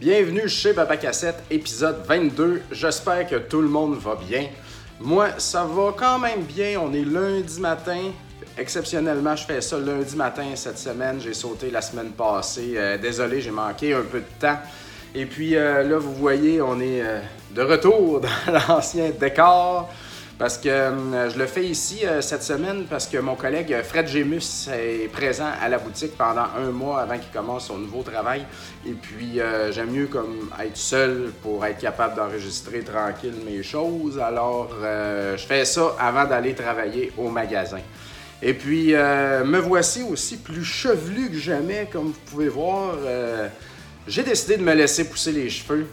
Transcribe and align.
Bienvenue 0.00 0.48
chez 0.48 0.72
Papa 0.72 0.96
Cassette, 0.96 1.42
épisode 1.50 2.02
22. 2.06 2.62
J'espère 2.72 3.28
que 3.28 3.36
tout 3.36 3.60
le 3.60 3.68
monde 3.68 3.98
va 3.98 4.14
bien. 4.14 4.46
Moi, 4.98 5.28
ça 5.36 5.64
va 5.64 5.92
quand 5.94 6.18
même 6.18 6.40
bien. 6.40 6.80
On 6.80 6.90
est 6.94 7.04
lundi 7.04 7.60
matin. 7.60 8.10
Exceptionnellement, 8.56 9.36
je 9.36 9.44
fais 9.44 9.60
ça 9.60 9.78
lundi 9.78 10.16
matin 10.16 10.46
cette 10.54 10.78
semaine. 10.78 11.20
J'ai 11.20 11.34
sauté 11.34 11.70
la 11.70 11.82
semaine 11.82 12.12
passée. 12.12 12.72
Euh, 12.76 12.96
désolé, 12.96 13.42
j'ai 13.42 13.50
manqué 13.50 13.92
un 13.92 14.00
peu 14.00 14.20
de 14.20 14.40
temps. 14.40 14.56
Et 15.14 15.26
puis 15.26 15.54
euh, 15.54 15.82
là, 15.82 15.98
vous 15.98 16.14
voyez, 16.14 16.62
on 16.62 16.80
est 16.80 17.02
euh, 17.02 17.20
de 17.50 17.60
retour 17.60 18.22
dans 18.46 18.74
l'ancien 18.74 19.10
décor. 19.10 19.92
Parce 20.40 20.56
que 20.56 20.70
euh, 20.70 21.28
je 21.28 21.38
le 21.38 21.44
fais 21.44 21.66
ici 21.66 21.98
euh, 22.02 22.22
cette 22.22 22.42
semaine 22.42 22.86
parce 22.88 23.06
que 23.06 23.18
mon 23.18 23.34
collègue 23.34 23.76
Fred 23.84 24.08
Gémus 24.08 24.70
est 24.72 25.12
présent 25.12 25.50
à 25.60 25.68
la 25.68 25.76
boutique 25.76 26.16
pendant 26.16 26.46
un 26.56 26.70
mois 26.70 27.02
avant 27.02 27.18
qu'il 27.18 27.30
commence 27.30 27.66
son 27.66 27.76
nouveau 27.76 28.02
travail. 28.02 28.46
Et 28.86 28.92
puis 28.92 29.38
euh, 29.38 29.70
j'aime 29.70 29.90
mieux 29.90 30.06
comme 30.06 30.48
être 30.58 30.78
seul 30.78 31.30
pour 31.42 31.66
être 31.66 31.76
capable 31.76 32.16
d'enregistrer 32.16 32.80
tranquille 32.80 33.34
mes 33.44 33.62
choses. 33.62 34.18
Alors 34.18 34.70
je 34.80 35.44
fais 35.46 35.66
ça 35.66 35.94
avant 35.98 36.24
d'aller 36.24 36.54
travailler 36.54 37.12
au 37.18 37.28
magasin. 37.28 37.80
Et 38.40 38.54
puis 38.54 38.94
me 38.94 39.58
voici 39.58 40.02
aussi 40.02 40.38
plus 40.38 40.64
chevelu 40.64 41.28
que 41.28 41.36
jamais, 41.36 41.86
comme 41.92 42.06
vous 42.06 42.20
pouvez 42.30 42.48
voir. 42.48 42.94
J'ai 44.08 44.22
décidé 44.22 44.56
de 44.56 44.62
me 44.62 44.72
laisser 44.72 45.04
pousser 45.04 45.32
les 45.32 45.50
cheveux. 45.50 45.86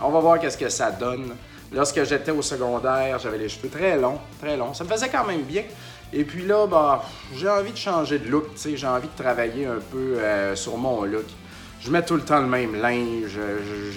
On 0.00 0.10
va 0.10 0.20
voir 0.20 0.38
qu'est-ce 0.38 0.58
que 0.58 0.68
ça 0.68 0.92
donne. 0.92 1.34
Lorsque 1.74 2.04
j'étais 2.04 2.30
au 2.30 2.40
secondaire, 2.40 3.18
j'avais 3.18 3.38
les 3.38 3.48
cheveux 3.48 3.68
très 3.68 3.98
longs, 3.98 4.20
très 4.40 4.56
longs. 4.56 4.74
Ça 4.74 4.84
me 4.84 4.88
faisait 4.88 5.08
quand 5.08 5.24
même 5.24 5.42
bien. 5.42 5.64
Et 6.12 6.22
puis 6.22 6.46
là, 6.46 6.68
bah, 6.68 7.02
j'ai 7.34 7.48
envie 7.48 7.72
de 7.72 7.76
changer 7.76 8.20
de 8.20 8.28
look, 8.28 8.46
j'ai 8.56 8.86
envie 8.86 9.08
de 9.08 9.22
travailler 9.22 9.66
un 9.66 9.80
peu 9.90 10.16
euh, 10.18 10.54
sur 10.54 10.76
mon 10.76 11.02
look. 11.02 11.26
Je 11.80 11.90
mets 11.90 12.04
tout 12.04 12.14
le 12.14 12.22
temps 12.22 12.40
le 12.40 12.46
même 12.46 12.80
linge, 12.80 13.36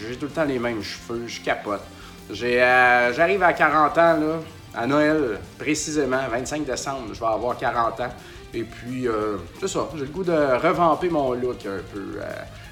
j'ai 0.10 0.16
tout 0.16 0.26
le 0.26 0.32
temps 0.32 0.44
les 0.44 0.58
mêmes 0.58 0.82
cheveux, 0.82 1.28
je 1.28 1.40
capote. 1.42 1.82
Euh, 2.32 3.14
j'arrive 3.14 3.44
à 3.44 3.54
40 3.54 3.98
ans, 4.00 4.20
à 4.76 4.88
Noël, 4.88 5.40
précisément, 5.60 6.20
25 6.32 6.66
décembre, 6.66 7.14
je 7.14 7.20
vais 7.20 7.28
avoir 7.28 7.58
40 7.58 8.00
ans. 8.00 8.10
Et 8.54 8.64
puis, 8.64 9.08
euh, 9.08 9.38
c'est 9.60 9.68
ça, 9.68 9.88
j'ai 9.94 10.02
le 10.02 10.08
goût 10.08 10.24
de 10.24 10.34
revamper 10.34 11.10
mon 11.10 11.34
look 11.34 11.66
un 11.68 11.80
peu. 11.94 12.20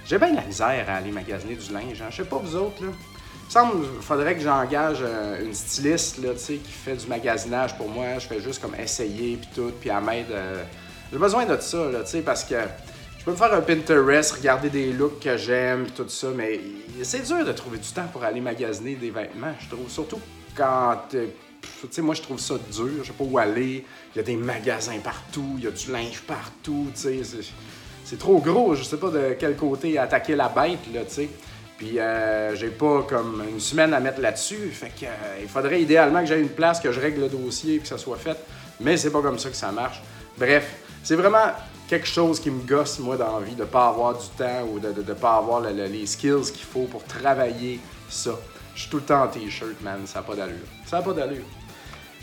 j'ai 0.05 0.17
bien 0.17 0.33
la 0.33 0.41
misère 0.41 0.85
à 0.89 0.95
aller 0.95 1.11
magasiner 1.11 1.55
du 1.55 1.71
linge, 1.71 2.01
hein. 2.01 2.07
je 2.09 2.17
sais 2.17 2.23
pas 2.27 2.37
vous 2.37 2.55
autres, 2.55 2.83
là. 2.83 2.91
Semble 3.55 3.85
faudrait 4.01 4.35
que 4.35 4.41
j'engage 4.41 4.97
euh, 5.01 5.41
une 5.41 5.53
styliste 5.53 6.17
là, 6.17 6.31
qui 6.33 6.59
fait 6.59 6.97
du 6.97 7.07
magasinage 7.07 7.77
pour 7.77 7.87
moi. 7.87 8.19
Je 8.19 8.27
fais 8.27 8.41
juste 8.41 8.61
comme 8.61 8.75
essayer 8.75 9.37
puis 9.37 9.49
tout, 9.55 9.71
puis 9.79 9.89
elle 9.89 10.03
m'aide. 10.03 10.29
Euh, 10.29 10.61
j'ai 11.09 11.17
besoin 11.17 11.45
de 11.45 11.57
ça, 11.61 11.89
là, 11.89 11.99
parce 12.25 12.43
que 12.43 12.55
je 13.17 13.23
peux 13.23 13.31
me 13.31 13.37
faire 13.37 13.53
un 13.53 13.61
Pinterest, 13.61 14.33
regarder 14.33 14.69
des 14.69 14.91
looks 14.91 15.21
que 15.21 15.37
j'aime, 15.37 15.87
tout 15.95 16.09
ça, 16.09 16.27
mais 16.35 16.59
c'est 17.01 17.25
dur 17.25 17.45
de 17.45 17.53
trouver 17.53 17.77
du 17.77 17.87
temps 17.87 18.07
pour 18.11 18.25
aller 18.25 18.41
magasiner 18.41 18.95
des 18.95 19.09
vêtements, 19.09 19.53
je 19.61 19.73
trouve. 19.73 19.89
Surtout 19.89 20.19
quand. 20.53 21.03
Euh, 21.13 21.27
tu 21.79 21.87
sais, 21.91 22.01
moi, 22.01 22.13
je 22.13 22.23
trouve 22.23 22.41
ça 22.41 22.55
dur. 22.55 23.03
Je 23.03 23.07
sais 23.07 23.13
pas 23.13 23.23
où 23.23 23.37
aller. 23.37 23.85
Il 24.13 24.17
y 24.17 24.19
a 24.19 24.23
des 24.23 24.35
magasins 24.35 24.99
partout, 25.01 25.55
il 25.59 25.63
y 25.63 25.67
a 25.67 25.71
du 25.71 25.93
linge 25.93 26.19
partout, 26.27 26.87
tu 26.93 26.99
sais. 26.99 27.21
C'est 28.03 28.19
trop 28.19 28.37
gros. 28.39 28.75
Je 28.75 28.83
sais 28.83 28.97
pas 28.97 29.11
de 29.11 29.37
quel 29.39 29.55
côté 29.55 29.97
attaquer 29.97 30.35
la 30.35 30.49
bête, 30.49 30.93
là, 30.93 31.05
tu 31.05 31.13
sais. 31.13 31.29
Puis 31.77 31.99
euh, 31.99 32.55
j'ai 32.55 32.69
pas 32.69 33.03
comme 33.03 33.43
une 33.49 33.59
semaine 33.59 33.93
à 33.93 33.99
mettre 33.99 34.21
là-dessus. 34.21 34.69
Fait 34.71 34.89
que 34.89 35.05
euh, 35.05 35.41
il 35.41 35.47
faudrait 35.47 35.81
idéalement 35.81 36.21
que 36.21 36.27
j'aie 36.27 36.39
une 36.39 36.49
place, 36.49 36.79
que 36.79 36.91
je 36.91 36.99
règle 36.99 37.21
le 37.21 37.29
dossier 37.29 37.75
et 37.75 37.79
que 37.79 37.87
ça 37.87 37.97
soit 37.97 38.17
fait. 38.17 38.37
Mais 38.79 38.97
c'est 38.97 39.11
pas 39.11 39.21
comme 39.21 39.39
ça 39.39 39.49
que 39.49 39.55
ça 39.55 39.71
marche. 39.71 40.01
Bref, 40.37 40.75
c'est 41.03 41.15
vraiment 41.15 41.51
quelque 41.87 42.07
chose 42.07 42.39
qui 42.39 42.49
me 42.49 42.65
gosse, 42.65 42.99
moi, 42.99 43.17
dans 43.17 43.39
la 43.39 43.45
vie, 43.45 43.55
de 43.55 43.65
pas 43.65 43.87
avoir 43.87 44.17
du 44.17 44.27
temps 44.37 44.67
ou 44.71 44.79
de 44.79 45.13
pas 45.13 45.35
avoir 45.35 45.61
les 45.61 46.05
skills 46.05 46.51
qu'il 46.53 46.65
faut 46.65 46.85
pour 46.85 47.03
travailler 47.03 47.79
ça. 48.09 48.31
Je 48.73 48.81
suis 48.81 48.89
tout 48.89 48.97
le 48.97 49.03
temps 49.03 49.23
en 49.23 49.27
t-shirt, 49.27 49.81
man. 49.81 50.01
Ça 50.05 50.19
n'a 50.19 50.25
pas 50.25 50.35
d'allure. 50.35 50.67
Ça 50.85 50.97
n'a 50.97 51.03
pas 51.03 51.13
d'allure. 51.13 51.45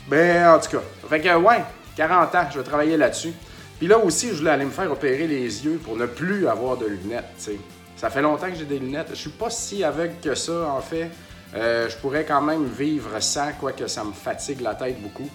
Ben, 0.07 0.47
en 0.47 0.59
tout 0.59 0.69
cas. 0.69 0.83
Fait 1.09 1.21
que, 1.21 1.35
ouais, 1.35 1.63
40 1.95 2.35
ans, 2.35 2.45
je 2.51 2.59
vais 2.59 2.63
travailler 2.63 2.97
là-dessus. 2.97 3.33
Puis 3.79 3.87
là 3.87 3.97
aussi, 3.97 4.29
je 4.29 4.35
voulais 4.35 4.51
aller 4.51 4.65
me 4.65 4.71
faire 4.71 4.91
opérer 4.91 5.27
les 5.27 5.65
yeux 5.65 5.79
pour 5.83 5.95
ne 5.95 6.05
plus 6.05 6.47
avoir 6.47 6.77
de 6.77 6.85
lunettes, 6.85 7.25
tu 7.37 7.43
sais. 7.43 7.57
Ça 8.03 8.09
fait 8.09 8.21
longtemps 8.21 8.49
que 8.49 8.55
j'ai 8.55 8.65
des 8.65 8.79
lunettes. 8.79 9.11
Je 9.11 9.15
suis 9.15 9.29
pas 9.29 9.49
si 9.49 9.81
aveugle 9.81 10.15
que 10.21 10.35
ça, 10.35 10.67
en 10.67 10.81
fait. 10.81 11.09
Euh, 11.55 11.87
je 11.87 11.95
pourrais 11.95 12.25
quand 12.25 12.41
même 12.41 12.65
vivre 12.65 13.17
sans, 13.21 13.53
quoique 13.53 13.87
ça 13.87 14.03
me 14.03 14.11
fatigue 14.11 14.59
la 14.59 14.75
tête 14.75 15.01
beaucoup. 15.01 15.29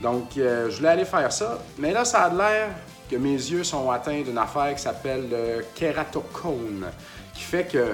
Donc, 0.00 0.38
euh, 0.38 0.70
je 0.70 0.78
voulais 0.78 0.88
aller 0.88 1.04
faire 1.04 1.30
ça. 1.30 1.58
Mais 1.76 1.92
là, 1.92 2.06
ça 2.06 2.22
a 2.22 2.34
l'air 2.34 2.68
que 3.10 3.16
mes 3.16 3.34
yeux 3.34 3.62
sont 3.62 3.90
atteints 3.90 4.22
d'une 4.22 4.38
affaire 4.38 4.74
qui 4.74 4.80
s'appelle 4.80 5.28
le 5.30 5.66
kératocone, 5.74 6.86
qui 7.34 7.42
fait 7.42 7.64
que 7.70 7.92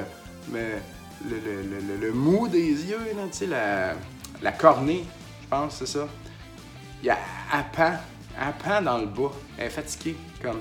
le, 0.53 2.13
mou 2.13 2.47
des 2.47 2.85
yeux, 2.85 3.01
sais, 3.33 3.47
la, 3.47 3.95
la 4.41 4.53
cornée, 4.53 5.07
je 5.43 5.49
pense, 5.49 5.75
c'est 5.75 5.89
ça. 5.89 6.07
Il 7.03 7.07
y 7.07 7.11
a 7.11 7.19
un 7.53 7.65
pan 8.53 8.81
dans 8.81 8.99
le 8.99 9.07
bas. 9.07 9.33
Elle 9.59 9.67
est 9.67 9.71
fatiguée, 9.71 10.17
comme. 10.41 10.61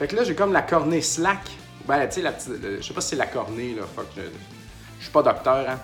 Fait 0.00 0.08
que 0.08 0.16
là, 0.16 0.24
j'ai 0.24 0.34
comme 0.34 0.52
la 0.52 0.62
cornée 0.62 1.00
slack. 1.00 1.48
Ben, 1.86 2.06
tu 2.08 2.14
sais, 2.14 2.22
la 2.22 2.32
je 2.38 2.82
sais 2.82 2.94
pas 2.94 3.00
si 3.00 3.08
c'est 3.10 3.16
la 3.16 3.26
cornée, 3.26 3.74
là. 3.74 3.82
Fuck, 3.94 4.06
je, 4.16 5.02
suis 5.02 5.12
pas 5.12 5.22
docteur, 5.22 5.68
hein. 5.68 5.78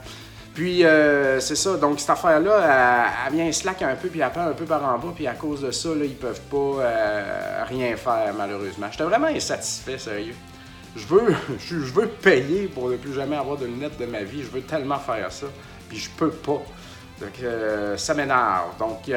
Puis, 0.55 0.84
euh, 0.84 1.38
c'est 1.41 1.56
ça. 1.56 1.77
Donc, 1.77 2.00
cette 2.00 2.11
affaire-là, 2.11 3.27
elle, 3.27 3.34
vient 3.34 3.53
slack 3.53 3.83
un 3.83 3.94
peu, 3.94 4.09
puis 4.09 4.21
elle 4.21 4.31
pend 4.31 4.47
un 4.47 4.53
peu 4.53 4.65
par 4.65 4.84
en 4.84 4.99
bas, 4.99 5.12
puis 5.15 5.27
à 5.27 5.34
cause 5.34 5.62
de 5.62 5.71
ça, 5.71 5.91
là, 5.91 6.05
ils 6.05 6.16
peuvent 6.16 6.41
pas 6.43 6.83
euh, 6.83 7.65
rien 7.69 7.97
faire, 7.97 8.34
malheureusement. 8.37 8.89
J'étais 8.91 9.05
vraiment 9.05 9.28
insatisfait, 9.28 9.99
sérieux. 9.99 10.34
Je 10.97 11.06
veux, 11.06 11.34
je, 11.59 11.77
veux 11.77 12.09
payer 12.09 12.66
pour 12.66 12.89
ne 12.89 12.97
plus 12.97 13.12
jamais 13.12 13.37
avoir 13.37 13.56
de 13.59 13.66
lunettes 13.66 13.99
de 13.99 14.06
ma 14.06 14.22
vie. 14.22 14.43
Je 14.43 14.49
veux 14.50 14.62
tellement 14.62 14.99
faire 14.99 15.31
ça, 15.31 15.47
puis 15.89 15.99
je 15.99 16.10
peux 16.10 16.31
pas. 16.31 16.62
Donc, 17.21 17.43
euh, 17.43 17.97
ça 17.97 18.15
m'énerve. 18.15 18.77
Donc, 18.78 19.10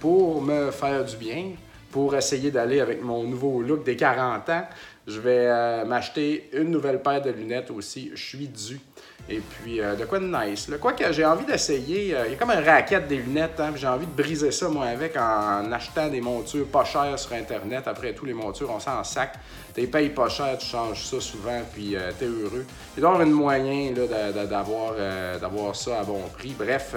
pour 0.00 0.42
me 0.42 0.70
faire 0.72 1.04
du 1.04 1.16
bien, 1.16 1.52
pour 1.90 2.14
essayer 2.14 2.50
d'aller 2.50 2.80
avec 2.80 3.02
mon 3.02 3.24
nouveau 3.24 3.62
look 3.62 3.84
des 3.84 3.96
40 3.96 4.48
ans, 4.50 4.64
je 5.06 5.18
vais 5.18 5.46
euh, 5.46 5.84
m'acheter 5.84 6.50
une 6.52 6.70
nouvelle 6.70 7.00
paire 7.02 7.22
de 7.22 7.30
lunettes 7.30 7.70
aussi. 7.70 8.10
Je 8.14 8.22
suis 8.22 8.48
dû. 8.48 8.80
Et 9.28 9.38
puis, 9.40 9.80
euh, 9.80 9.94
de 9.94 10.04
quoi 10.04 10.18
de 10.18 10.26
nice? 10.26 10.68
Le 10.68 10.78
Quoi 10.78 10.92
que 10.92 11.12
j'ai 11.12 11.24
envie 11.24 11.44
d'essayer, 11.44 12.14
euh, 12.14 12.26
il 12.26 12.32
y 12.32 12.34
a 12.34 12.38
comme 12.38 12.50
un 12.50 12.60
racket 12.60 13.06
des 13.06 13.16
lunettes, 13.16 13.60
hein, 13.60 13.72
j'ai 13.76 13.86
envie 13.86 14.06
de 14.06 14.22
briser 14.22 14.50
ça, 14.50 14.68
moi, 14.68 14.86
avec, 14.86 15.16
en 15.16 15.70
achetant 15.72 16.08
des 16.08 16.20
montures 16.20 16.66
pas 16.66 16.84
chères 16.84 17.18
sur 17.18 17.32
Internet. 17.32 17.86
Après 17.86 18.12
tout, 18.12 18.24
les 18.24 18.34
montures, 18.34 18.70
on 18.70 18.80
s'en 18.80 19.02
sac. 19.04 19.34
T'es 19.72 19.86
payes 19.86 20.10
pas 20.10 20.28
cher, 20.28 20.58
tu 20.58 20.66
changes 20.66 21.04
ça 21.04 21.20
souvent, 21.20 21.60
puis 21.72 21.96
t'es 22.18 22.26
heureux. 22.26 22.66
Il 22.96 23.00
doit 23.00 23.10
y 23.10 23.12
avoir 23.12 23.26
une 23.26 23.32
moyen 23.32 23.92
d'avoir 23.92 25.76
ça 25.76 26.00
à 26.00 26.02
bon 26.02 26.22
prix. 26.36 26.54
Bref, 26.58 26.94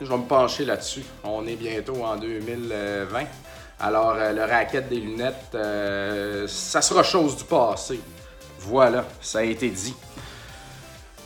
je 0.00 0.06
vais 0.06 0.16
me 0.16 0.24
pencher 0.24 0.64
là-dessus. 0.64 1.04
On 1.22 1.46
est 1.46 1.56
bientôt 1.56 2.04
en 2.04 2.16
2020. 2.16 3.26
Alors, 3.78 4.14
euh, 4.16 4.32
le 4.32 4.42
racket 4.44 4.88
des 4.88 4.96
lunettes, 4.96 5.54
euh, 5.54 6.48
ça 6.48 6.80
sera 6.80 7.02
chose 7.02 7.36
du 7.36 7.44
passé. 7.44 8.00
Voilà, 8.60 9.04
ça 9.20 9.40
a 9.40 9.42
été 9.42 9.68
dit. 9.68 9.94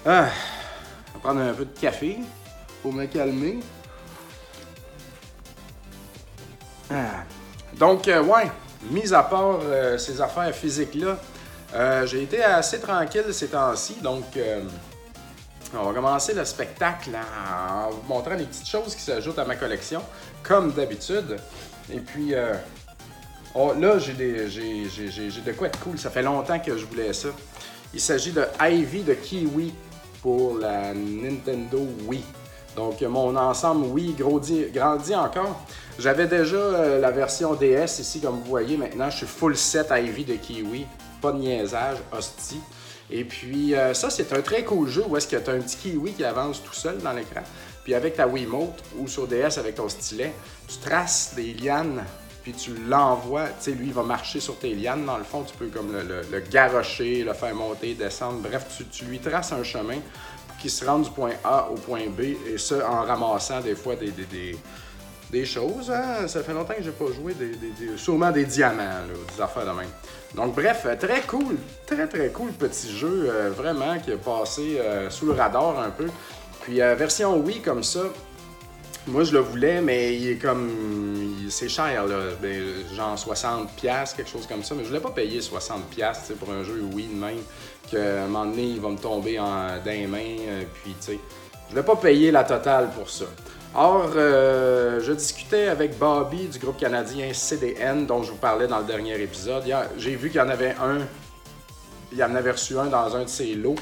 Ah, 0.04 0.26
je 1.06 1.12
vais 1.12 1.18
prendre 1.22 1.40
un 1.40 1.52
peu 1.52 1.64
de 1.64 1.78
café 1.78 2.18
pour 2.82 2.92
me 2.92 3.06
calmer. 3.06 3.60
Ah. 6.90 7.22
Donc, 7.78 8.08
euh, 8.08 8.22
ouais, 8.24 8.50
mis 8.90 9.14
à 9.14 9.22
part 9.22 9.60
ces 9.96 10.20
affaires 10.20 10.52
physiques-là, 10.52 11.18
j'ai 12.04 12.24
été 12.24 12.42
assez 12.42 12.80
tranquille 12.80 13.32
ces 13.32 13.46
temps-ci. 13.46 13.94
Donc, 14.02 14.24
on 15.72 15.84
va 15.84 15.92
commencer 15.92 16.34
le 16.34 16.44
spectacle 16.44 17.10
en 17.14 17.90
vous 17.90 18.02
montrant 18.08 18.34
les 18.34 18.44
petites 18.44 18.68
choses 18.68 18.96
qui 18.96 19.02
s'ajoutent 19.02 19.38
à 19.38 19.44
ma 19.44 19.54
collection, 19.54 20.02
comme 20.42 20.72
d'habitude. 20.72 21.36
Et 21.92 22.00
puis, 22.00 22.34
euh, 22.34 22.54
oh, 23.54 23.72
là, 23.78 23.98
j'ai 23.98 24.12
de 24.12 25.52
quoi 25.52 25.68
être 25.68 25.80
cool. 25.80 25.98
Ça 25.98 26.10
fait 26.10 26.22
longtemps 26.22 26.58
que 26.58 26.76
je 26.76 26.84
voulais 26.86 27.12
ça. 27.12 27.28
Il 27.92 28.00
s'agit 28.00 28.32
de 28.32 28.44
Ivy 28.60 29.02
de 29.02 29.14
Kiwi 29.14 29.74
pour 30.22 30.58
la 30.58 30.94
Nintendo 30.94 31.80
Wii. 32.06 32.22
Donc, 32.76 33.02
mon 33.02 33.34
ensemble 33.36 33.86
Wii 33.86 34.14
grandit, 34.14 35.14
encore. 35.14 35.60
J'avais 35.98 36.26
déjà 36.26 36.56
euh, 36.56 37.00
la 37.00 37.10
version 37.10 37.54
DS 37.54 37.98
ici, 37.98 38.20
comme 38.20 38.38
vous 38.38 38.44
voyez. 38.44 38.76
Maintenant, 38.76 39.10
je 39.10 39.18
suis 39.18 39.26
full 39.26 39.56
set 39.56 39.88
Ivy 39.90 40.24
de 40.24 40.34
Kiwi. 40.34 40.86
Pas 41.20 41.32
de 41.32 41.38
niaisage, 41.38 41.98
hostie. 42.12 42.60
Et 43.12 43.24
puis, 43.24 43.74
euh, 43.74 43.92
ça, 43.92 44.08
c'est 44.08 44.32
un 44.32 44.40
très 44.40 44.64
cool 44.64 44.88
jeu 44.88 45.02
où 45.08 45.16
est-ce 45.16 45.26
que 45.26 45.36
tu 45.36 45.50
as 45.50 45.52
un 45.52 45.60
petit 45.60 45.76
kiwi 45.76 46.12
qui 46.12 46.24
avance 46.24 46.62
tout 46.62 46.74
seul 46.74 46.98
dans 46.98 47.12
l'écran. 47.12 47.42
Puis 47.90 47.96
avec 47.96 48.14
ta 48.14 48.28
Wiimote 48.28 48.84
ou 49.00 49.08
sur 49.08 49.26
DS 49.26 49.58
avec 49.58 49.74
ton 49.74 49.88
stylet, 49.88 50.32
tu 50.68 50.76
traces 50.76 51.32
des 51.34 51.54
lianes, 51.54 52.04
puis 52.44 52.52
tu 52.52 52.70
l'envoies. 52.88 53.46
Tu 53.46 53.52
sais, 53.58 53.70
lui, 53.72 53.88
il 53.88 53.92
va 53.92 54.04
marcher 54.04 54.38
sur 54.38 54.56
tes 54.60 54.76
lianes. 54.76 55.04
Dans 55.04 55.18
le 55.18 55.24
fond, 55.24 55.42
tu 55.42 55.56
peux 55.56 55.66
comme 55.66 55.92
le, 55.92 56.22
le, 56.30 56.38
garrocher, 56.38 57.24
le 57.24 57.32
faire 57.32 57.52
monter, 57.52 57.94
descendre. 57.94 58.38
Bref, 58.48 58.80
tu, 58.92 59.04
lui 59.06 59.18
traces 59.18 59.50
un 59.50 59.64
chemin 59.64 59.96
pour 60.46 60.56
qu'il 60.58 60.70
se 60.70 60.84
rende 60.84 61.02
du 61.02 61.10
point 61.10 61.32
A 61.42 61.68
au 61.68 61.74
point 61.74 62.06
B, 62.06 62.20
et 62.20 62.58
ça 62.58 62.88
en 62.88 63.02
ramassant 63.02 63.60
des 63.60 63.74
fois 63.74 63.96
des, 63.96 64.12
des 65.32 65.44
choses. 65.44 65.90
Hein? 65.90 66.28
Ça 66.28 66.44
fait 66.44 66.52
longtemps 66.52 66.74
que 66.74 66.84
j'ai 66.84 66.92
pas 66.92 67.06
joué, 67.12 67.34
des, 67.34 67.56
sûrement 67.96 68.30
des 68.30 68.44
diamants, 68.44 69.02
des 69.34 69.42
affaires 69.42 69.66
de 69.66 69.76
même. 69.76 69.90
Donc 70.36 70.54
bref, 70.54 70.86
très 71.00 71.22
cool, 71.22 71.56
très 71.86 72.06
très 72.06 72.28
cool 72.28 72.52
petit 72.52 72.96
jeu, 72.96 73.50
vraiment 73.56 73.98
qui 73.98 74.12
a 74.12 74.16
passé 74.16 74.80
sous 75.08 75.26
le 75.26 75.32
radar 75.32 75.80
un 75.80 75.90
peu. 75.90 76.06
Puis 76.70 76.78
version 76.78 77.36
Wii 77.40 77.62
comme 77.62 77.82
ça, 77.82 78.02
moi, 79.08 79.24
je 79.24 79.32
le 79.32 79.40
voulais, 79.40 79.80
mais 79.80 80.14
il 80.14 80.28
est 80.28 80.36
comme. 80.36 80.70
C'est 81.48 81.68
cher, 81.68 82.06
là. 82.06 82.16
Ben, 82.40 82.62
genre 82.94 83.16
60$, 83.16 83.66
quelque 84.14 84.30
chose 84.30 84.46
comme 84.46 84.62
ça. 84.62 84.76
Mais 84.76 84.84
je 84.84 84.88
voulais 84.88 85.00
pas 85.00 85.10
payer 85.10 85.40
60$ 85.40 86.34
pour 86.38 86.52
un 86.52 86.62
jeu 86.62 86.80
Wii 86.94 87.08
de 87.08 87.14
même. 87.14 87.38
Qu'à 87.90 88.22
un 88.22 88.26
moment 88.28 88.46
donné, 88.46 88.62
il 88.62 88.80
va 88.80 88.90
me 88.90 88.98
tomber 88.98 89.40
en, 89.40 89.78
dans 89.84 89.90
les 89.90 90.06
mains. 90.06 90.36
Euh, 90.46 90.62
puis, 90.84 90.94
tu 91.00 91.06
sais. 91.12 91.18
Je 91.66 91.70
voulais 91.70 91.82
pas 91.82 91.96
payer 91.96 92.30
la 92.30 92.44
totale 92.44 92.90
pour 92.96 93.10
ça. 93.10 93.24
Or, 93.74 94.12
euh, 94.14 95.00
je 95.00 95.12
discutais 95.12 95.66
avec 95.66 95.98
Bobby 95.98 96.46
du 96.46 96.60
groupe 96.60 96.78
canadien 96.78 97.32
CDN, 97.32 98.06
dont 98.06 98.22
je 98.22 98.30
vous 98.30 98.38
parlais 98.38 98.68
dans 98.68 98.78
le 98.78 98.84
dernier 98.86 99.20
épisode. 99.20 99.64
J'ai 99.98 100.14
vu 100.14 100.30
qu'il 100.30 100.38
y 100.38 100.42
en 100.42 100.48
avait 100.48 100.76
un. 100.80 100.98
Il 102.12 102.22
en 102.22 102.34
avait 102.36 102.52
reçu 102.52 102.78
un 102.78 102.86
dans 102.86 103.16
un 103.16 103.24
de 103.24 103.28
ses 103.28 103.54
lots. 103.54 103.76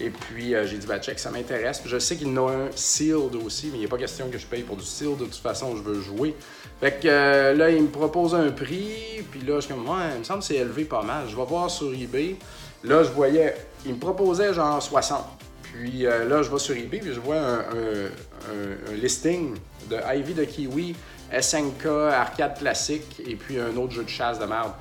Et 0.00 0.10
puis, 0.10 0.54
euh, 0.54 0.66
j'ai 0.66 0.78
dit, 0.78 0.86
bah, 0.86 0.98
check, 0.98 1.18
ça 1.18 1.30
m'intéresse. 1.30 1.82
Je 1.84 1.98
sais 1.98 2.16
qu'il 2.16 2.28
en 2.38 2.48
a 2.48 2.50
un 2.50 2.68
sealed 2.74 3.36
aussi, 3.44 3.70
mais 3.72 3.78
il 3.78 3.84
a 3.84 3.88
pas 3.88 3.98
question 3.98 4.28
que 4.30 4.38
je 4.38 4.46
paye 4.46 4.62
pour 4.62 4.76
du 4.76 4.84
sealed. 4.84 5.18
De 5.18 5.24
toute 5.24 5.34
façon, 5.34 5.76
je 5.76 5.82
veux 5.82 6.00
jouer. 6.00 6.34
Fait 6.80 7.00
que 7.00 7.08
euh, 7.08 7.54
là, 7.54 7.70
il 7.70 7.82
me 7.82 7.88
propose 7.88 8.34
un 8.34 8.50
prix. 8.50 9.22
Puis 9.30 9.40
là, 9.42 9.56
je 9.56 9.66
suis 9.66 9.74
comme, 9.74 9.88
ouais, 9.88 10.10
il 10.14 10.20
me 10.20 10.24
semble 10.24 10.40
que 10.40 10.46
c'est 10.46 10.56
élevé 10.56 10.84
pas 10.84 11.02
mal. 11.02 11.28
Je 11.28 11.36
vais 11.36 11.44
voir 11.44 11.70
sur 11.70 11.92
eBay. 11.92 12.36
Là, 12.84 13.04
je 13.04 13.10
voyais, 13.10 13.54
il 13.86 13.94
me 13.94 13.98
proposait 13.98 14.52
genre 14.54 14.82
60. 14.82 15.24
Puis 15.62 16.06
euh, 16.06 16.28
là, 16.28 16.42
je 16.42 16.50
vais 16.50 16.58
sur 16.58 16.76
eBay, 16.76 16.98
puis 16.98 17.12
je 17.12 17.20
vois 17.20 17.36
un, 17.36 18.94
listing 18.94 19.54
de 19.88 19.96
Ivy 20.14 20.34
de 20.34 20.44
Kiwi, 20.44 20.96
SNK, 21.40 21.86
arcade 21.86 22.58
classique, 22.58 23.22
et 23.24 23.36
puis 23.36 23.60
un 23.60 23.76
autre 23.76 23.92
jeu 23.92 24.02
de 24.02 24.08
chasse 24.08 24.38
de 24.38 24.46
merde. 24.46 24.72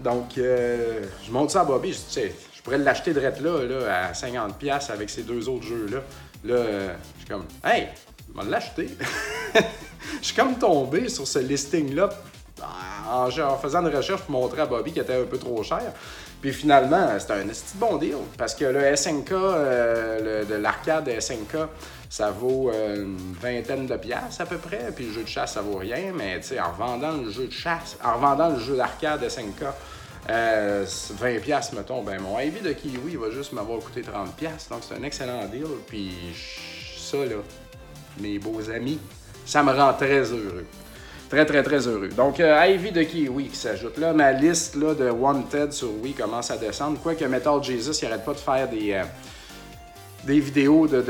Donc, 0.00 0.36
je 0.36 1.30
monte 1.30 1.50
ça 1.50 1.60
à 1.60 1.64
Bobby. 1.64 1.92
Je 1.92 2.20
dis, 2.20 2.32
je 2.60 2.64
pourrais 2.64 2.78
l'acheter 2.78 3.14
de 3.14 3.20
là, 3.20 3.32
là, 3.32 4.08
à 4.08 4.12
50$ 4.12 4.92
avec 4.92 5.08
ces 5.08 5.22
deux 5.22 5.48
autres 5.48 5.64
jeux-là. 5.64 6.00
Là, 6.44 6.54
euh, 6.54 6.94
je 7.14 7.20
suis 7.20 7.28
comme, 7.30 7.46
hey, 7.64 7.88
je 8.28 8.38
vais 8.38 8.50
l'acheter. 8.50 8.88
je 9.54 10.26
suis 10.26 10.36
comme 10.36 10.58
tombé 10.58 11.08
sur 11.08 11.26
ce 11.26 11.38
listing-là 11.38 12.10
en, 13.08 13.30
faisant 13.56 13.80
une 13.80 13.96
recherche 13.96 14.20
pour 14.20 14.32
montrer 14.32 14.60
à 14.60 14.66
Bobby 14.66 14.92
qu'il 14.92 15.00
était 15.00 15.22
un 15.22 15.24
peu 15.24 15.38
trop 15.38 15.62
cher. 15.62 15.94
Puis 16.42 16.52
finalement, 16.52 17.18
c'était 17.18 17.32
un 17.32 17.46
petit 17.46 17.76
bon 17.76 17.96
deal 17.96 18.16
parce 18.36 18.54
que 18.54 18.66
le 18.66 18.94
SNK, 18.94 19.32
euh, 19.32 20.44
de 20.44 20.54
l'arcade 20.56 21.08
SNK, 21.18 21.56
ça 22.10 22.30
vaut 22.30 22.70
euh, 22.70 22.96
une 22.96 23.34
vingtaine 23.40 23.86
de 23.86 23.96
piastres 23.96 24.42
à 24.42 24.44
peu 24.44 24.58
près. 24.58 24.92
Puis 24.94 25.06
le 25.06 25.12
jeu 25.14 25.22
de 25.22 25.28
chasse, 25.28 25.54
ça 25.54 25.62
vaut 25.62 25.78
rien. 25.78 26.12
Mais 26.14 26.40
tu 26.40 26.48
sais, 26.48 26.60
en 26.60 26.72
revendant 26.72 27.12
le 27.12 27.30
jeu 27.30 27.46
de 27.46 27.52
chasse, 27.52 27.96
en 28.04 28.16
revendant 28.16 28.50
le 28.50 28.58
jeu 28.58 28.76
d'arcade 28.76 29.26
SNK, 29.26 29.64
20$, 30.30 30.32
euh, 30.32 31.76
mettons, 31.76 32.02
ben 32.02 32.20
mon 32.20 32.38
Ivy 32.38 32.60
de 32.60 32.72
Kiwi 32.72 33.16
va 33.16 33.30
juste 33.30 33.52
m'avoir 33.52 33.80
coûté 33.80 34.02
30$. 34.02 34.68
Donc 34.70 34.80
c'est 34.82 34.94
un 34.94 35.02
excellent 35.02 35.44
deal. 35.46 35.66
Puis 35.86 36.12
ça, 36.96 37.18
là, 37.18 37.36
mes 38.20 38.38
beaux 38.38 38.70
amis, 38.70 38.98
ça 39.44 39.62
me 39.62 39.72
rend 39.72 39.92
très 39.94 40.22
heureux. 40.22 40.66
Très, 41.28 41.46
très, 41.46 41.62
très 41.62 41.86
heureux. 41.86 42.08
Donc, 42.08 42.40
euh, 42.40 42.66
Ivy 42.66 42.90
de 42.90 43.04
Kiwi 43.04 43.48
qui 43.48 43.56
s'ajoute 43.56 43.98
là. 43.98 44.12
Ma 44.12 44.32
liste 44.32 44.74
là, 44.74 44.94
de 44.94 45.08
Wanted 45.10 45.72
sur 45.72 45.90
Wii 46.02 46.12
commence 46.12 46.50
à 46.50 46.56
descendre. 46.56 46.98
Quoique 47.00 47.24
Metal 47.24 47.62
Jesus, 47.62 47.92
il 48.02 48.06
arrête 48.06 48.24
pas 48.24 48.32
de 48.32 48.38
faire 48.38 48.68
des, 48.68 48.94
euh, 48.94 49.04
des 50.24 50.40
vidéos 50.40 50.88
de, 50.88 51.04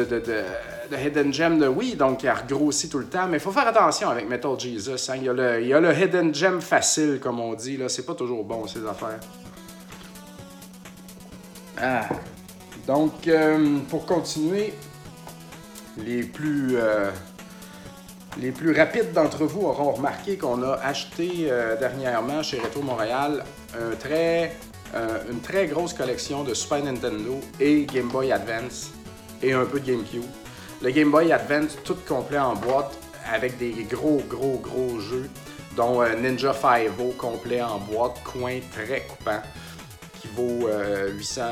Hidden 0.96 1.32
Gem 1.32 1.58
de 1.58 1.68
Wii, 1.68 1.96
donc 1.96 2.22
il 2.22 2.28
a 2.28 2.34
regrossi 2.34 2.88
tout 2.88 2.98
le 2.98 3.06
temps. 3.06 3.26
Mais 3.28 3.36
il 3.36 3.40
faut 3.40 3.52
faire 3.52 3.66
attention 3.66 4.10
avec 4.10 4.28
Metal 4.28 4.58
Jesus. 4.58 5.10
Hein. 5.10 5.14
Il, 5.16 5.24
y 5.24 5.28
a 5.28 5.32
le, 5.32 5.62
il, 5.62 5.68
y 5.68 5.74
a 5.74 5.80
le, 5.80 5.92
Hidden 5.92 6.34
Gem 6.34 6.60
facile, 6.60 7.18
comme 7.20 7.40
on 7.40 7.54
dit. 7.54 7.78
C'est 7.88 8.06
pas 8.06 8.14
toujours 8.14 8.44
bon, 8.44 8.66
ces 8.66 8.86
affaires. 8.86 9.20
Ah. 11.80 12.06
Donc, 12.86 13.28
euh, 13.28 13.78
pour 13.88 14.04
continuer, 14.06 14.72
les 15.98 16.22
plus, 16.22 16.76
euh, 16.76 17.10
les 18.38 18.50
plus 18.50 18.72
rapides 18.72 19.12
d'entre 19.12 19.44
vous 19.44 19.66
auront 19.66 19.92
remarqué 19.92 20.36
qu'on 20.36 20.62
a 20.62 20.74
acheté 20.74 21.46
euh, 21.48 21.76
dernièrement 21.78 22.42
chez 22.42 22.58
Retro 22.58 22.82
Montréal 22.82 23.44
très, 24.00 24.56
une 25.30 25.40
très 25.40 25.68
grosse 25.68 25.94
collection 25.94 26.42
de 26.42 26.52
Super 26.52 26.82
Nintendo 26.82 27.38
et 27.60 27.84
Game 27.84 28.08
Boy 28.08 28.32
Advance 28.32 28.90
et 29.40 29.52
un 29.52 29.64
peu 29.64 29.78
de 29.78 29.86
GameCube. 29.86 30.24
Le 30.82 30.90
Game 30.92 31.10
Boy 31.10 31.30
Advance, 31.30 31.76
tout 31.84 31.96
complet 32.08 32.38
en 32.38 32.54
boîte, 32.54 32.96
avec 33.30 33.58
des 33.58 33.86
gros, 33.90 34.22
gros, 34.26 34.58
gros 34.62 34.98
jeux, 34.98 35.28
dont 35.76 36.00
euh, 36.00 36.14
Ninja 36.14 36.54
5 36.54 36.88
complet 37.18 37.60
en 37.60 37.78
boîte, 37.78 38.22
coin 38.24 38.60
très 38.72 39.02
coupant, 39.02 39.42
qui 40.18 40.28
vaut 40.28 40.68
800, 41.10 41.42
euh, 41.42 41.50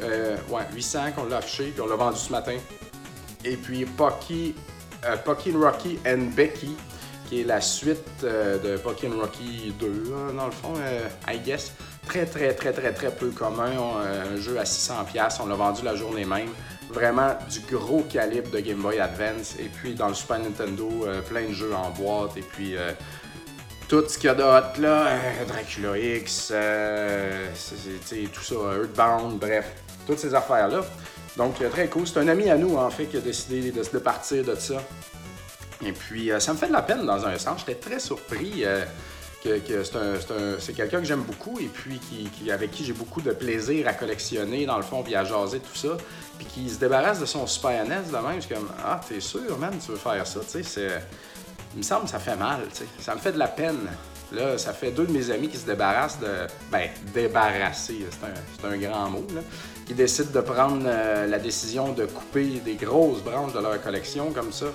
euh, 0.00 0.36
ouais, 0.48 0.62
800 0.72 1.12
qu'on 1.16 1.24
l'a 1.24 1.38
affiché, 1.38 1.74
qu'on 1.76 1.88
l'a 1.88 1.96
vendu 1.96 2.18
ce 2.18 2.30
matin. 2.30 2.54
Et 3.44 3.56
puis 3.56 3.84
Pocky, 3.84 4.54
Rocky 5.52 5.98
and 6.06 6.30
Becky, 6.36 6.76
qui 7.28 7.40
est 7.40 7.44
la 7.44 7.60
suite 7.60 8.22
de 8.22 8.76
Pocky 8.76 9.08
Rocky 9.08 9.74
2, 9.80 9.86
hein, 10.14 10.34
dans 10.36 10.46
le 10.46 10.52
fond, 10.52 10.74
I 11.28 11.38
guess. 11.40 11.72
Très, 12.06 12.24
très, 12.24 12.54
très, 12.54 12.72
très, 12.72 12.92
très 12.92 13.10
peu 13.10 13.30
commun. 13.30 13.72
Un 14.32 14.36
jeu 14.36 14.56
à 14.60 14.62
600$, 14.62 15.40
on 15.42 15.46
l'a 15.46 15.54
vendu 15.56 15.82
la 15.84 15.96
journée 15.96 16.24
même 16.24 16.50
vraiment 16.96 17.36
du 17.50 17.60
gros 17.60 18.02
calibre 18.02 18.50
de 18.50 18.60
Game 18.60 18.80
Boy 18.80 18.98
Advance. 18.98 19.56
Et 19.58 19.68
puis 19.68 19.94
dans 19.94 20.08
le 20.08 20.14
Super 20.14 20.38
Nintendo, 20.38 20.88
euh, 21.04 21.20
plein 21.20 21.44
de 21.44 21.52
jeux 21.52 21.74
en 21.74 21.90
boîte. 21.90 22.36
Et 22.38 22.42
puis 22.42 22.76
euh, 22.76 22.92
tout 23.86 24.02
ce 24.08 24.16
qu'il 24.16 24.28
y 24.28 24.30
a 24.30 24.34
d'autre 24.34 24.80
là, 24.80 25.06
euh, 25.08 25.44
Dracula 25.46 25.98
X, 25.98 26.52
tout 28.32 28.42
ça, 28.42 28.54
Earthbound, 28.54 29.38
bref, 29.38 29.74
toutes 30.06 30.18
ces 30.18 30.34
affaires-là. 30.34 30.80
Donc 31.36 31.56
très 31.70 31.88
cool. 31.88 32.06
C'est 32.06 32.18
un 32.18 32.28
ami 32.28 32.48
à 32.48 32.56
nous 32.56 32.76
en 32.76 32.88
fait 32.88 33.04
qui 33.04 33.18
a 33.18 33.20
décidé 33.20 33.70
de 33.70 33.82
se 33.82 33.90
départir 33.90 34.42
de 34.42 34.54
ça. 34.54 34.76
Et 35.84 35.92
puis 35.92 36.30
ça 36.38 36.54
me 36.54 36.58
fait 36.58 36.68
de 36.68 36.72
la 36.72 36.82
peine 36.82 37.04
dans 37.04 37.26
un 37.26 37.36
sens. 37.36 37.60
J'étais 37.66 37.78
très 37.78 38.00
surpris 38.00 38.64
c'est 39.42 40.72
quelqu'un 40.72 40.98
que 40.98 41.04
j'aime 41.04 41.22
beaucoup 41.22 41.58
et 41.60 41.68
puis 41.68 42.00
qui, 42.00 42.50
avec 42.50 42.70
qui 42.70 42.84
j'ai 42.84 42.92
beaucoup 42.92 43.20
de 43.20 43.32
plaisir 43.32 43.86
à 43.88 43.92
collectionner, 43.92 44.66
dans 44.66 44.76
le 44.76 44.82
fond, 44.82 45.02
puis 45.02 45.14
à 45.14 45.24
jaser 45.24 45.60
tout 45.60 45.76
ça. 45.76 45.96
Puis 46.38 46.46
qui 46.46 46.70
se 46.70 46.78
débarrasse 46.78 47.20
de 47.20 47.26
son 47.26 47.46
Super 47.46 47.84
NES 47.84 48.10
de 48.10 48.28
même. 48.28 48.42
Je 48.42 48.48
comme, 48.48 48.68
ah, 48.84 49.00
t'es 49.08 49.20
sûr, 49.20 49.56
man, 49.58 49.74
tu 49.84 49.92
veux 49.92 49.96
faire 49.96 50.26
ça? 50.26 50.40
Tu 50.40 50.62
sais, 50.62 50.88
il 51.74 51.78
me 51.78 51.82
semble 51.82 52.04
que 52.04 52.10
ça 52.10 52.18
fait 52.18 52.36
mal, 52.36 52.62
tu. 52.74 52.84
Ça 53.00 53.14
me 53.14 53.20
fait 53.20 53.32
de 53.32 53.38
la 53.38 53.48
peine. 53.48 53.88
Là, 54.32 54.58
ça 54.58 54.72
fait 54.72 54.90
deux 54.90 55.06
de 55.06 55.12
mes 55.12 55.30
amis 55.30 55.48
qui 55.48 55.56
se 55.56 55.66
débarrassent 55.66 56.18
de. 56.18 56.46
Ben, 56.72 56.88
débarrasser, 57.14 58.06
c'est 58.10 58.66
un, 58.66 58.76
grand 58.76 59.10
mot, 59.10 59.26
là. 59.34 59.42
Qui 59.86 59.94
décident 59.94 60.32
de 60.32 60.40
prendre 60.40 60.82
euh, 60.84 61.26
la 61.26 61.38
décision 61.38 61.92
de 61.92 62.06
couper 62.06 62.60
des 62.64 62.74
grosses 62.74 63.22
branches 63.22 63.52
de 63.52 63.60
leur 63.60 63.80
collection 63.80 64.32
comme 64.32 64.52
ça. 64.52 64.66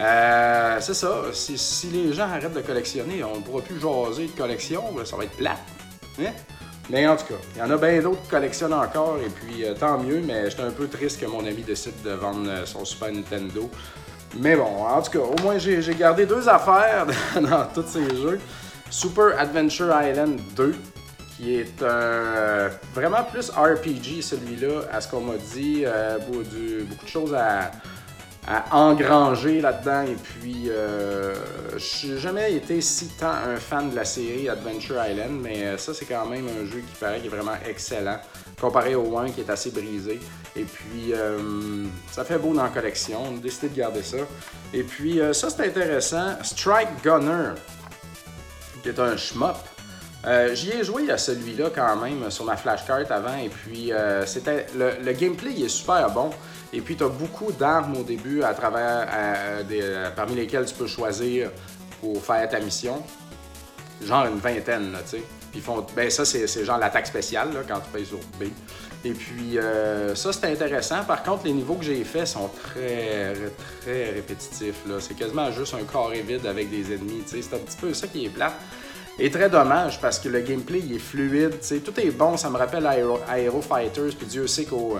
Euh, 0.00 0.76
c'est 0.80 0.94
ça. 0.94 1.22
Si, 1.32 1.86
les 1.88 2.12
gens 2.12 2.24
arrêtent 2.24 2.54
de 2.54 2.60
collectionner, 2.60 3.24
on 3.24 3.36
ne 3.36 3.40
pourra 3.40 3.62
plus 3.62 3.80
jaser 3.80 4.26
de 4.26 4.32
collection, 4.32 4.82
ça 5.04 5.16
va 5.16 5.24
être 5.24 5.36
plat. 5.36 5.56
Hein? 6.20 6.30
Mais 6.90 7.06
en 7.06 7.16
tout 7.16 7.26
cas, 7.26 7.40
il 7.54 7.58
y 7.58 7.62
en 7.62 7.70
a 7.70 7.76
bien 7.76 8.00
d'autres 8.00 8.22
qui 8.22 8.28
collectionnent 8.28 8.74
encore, 8.74 9.18
et 9.18 9.28
puis 9.28 9.64
euh, 9.64 9.74
tant 9.74 9.98
mieux, 9.98 10.22
mais 10.24 10.50
j'étais 10.50 10.62
un 10.62 10.70
peu 10.70 10.86
triste 10.86 11.20
que 11.20 11.26
mon 11.26 11.44
ami 11.44 11.62
décide 11.62 12.00
de 12.02 12.12
vendre 12.12 12.48
euh, 12.48 12.64
son 12.64 12.84
Super 12.84 13.12
Nintendo. 13.12 13.68
Mais 14.38 14.56
bon, 14.56 14.84
en 14.84 15.02
tout 15.02 15.10
cas, 15.10 15.18
au 15.18 15.42
moins 15.42 15.58
j'ai 15.58 15.94
gardé 15.94 16.26
deux 16.26 16.48
affaires 16.48 17.06
dans 17.34 17.66
tous 17.74 17.88
ces 17.88 18.08
jeux. 18.16 18.38
Super 18.90 19.38
Adventure 19.38 19.92
Island 20.00 20.40
2, 20.54 20.74
qui 21.36 21.56
est 21.56 21.82
vraiment 22.94 23.22
plus 23.30 23.50
RPG 23.50 24.22
celui-là, 24.22 24.82
à 24.92 25.00
ce 25.00 25.08
qu'on 25.08 25.20
m'a 25.20 25.36
dit, 25.54 25.84
beaucoup 26.88 27.04
de 27.04 27.10
choses 27.10 27.34
à 27.34 27.70
à 28.48 28.74
engranger 28.74 29.60
là-dedans. 29.60 30.02
Et 30.02 30.14
puis, 30.14 30.70
euh, 30.70 31.34
je 31.76 32.06
n'ai 32.06 32.18
jamais 32.18 32.54
été 32.54 32.80
si 32.80 33.08
tant 33.08 33.30
un 33.30 33.56
fan 33.56 33.90
de 33.90 33.96
la 33.96 34.06
série 34.06 34.48
Adventure 34.48 34.96
Island, 35.04 35.38
mais 35.42 35.64
euh, 35.64 35.76
ça, 35.76 35.92
c'est 35.92 36.06
quand 36.06 36.24
même 36.24 36.46
un 36.48 36.64
jeu 36.64 36.78
qui 36.78 36.96
paraît 36.98 37.20
qui 37.20 37.26
est 37.26 37.30
vraiment 37.30 37.58
excellent, 37.68 38.18
comparé 38.58 38.94
au 38.94 39.18
1 39.18 39.30
qui 39.32 39.42
est 39.42 39.50
assez 39.50 39.70
brisé. 39.70 40.18
Et 40.56 40.64
puis, 40.64 41.12
euh, 41.12 41.84
ça 42.10 42.24
fait 42.24 42.38
beau 42.38 42.54
dans 42.54 42.62
la 42.62 42.70
collection. 42.70 43.22
On 43.30 43.36
a 43.36 43.40
décidé 43.40 43.68
de 43.68 43.76
garder 43.76 44.02
ça. 44.02 44.16
Et 44.72 44.82
puis, 44.82 45.20
ça, 45.32 45.50
c'est 45.50 45.66
intéressant. 45.66 46.42
Strike 46.42 47.04
Gunner, 47.04 47.50
qui 48.82 48.88
est 48.88 48.98
un 48.98 49.16
shmup. 49.16 49.56
J'y 50.52 50.70
ai 50.70 50.84
joué 50.84 51.10
à 51.10 51.16
celui-là 51.16 51.70
quand 51.74 51.96
même 51.96 52.30
sur 52.30 52.44
ma 52.44 52.56
flashcard 52.56 53.10
avant 53.10 53.36
et 53.36 53.48
puis 53.48 53.92
c'était 54.26 54.66
le, 54.76 55.12
gameplay 55.12 55.52
est 55.60 55.68
super 55.68 56.10
bon. 56.10 56.30
Et 56.72 56.80
puis, 56.80 56.96
tu 56.96 57.04
as 57.04 57.08
beaucoup 57.08 57.50
d'armes 57.52 57.96
au 57.96 58.02
début 58.02 58.42
à 58.42 58.52
travers, 58.52 59.08
euh, 59.10 59.62
euh, 59.70 60.10
parmi 60.14 60.34
lesquelles 60.34 60.66
tu 60.66 60.74
peux 60.74 60.86
choisir 60.86 61.50
pour 62.00 62.22
faire 62.22 62.46
ta 62.48 62.60
mission. 62.60 63.02
Genre 64.02 64.26
une 64.26 64.38
vingtaine, 64.38 64.96
tu 65.04 65.16
sais. 65.16 65.22
Puis 65.50 65.60
font, 65.60 65.84
ben 65.96 66.10
ça, 66.10 66.26
c'est 66.26 66.64
genre 66.64 66.78
l'attaque 66.78 67.06
spéciale 67.06 67.52
là, 67.54 67.60
quand 67.66 67.80
tu 67.80 67.98
fais 67.98 68.04
sur 68.04 68.18
B. 68.38 68.44
Et 69.04 69.12
puis, 69.12 69.58
euh, 69.58 70.14
ça, 70.14 70.32
c'est 70.32 70.52
intéressant. 70.52 71.02
Par 71.04 71.22
contre, 71.22 71.46
les 71.46 71.52
niveaux 71.52 71.74
que 71.74 71.84
j'ai 71.84 72.04
faits 72.04 72.26
sont 72.26 72.50
très, 72.62 73.32
très 73.80 74.10
répétitifs. 74.10 74.82
C'est 75.00 75.14
quasiment 75.16 75.50
juste 75.50 75.74
un 75.74 75.84
carré 75.90 76.20
vide 76.20 76.46
avec 76.46 76.70
des 76.70 76.92
ennemis. 76.92 77.22
C'est 77.26 77.54
un 77.54 77.58
petit 77.58 77.76
peu 77.80 77.94
ça 77.94 78.06
qui 78.08 78.26
est 78.26 78.30
plat. 78.30 78.52
Et 79.20 79.30
très 79.30 79.50
dommage 79.50 80.00
parce 80.00 80.20
que 80.20 80.28
le 80.28 80.40
gameplay 80.40 80.78
il 80.78 80.94
est 80.94 81.00
fluide. 81.00 81.58
Tout 81.84 82.00
est 82.00 82.10
bon. 82.10 82.36
Ça 82.36 82.48
me 82.50 82.56
rappelle 82.56 82.86
Aero, 82.86 83.60
Fighters. 83.60 84.14
Puis 84.16 84.26
Dieu 84.26 84.46
sait 84.46 84.64
qu'au 84.64 84.98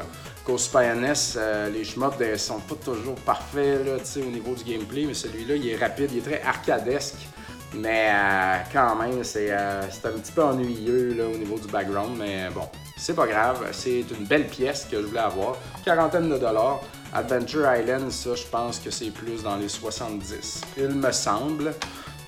Super 0.59 0.97
NES, 0.97 1.13
euh, 1.37 1.71
les 1.71 1.85
shmups 1.85 2.19
ben, 2.19 2.37
sont 2.37 2.59
pas 2.59 2.75
toujours 2.75 3.15
parfaits 3.15 3.87
là, 3.87 3.93
au 4.17 4.31
niveau 4.31 4.55
du 4.55 4.65
gameplay. 4.65 5.05
Mais 5.07 5.15
celui-là, 5.15 5.55
il 5.55 5.69
est 5.69 5.77
rapide. 5.77 6.11
Il 6.13 6.19
est 6.19 6.23
très 6.23 6.43
arcadesque. 6.43 7.29
Mais 7.75 8.09
euh, 8.11 8.57
quand 8.73 8.97
même, 8.97 9.23
c'est 9.23 9.53
un 9.53 9.87
petit 9.87 10.33
peu 10.33 10.43
ennuyeux 10.43 11.15
là, 11.15 11.25
au 11.27 11.37
niveau 11.37 11.59
du 11.59 11.69
background. 11.69 12.17
Mais 12.19 12.49
bon, 12.53 12.69
c'est 12.97 13.15
pas 13.15 13.27
grave, 13.27 13.69
c'est 13.73 14.05
une 14.19 14.27
belle 14.27 14.47
pièce 14.49 14.87
que 14.91 15.01
je 15.01 15.07
voulais 15.07 15.21
avoir. 15.21 15.57
Quarantaine 15.85 16.29
de 16.29 16.39
dollars. 16.39 16.81
Adventure 17.15 17.67
Island, 17.75 18.11
ça, 18.11 18.35
je 18.35 18.45
pense 18.45 18.79
que 18.79 18.91
c'est 18.91 19.11
plus 19.11 19.43
dans 19.43 19.57
les 19.57 19.69
70. 19.69 20.63
Il 20.77 20.89
me 20.89 21.13
semble. 21.13 21.73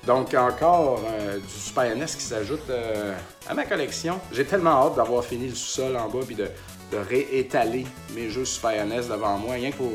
Donc, 0.05 0.33
encore 0.33 1.03
euh, 1.07 1.37
du 1.37 1.53
Super 1.53 1.95
NES 1.95 2.05
qui 2.05 2.23
s'ajoute 2.23 2.69
euh, 2.69 3.13
à 3.47 3.53
ma 3.53 3.65
collection. 3.65 4.19
J'ai 4.31 4.45
tellement 4.45 4.87
hâte 4.87 4.95
d'avoir 4.95 5.23
fini 5.23 5.47
le 5.47 5.55
sous-sol 5.55 5.95
en 5.95 6.09
bas 6.09 6.25
puis 6.25 6.35
de, 6.35 6.47
réétaler 7.09 7.85
mes 8.13 8.29
jeux 8.29 8.43
Super 8.43 8.85
NES 8.85 9.03
devant 9.09 9.37
moi, 9.37 9.53
rien 9.53 9.71
que 9.71 9.77
pour 9.77 9.91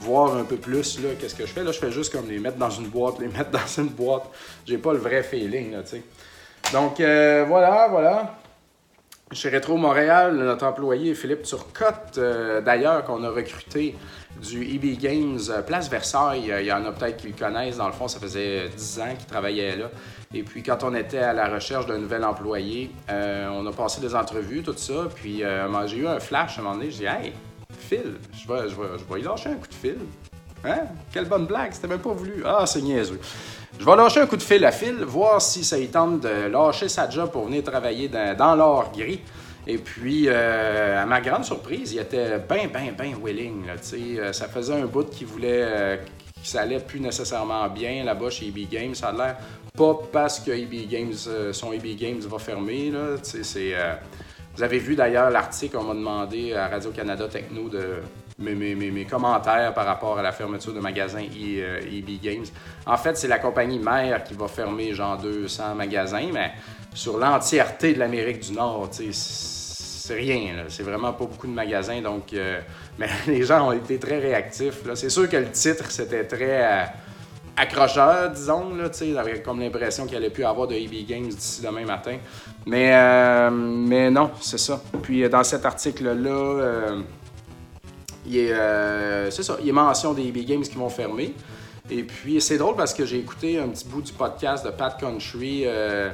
voir 0.00 0.36
un 0.36 0.44
peu 0.44 0.56
plus 0.56 1.00
là, 1.00 1.10
qu'est-ce 1.18 1.34
que 1.34 1.46
je 1.46 1.52
fais. 1.52 1.64
Là, 1.64 1.72
je 1.72 1.78
fais 1.78 1.90
juste 1.90 2.12
comme 2.12 2.28
les 2.28 2.38
mettre 2.38 2.56
dans 2.56 2.70
une 2.70 2.86
boîte, 2.86 3.18
les 3.18 3.28
mettre 3.28 3.50
dans 3.50 3.82
une 3.82 3.88
boîte. 3.88 4.24
J'ai 4.66 4.78
pas 4.78 4.92
le 4.92 4.98
vrai 4.98 5.22
feeling, 5.22 5.72
là, 5.72 5.82
tu 5.82 5.90
sais. 5.90 6.02
Donc, 6.72 7.00
euh, 7.00 7.44
voilà, 7.48 7.88
voilà. 7.88 8.39
Chez 9.32 9.48
Rétro 9.48 9.76
Montréal, 9.76 10.34
notre 10.34 10.66
employé 10.66 11.14
Philippe 11.14 11.42
Turcotte, 11.42 12.18
euh, 12.18 12.60
d'ailleurs, 12.60 13.04
qu'on 13.04 13.22
a 13.22 13.30
recruté 13.30 13.94
du 14.42 14.64
EB 14.74 14.98
Games 14.98 15.38
euh, 15.50 15.62
Place 15.62 15.88
Versailles. 15.88 16.52
Il 16.58 16.66
y 16.66 16.72
en 16.72 16.84
a 16.84 16.90
peut-être 16.90 17.18
qui 17.18 17.28
le 17.28 17.34
connaissent. 17.38 17.76
Dans 17.76 17.86
le 17.86 17.92
fond, 17.92 18.08
ça 18.08 18.18
faisait 18.18 18.68
10 18.68 19.00
ans 19.00 19.14
qu'il 19.16 19.26
travaillait 19.26 19.76
là. 19.76 19.88
Et 20.34 20.42
puis, 20.42 20.64
quand 20.64 20.82
on 20.82 20.96
était 20.96 21.18
à 21.18 21.32
la 21.32 21.46
recherche 21.46 21.86
d'un 21.86 21.98
nouvel 21.98 22.24
employé, 22.24 22.90
euh, 23.08 23.48
on 23.52 23.64
a 23.68 23.72
passé 23.72 24.00
des 24.00 24.16
entrevues, 24.16 24.64
tout 24.64 24.74
ça. 24.76 25.06
Puis, 25.14 25.44
j'ai 25.86 25.96
eu 25.96 26.08
un 26.08 26.18
flash 26.18 26.58
à 26.58 26.60
un 26.60 26.64
moment 26.64 26.76
donné. 26.76 26.90
J'ai 26.90 26.98
dit 26.98 27.06
Hey, 27.06 27.32
Phil, 27.78 28.14
je 28.32 28.52
vais, 28.52 28.68
je, 28.68 28.74
vais, 28.74 28.98
je 28.98 29.14
vais 29.14 29.20
y 29.20 29.22
lâcher 29.22 29.50
un 29.50 29.54
coup 29.54 29.68
de 29.68 29.74
fil. 29.74 29.98
Hein? 30.64 30.88
Quelle 31.12 31.26
bonne 31.26 31.46
blague, 31.46 31.72
c'était 31.72 31.88
même 31.88 32.00
pas 32.00 32.12
voulu. 32.12 32.42
Ah, 32.44 32.66
c'est 32.66 32.82
niaiseux. 32.82 33.20
Je 33.80 33.86
vais 33.86 33.96
lâcher 33.96 34.20
un 34.20 34.26
coup 34.26 34.36
de 34.36 34.42
fil 34.42 34.62
à 34.66 34.72
Phil, 34.72 35.04
voir 35.06 35.40
si 35.40 35.64
ça 35.64 35.78
y 35.78 35.88
tente 35.88 36.20
de 36.20 36.48
lâcher 36.48 36.86
sa 36.90 37.08
job 37.08 37.30
pour 37.30 37.46
venir 37.46 37.62
travailler 37.62 38.10
dans, 38.10 38.54
l'or 38.54 38.92
gris. 38.94 39.22
Et 39.66 39.78
puis, 39.78 40.26
euh, 40.28 41.02
à 41.02 41.06
ma 41.06 41.22
grande 41.22 41.46
surprise, 41.46 41.94
il 41.94 41.98
était 41.98 42.38
bien, 42.40 42.66
bien, 42.66 42.92
bien 42.92 43.16
willing. 43.24 43.64
Euh, 43.70 44.32
ça 44.34 44.48
faisait 44.48 44.74
un 44.74 44.84
bout 44.84 45.08
qu'il 45.08 45.26
voulait, 45.28 45.62
euh, 45.62 45.96
que 45.96 46.46
ça 46.46 46.60
allait 46.60 46.80
plus 46.80 47.00
nécessairement 47.00 47.70
bien 47.70 48.04
là-bas 48.04 48.28
chez 48.28 48.48
EB 48.48 48.68
Games. 48.70 48.94
Ça 48.94 49.08
a 49.08 49.12
l'air 49.12 49.38
pas 49.74 49.98
parce 50.12 50.40
que 50.40 50.50
EB 50.50 50.86
Games, 50.86 51.14
son 51.52 51.72
EB 51.72 51.96
Games 51.96 52.20
va 52.20 52.38
fermer. 52.38 52.92
Vous 54.56 54.62
avez 54.62 54.78
vu 54.78 54.94
d'ailleurs 54.94 55.30
l'article, 55.30 55.78
on 55.78 55.84
m'a 55.84 55.94
demandé 55.94 56.52
à 56.52 56.68
Radio-Canada 56.68 57.28
Techno 57.28 57.70
de 57.70 58.02
mes, 58.40 59.04
commentaires 59.04 59.74
par 59.74 59.86
rapport 59.86 60.18
à 60.18 60.22
la 60.22 60.32
fermeture 60.32 60.72
de 60.72 60.80
magasins 60.80 61.20
EB 61.22 62.08
e 62.08 62.22
Games. 62.22 62.46
En 62.86 62.96
fait, 62.96 63.16
c'est 63.16 63.28
la 63.28 63.38
compagnie 63.38 63.78
mère 63.78 64.24
qui 64.24 64.34
va 64.34 64.48
fermer 64.48 64.94
genre 64.94 65.18
200 65.18 65.74
magasins, 65.74 66.28
mais 66.32 66.52
sur 66.94 67.18
l'entièreté 67.18 67.94
de 67.94 67.98
l'Amérique 67.98 68.40
du 68.40 68.52
Nord, 68.52 68.88
c'est 68.90 70.14
rien. 70.14 70.64
C'est 70.68 70.82
vraiment 70.82 71.12
pas 71.12 71.24
beaucoup 71.24 71.46
de 71.46 71.52
magasins. 71.52 72.00
Donc, 72.00 72.32
euh, 72.32 72.60
mais 72.98 73.08
les 73.26 73.42
gens 73.42 73.68
ont 73.68 73.72
été 73.72 73.98
très 73.98 74.18
réactifs. 74.18 74.80
C'est 74.94 75.10
sûr 75.10 75.28
que 75.28 75.36
le 75.36 75.50
titre, 75.50 75.90
c'était 75.90 76.24
très 76.24 76.64
euh, 76.64 76.84
accrocheur, 77.56 78.30
disons. 78.30 78.74
Là, 78.74 78.90
j'avais 78.92 79.42
comme 79.42 79.60
l'impression 79.60 80.06
qu'il 80.06 80.16
allait 80.16 80.30
plus 80.30 80.44
avoir 80.44 80.66
de 80.66 80.74
EB 80.74 81.06
Games 81.06 81.28
d'ici 81.28 81.62
demain 81.62 81.84
matin. 81.84 82.16
Mais, 82.66 82.90
euh, 82.92 83.50
mais 83.50 84.10
non, 84.10 84.30
c'est 84.40 84.58
ça. 84.58 84.80
Puis 85.02 85.28
dans 85.28 85.44
cet 85.44 85.64
article-là, 85.64 86.96
il 88.26 88.36
est, 88.36 88.52
euh, 88.52 89.30
est 89.30 89.72
mention 89.72 90.12
des 90.14 90.26
EB 90.28 90.44
Games 90.44 90.62
qui 90.62 90.76
vont 90.76 90.88
fermer. 90.88 91.34
Et 91.90 92.04
puis, 92.04 92.40
c'est 92.40 92.58
drôle 92.58 92.76
parce 92.76 92.94
que 92.94 93.04
j'ai 93.04 93.18
écouté 93.18 93.58
un 93.58 93.68
petit 93.68 93.86
bout 93.86 94.02
du 94.02 94.12
podcast 94.12 94.64
de 94.64 94.70
Pat 94.70 94.98
Country. 94.98 95.62
Euh, 95.66 96.10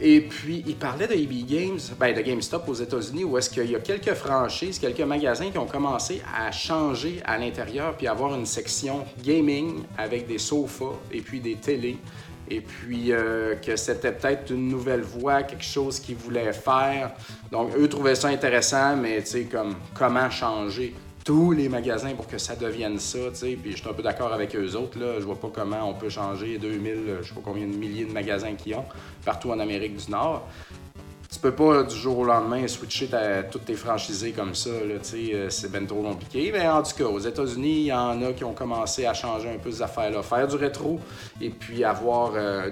et 0.00 0.20
puis, 0.20 0.62
il 0.66 0.76
parlait 0.76 1.06
de 1.06 1.14
EB 1.14 1.46
Games, 1.46 1.78
ben, 1.98 2.14
de 2.14 2.20
GameStop 2.20 2.68
aux 2.68 2.74
États-Unis, 2.74 3.24
où 3.24 3.38
est-ce 3.38 3.48
qu'il 3.48 3.70
y 3.70 3.76
a 3.76 3.80
quelques 3.80 4.14
franchises, 4.14 4.78
quelques 4.78 5.00
magasins 5.00 5.50
qui 5.50 5.58
ont 5.58 5.66
commencé 5.66 6.20
à 6.36 6.50
changer 6.50 7.22
à 7.24 7.38
l'intérieur, 7.38 7.96
puis 7.96 8.06
avoir 8.06 8.34
une 8.34 8.44
section 8.44 9.04
gaming 9.22 9.84
avec 9.96 10.26
des 10.26 10.38
sofas 10.38 10.96
et 11.12 11.20
puis 11.20 11.40
des 11.40 11.54
télés. 11.54 11.98
Et 12.50 12.60
puis 12.60 13.12
euh, 13.12 13.56
que 13.56 13.76
c'était 13.76 14.12
peut-être 14.12 14.50
une 14.52 14.68
nouvelle 14.68 15.02
voie, 15.02 15.42
quelque 15.42 15.64
chose 15.64 16.00
qu'ils 16.00 16.16
voulaient 16.16 16.52
faire. 16.52 17.12
Donc, 17.50 17.76
eux 17.76 17.88
trouvaient 17.88 18.14
ça 18.14 18.28
intéressant, 18.28 18.96
mais 18.96 19.20
tu 19.22 19.26
sais, 19.26 19.42
comme 19.44 19.74
comment 19.94 20.30
changer 20.30 20.94
tous 21.24 21.50
les 21.50 21.68
magasins 21.68 22.14
pour 22.14 22.28
que 22.28 22.38
ça 22.38 22.54
devienne 22.54 23.00
ça, 23.00 23.18
tu 23.30 23.36
sais. 23.36 23.58
Puis 23.60 23.72
je 23.72 23.78
suis 23.78 23.88
un 23.88 23.92
peu 23.92 24.02
d'accord 24.02 24.32
avec 24.32 24.54
eux 24.54 24.74
autres, 24.76 24.98
là. 24.98 25.14
Je 25.18 25.24
vois 25.24 25.40
pas 25.40 25.50
comment 25.52 25.90
on 25.90 25.94
peut 25.94 26.08
changer 26.08 26.58
2000, 26.58 27.18
je 27.22 27.28
sais 27.28 27.34
pas 27.34 27.40
combien 27.44 27.66
de 27.66 27.74
milliers 27.74 28.04
de 28.04 28.12
magasins 28.12 28.54
qu'ils 28.54 28.76
ont 28.76 28.84
partout 29.24 29.50
en 29.50 29.58
Amérique 29.58 29.96
du 29.96 30.10
Nord 30.10 30.46
tu 31.30 31.38
peux 31.38 31.52
pas 31.52 31.82
du 31.82 31.94
jour 31.94 32.18
au 32.18 32.24
lendemain 32.24 32.66
switcher 32.66 33.08
toutes 33.50 33.64
tes 33.64 33.74
franchisés 33.74 34.32
comme 34.32 34.54
ça, 34.54 34.70
euh, 34.70 35.46
c'est 35.50 35.70
bien 35.70 35.84
trop 35.84 36.02
compliqué. 36.02 36.50
Mais 36.52 36.68
en 36.68 36.82
tout 36.82 36.96
cas, 36.96 37.04
aux 37.04 37.18
États-Unis, 37.18 37.80
il 37.80 37.86
y 37.86 37.92
en 37.92 38.22
a 38.22 38.32
qui 38.32 38.44
ont 38.44 38.54
commencé 38.54 39.06
à 39.06 39.14
changer 39.14 39.50
un 39.50 39.58
peu 39.58 39.70
ces 39.70 39.82
affaires-là. 39.82 40.22
Faire 40.22 40.46
du 40.46 40.56
rétro 40.56 41.00
et 41.40 41.50
puis 41.50 41.84
avoir 41.84 42.32
euh, 42.34 42.70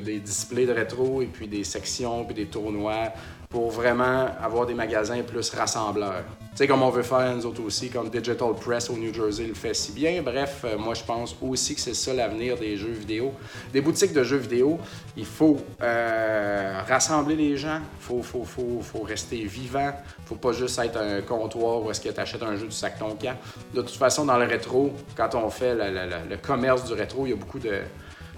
des 0.00 0.20
displays 0.20 0.66
de 0.66 0.72
rétro 0.72 1.22
et 1.22 1.26
puis 1.26 1.48
des 1.48 1.64
sections 1.64 2.24
puis 2.24 2.34
des 2.34 2.46
tournois 2.46 3.12
pour 3.48 3.70
vraiment 3.70 4.26
avoir 4.42 4.66
des 4.66 4.74
magasins 4.74 5.22
plus 5.22 5.50
rassembleurs. 5.50 6.24
Tu 6.54 6.58
sais, 6.58 6.68
comme 6.68 6.84
on 6.84 6.90
veut 6.90 7.02
faire 7.02 7.34
nous 7.34 7.46
autres 7.46 7.64
aussi, 7.64 7.90
comme 7.90 8.08
Digital 8.08 8.54
Press 8.54 8.88
au 8.88 8.96
New 8.96 9.12
Jersey 9.12 9.48
le 9.48 9.54
fait 9.54 9.74
si 9.74 9.90
bien. 9.90 10.22
Bref, 10.22 10.60
euh, 10.64 10.78
moi 10.78 10.94
je 10.94 11.02
pense 11.02 11.34
aussi 11.42 11.74
que 11.74 11.80
c'est 11.80 11.94
ça 11.94 12.14
l'avenir 12.14 12.56
des 12.56 12.76
jeux 12.76 12.92
vidéo. 12.92 13.32
Des 13.72 13.80
boutiques 13.80 14.12
de 14.12 14.22
jeux 14.22 14.36
vidéo, 14.36 14.78
il 15.16 15.26
faut 15.26 15.56
euh, 15.82 16.80
rassembler 16.86 17.34
les 17.34 17.56
gens, 17.56 17.80
il 17.80 18.04
faut, 18.04 18.22
faut, 18.22 18.44
faut, 18.44 19.02
rester 19.02 19.42
vivant, 19.46 19.94
faut 20.26 20.36
pas 20.36 20.52
juste 20.52 20.78
être 20.78 20.96
un 20.96 21.22
comptoir 21.22 21.82
où 21.82 21.90
est-ce 21.90 22.00
que 22.00 22.10
tu 22.10 22.20
achètes 22.20 22.44
un 22.44 22.54
jeu 22.54 22.66
du 22.66 22.72
sac 22.72 23.00
ton 23.00 23.16
camp. 23.16 23.36
De 23.74 23.82
toute 23.82 23.96
façon, 23.96 24.24
dans 24.24 24.38
le 24.38 24.46
rétro, 24.46 24.92
quand 25.16 25.34
on 25.34 25.50
fait 25.50 25.74
le 25.74 26.36
commerce 26.36 26.84
du 26.84 26.92
rétro, 26.92 27.26
il 27.26 27.30
y 27.30 27.32
a 27.32 27.36
beaucoup 27.36 27.58
de 27.58 27.80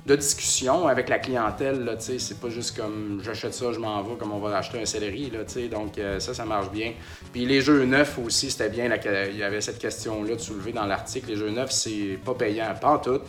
de 0.07 0.15
discussion 0.15 0.87
avec 0.87 1.09
la 1.09 1.19
clientèle. 1.19 1.97
C'est 1.99 2.41
pas 2.41 2.49
juste 2.49 2.77
comme 2.77 3.21
j'achète 3.23 3.55
ça, 3.55 3.73
je 3.73 3.79
m'en 3.79 4.03
vais, 4.03 4.15
comme 4.17 4.33
on 4.33 4.39
va 4.39 4.57
acheter 4.57 4.81
un 4.81 4.85
céleri. 4.85 5.31
Là, 5.31 5.41
donc 5.69 5.99
euh, 5.99 6.21
ça, 6.21 6.33
ça 6.33 6.45
marche 6.45 6.71
bien. 6.71 6.93
Puis 7.33 7.45
les 7.45 7.61
jeux 7.61 7.85
neufs 7.85 8.19
aussi, 8.25 8.51
c'était 8.51 8.69
bien. 8.69 8.89
il 9.31 9.37
y 9.37 9.43
avait 9.43 9.61
cette 9.61 9.79
question-là 9.79 10.37
de 10.37 10.41
soulever 10.41 10.73
dans 10.73 10.87
l'article. 10.87 11.31
Les 11.31 11.37
jeux 11.37 11.51
neufs, 11.51 11.73
c'est 11.73 12.19
pas 12.25 12.35
payant. 12.35 12.73
Pas 12.81 12.91
en 12.91 12.99
tout. 12.99 13.21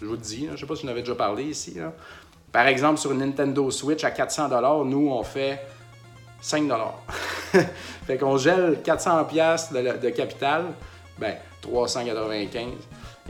Je 0.00 0.06
vous 0.06 0.12
le 0.12 0.18
dis. 0.18 0.48
Je 0.54 0.60
sais 0.60 0.66
pas 0.66 0.76
si 0.76 0.82
vous 0.82 0.88
en 0.88 0.92
avez 0.92 1.02
déjà 1.02 1.16
parlé 1.16 1.44
ici. 1.44 1.78
Par 2.52 2.66
exemple, 2.66 3.00
sur 3.00 3.12
une 3.12 3.18
Nintendo 3.18 3.70
Switch 3.70 4.04
à 4.04 4.10
400 4.12 4.84
nous, 4.84 5.08
on 5.10 5.22
fait 5.24 5.60
5 6.40 6.70
Fait 8.06 8.16
qu'on 8.18 8.36
gèle 8.36 8.78
400 8.84 9.24
de, 9.24 9.98
de 9.98 10.10
capital. 10.10 10.66
Ben, 11.18 11.34
395. 11.60 12.66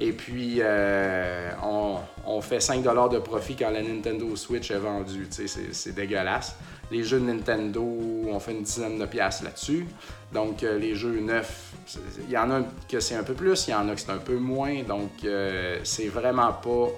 Et 0.03 0.13
puis, 0.13 0.61
euh, 0.61 1.51
on, 1.63 2.41
fait 2.41 2.61
5 2.61 2.83
de 2.83 3.19
profit 3.19 3.55
quand 3.55 3.71
la 3.71 3.83
Nintendo 3.83 4.35
Switch 4.35 4.71
est 4.71 4.79
vendue. 4.79 5.29
C'est 5.29 5.95
dégueulasse. 5.95 6.57
Les 6.91 7.05
jeux 7.05 7.21
de 7.21 7.27
Nintendo, 7.27 7.87
on 8.27 8.41
fait 8.41 8.53
une 8.53 8.63
dizaine 8.63 8.99
de 8.99 9.05
piastres 9.05 9.45
là-dessus. 9.45 9.87
Donc, 10.33 10.63
euh, 10.63 10.79
les 10.79 10.95
jeux 10.95 11.21
neufs, 11.21 11.73
il 12.27 12.31
y 12.31 12.39
en 12.39 12.51
a 12.51 12.63
que 12.89 12.99
c'est 12.99 13.15
un 13.15 13.23
peu 13.23 13.35
plus, 13.35 13.69
il 13.69 13.73
y 13.73 13.75
en 13.75 13.89
a 13.91 13.95
que 13.95 14.01
c'est 14.01 14.11
un 14.11 14.17
peu 14.17 14.39
moins. 14.39 14.83
Donc, 14.85 15.11
euh, 15.25 15.79
c'est 15.85 16.09
vraiment 16.09 16.53
pas 16.55 16.89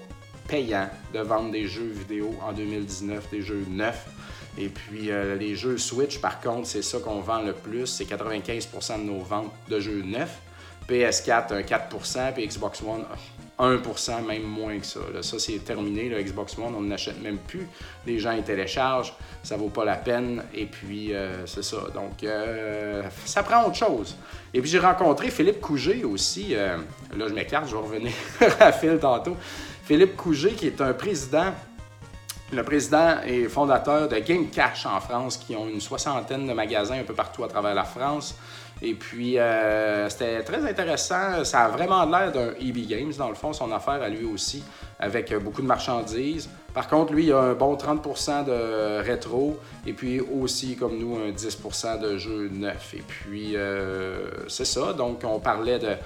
payant 0.47 0.89
de 1.13 1.19
vendre 1.19 1.51
des 1.51 1.67
jeux 1.67 1.93
vidéo 1.93 2.37
en 2.41 2.53
2019, 2.53 3.31
des 3.31 3.43
jeux 3.43 3.67
neufs. 3.69 4.07
Et 4.57 4.69
puis, 4.69 5.11
les 5.41 5.57
jeux 5.57 5.79
Switch, 5.79 6.21
par 6.21 6.39
contre, 6.41 6.67
c'est 6.67 6.83
ça 6.83 6.99
qu'on 6.99 7.21
vend 7.21 7.41
le 7.41 7.55
plus. 7.55 7.87
C'est 7.87 8.05
95% 8.05 8.99
de 8.99 9.05
nos 9.05 9.21
ventes 9.21 9.51
de 9.69 9.81
jeux 9.81 10.03
neufs. 10.03 10.39
PS4, 10.89 11.53
un 11.55 11.63
4% 11.63 12.33
puis 12.35 12.47
Xbox 12.47 12.83
One, 12.83 13.05
1% 13.59 14.27
même 14.27 14.43
moins 14.43 14.79
que 14.79 14.87
ça. 14.87 15.01
ça, 15.21 15.39
c'est 15.39 15.59
terminé. 15.59 16.09
Le 16.09 16.21
Xbox 16.23 16.59
One, 16.59 16.75
on 16.77 16.83
n'achète 16.83 17.23
même 17.23 17.39
plus. 17.39 17.69
Les 18.07 18.19
gens 18.19 18.33
y 18.33 18.43
téléchargent, 18.43 19.15
ça 19.43 19.57
vaut 19.57 19.69
pas 19.69 19.85
la 19.85 19.97
peine. 19.97 20.43
Et 20.55 20.67
puis, 20.67 21.15
euh, 21.15 21.47
c'est 21.47 21.63
ça. 21.63 21.79
Donc, 21.95 22.25
euh, 22.25 23.03
ça 23.25 23.43
prend 23.43 23.65
autre 23.67 23.77
chose. 23.77 24.17
Et 24.53 24.61
puis, 24.61 24.71
j'ai 24.71 24.81
rencontré 24.81 25.31
Philippe 25.31 25.61
Couget 25.61 26.03
aussi. 26.05 26.55
Euh, 26.55 26.77
là, 27.17 27.29
je 27.29 27.35
m'écarte, 27.35 27.69
je 27.69 27.77
vais 27.77 27.83
revenir 27.83 28.13
à 28.61 28.73
Phil 28.73 28.99
tantôt. 28.99 29.37
Philippe 29.85 30.17
Couget, 30.17 30.53
qui 30.53 30.67
est 30.67 30.81
un 30.81 30.93
président 30.93 31.53
le 32.53 32.63
président 32.63 33.17
et 33.27 33.49
fondateur 33.49 34.09
de 34.09 34.19
Game 34.19 34.49
Cash 34.51 34.85
en 34.85 35.01
France, 35.01 35.39
qui 35.39 35.57
ont 35.57 35.67
une 35.67 35.81
soixantaine 35.81 36.47
de 36.47 36.53
magasins 36.53 37.01
un 37.01 37.03
peu 37.03 37.15
partout 37.15 37.45
à 37.45 37.49
travers 37.49 37.75
la 37.75 37.85
France. 37.85 38.37
Et 38.85 38.95
puis, 38.95 39.39
euh, 39.39 40.09
c'était 40.09 40.43
très 40.43 40.69
intéressant. 40.69 41.45
Ça 41.45 41.61
a 41.61 41.69
vraiment 41.69 42.05
l'air 42.05 42.33
d'un 42.33 42.51
EB 42.61 42.89
Games, 42.89 43.13
dans 43.17 43.29
le 43.29 43.37
fond, 43.37 43.53
son 43.53 43.71
affaire 43.71 44.03
à 44.03 44.09
lui 44.09 44.25
aussi, 44.25 44.65
avec 44.99 45.33
beaucoup 45.37 45.63
de 45.63 45.69
marchandises. 45.69 46.51
Par 46.75 46.89
contre, 46.89 47.13
lui, 47.13 47.27
il 47.27 47.33
a 47.33 47.39
un 47.39 47.55
bon 47.55 47.77
30% 47.77 48.45
de 48.45 49.01
rétro, 49.03 49.61
et 49.87 49.93
puis 49.93 50.21
aussi, 50.21 50.75
comme 50.75 50.99
nous, 50.99 51.17
un 51.17 51.31
10% 51.31 52.01
de 52.01 52.19
jeux 52.19 52.49
neufs. 52.49 52.95
Et 52.95 53.03
puis, 53.07 53.53
euh, 53.55 54.49
c'est 54.49 54.65
ça. 54.65 54.93
Donc, 54.93 55.23
on 55.25 55.39
parlait 55.39 55.79
de 55.79 55.97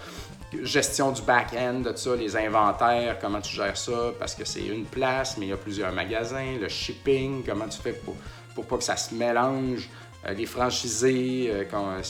gestion 0.63 1.13
du 1.13 1.23
back-end, 1.23 1.81
de 1.81 1.97
ça, 1.97 2.15
les 2.15 2.37
inventaires, 2.37 3.19
comment 3.21 3.41
tu 3.41 3.55
gères 3.55 3.77
ça, 3.77 4.13
parce 4.19 4.35
que 4.35 4.45
c'est 4.45 4.67
une 4.67 4.85
place, 4.85 5.39
mais 5.39 5.47
il 5.47 5.49
y 5.49 5.53
a 5.53 5.57
plusieurs 5.57 5.93
magasins, 5.93 6.59
le 6.61 6.69
shipping, 6.69 7.43
comment 7.45 7.69
tu 7.69 7.81
fais 7.81 7.93
pour, 7.93 8.17
pour 8.55 8.67
pas 8.67 8.77
que 8.77 8.85
ça 8.85 8.97
se 8.97 9.15
mélange. 9.15 9.89
Euh, 10.27 10.35
les 10.35 10.47
franchisés, 10.47 11.51
euh, 11.51 12.01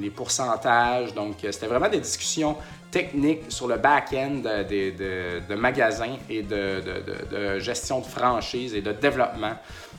les 0.00 0.10
pourcentages. 0.10 1.14
Donc, 1.14 1.44
euh, 1.44 1.52
c'était 1.52 1.66
vraiment 1.66 1.88
des 1.88 2.00
discussions 2.00 2.56
techniques 2.90 3.44
sur 3.48 3.66
le 3.66 3.76
back-end 3.76 4.42
de, 4.42 5.54
magasins 5.54 6.16
et 6.28 6.42
de, 6.42 7.58
gestion 7.58 8.00
de 8.00 8.06
franchise 8.06 8.74
et 8.74 8.82
de 8.82 8.92
développement. 8.92 9.54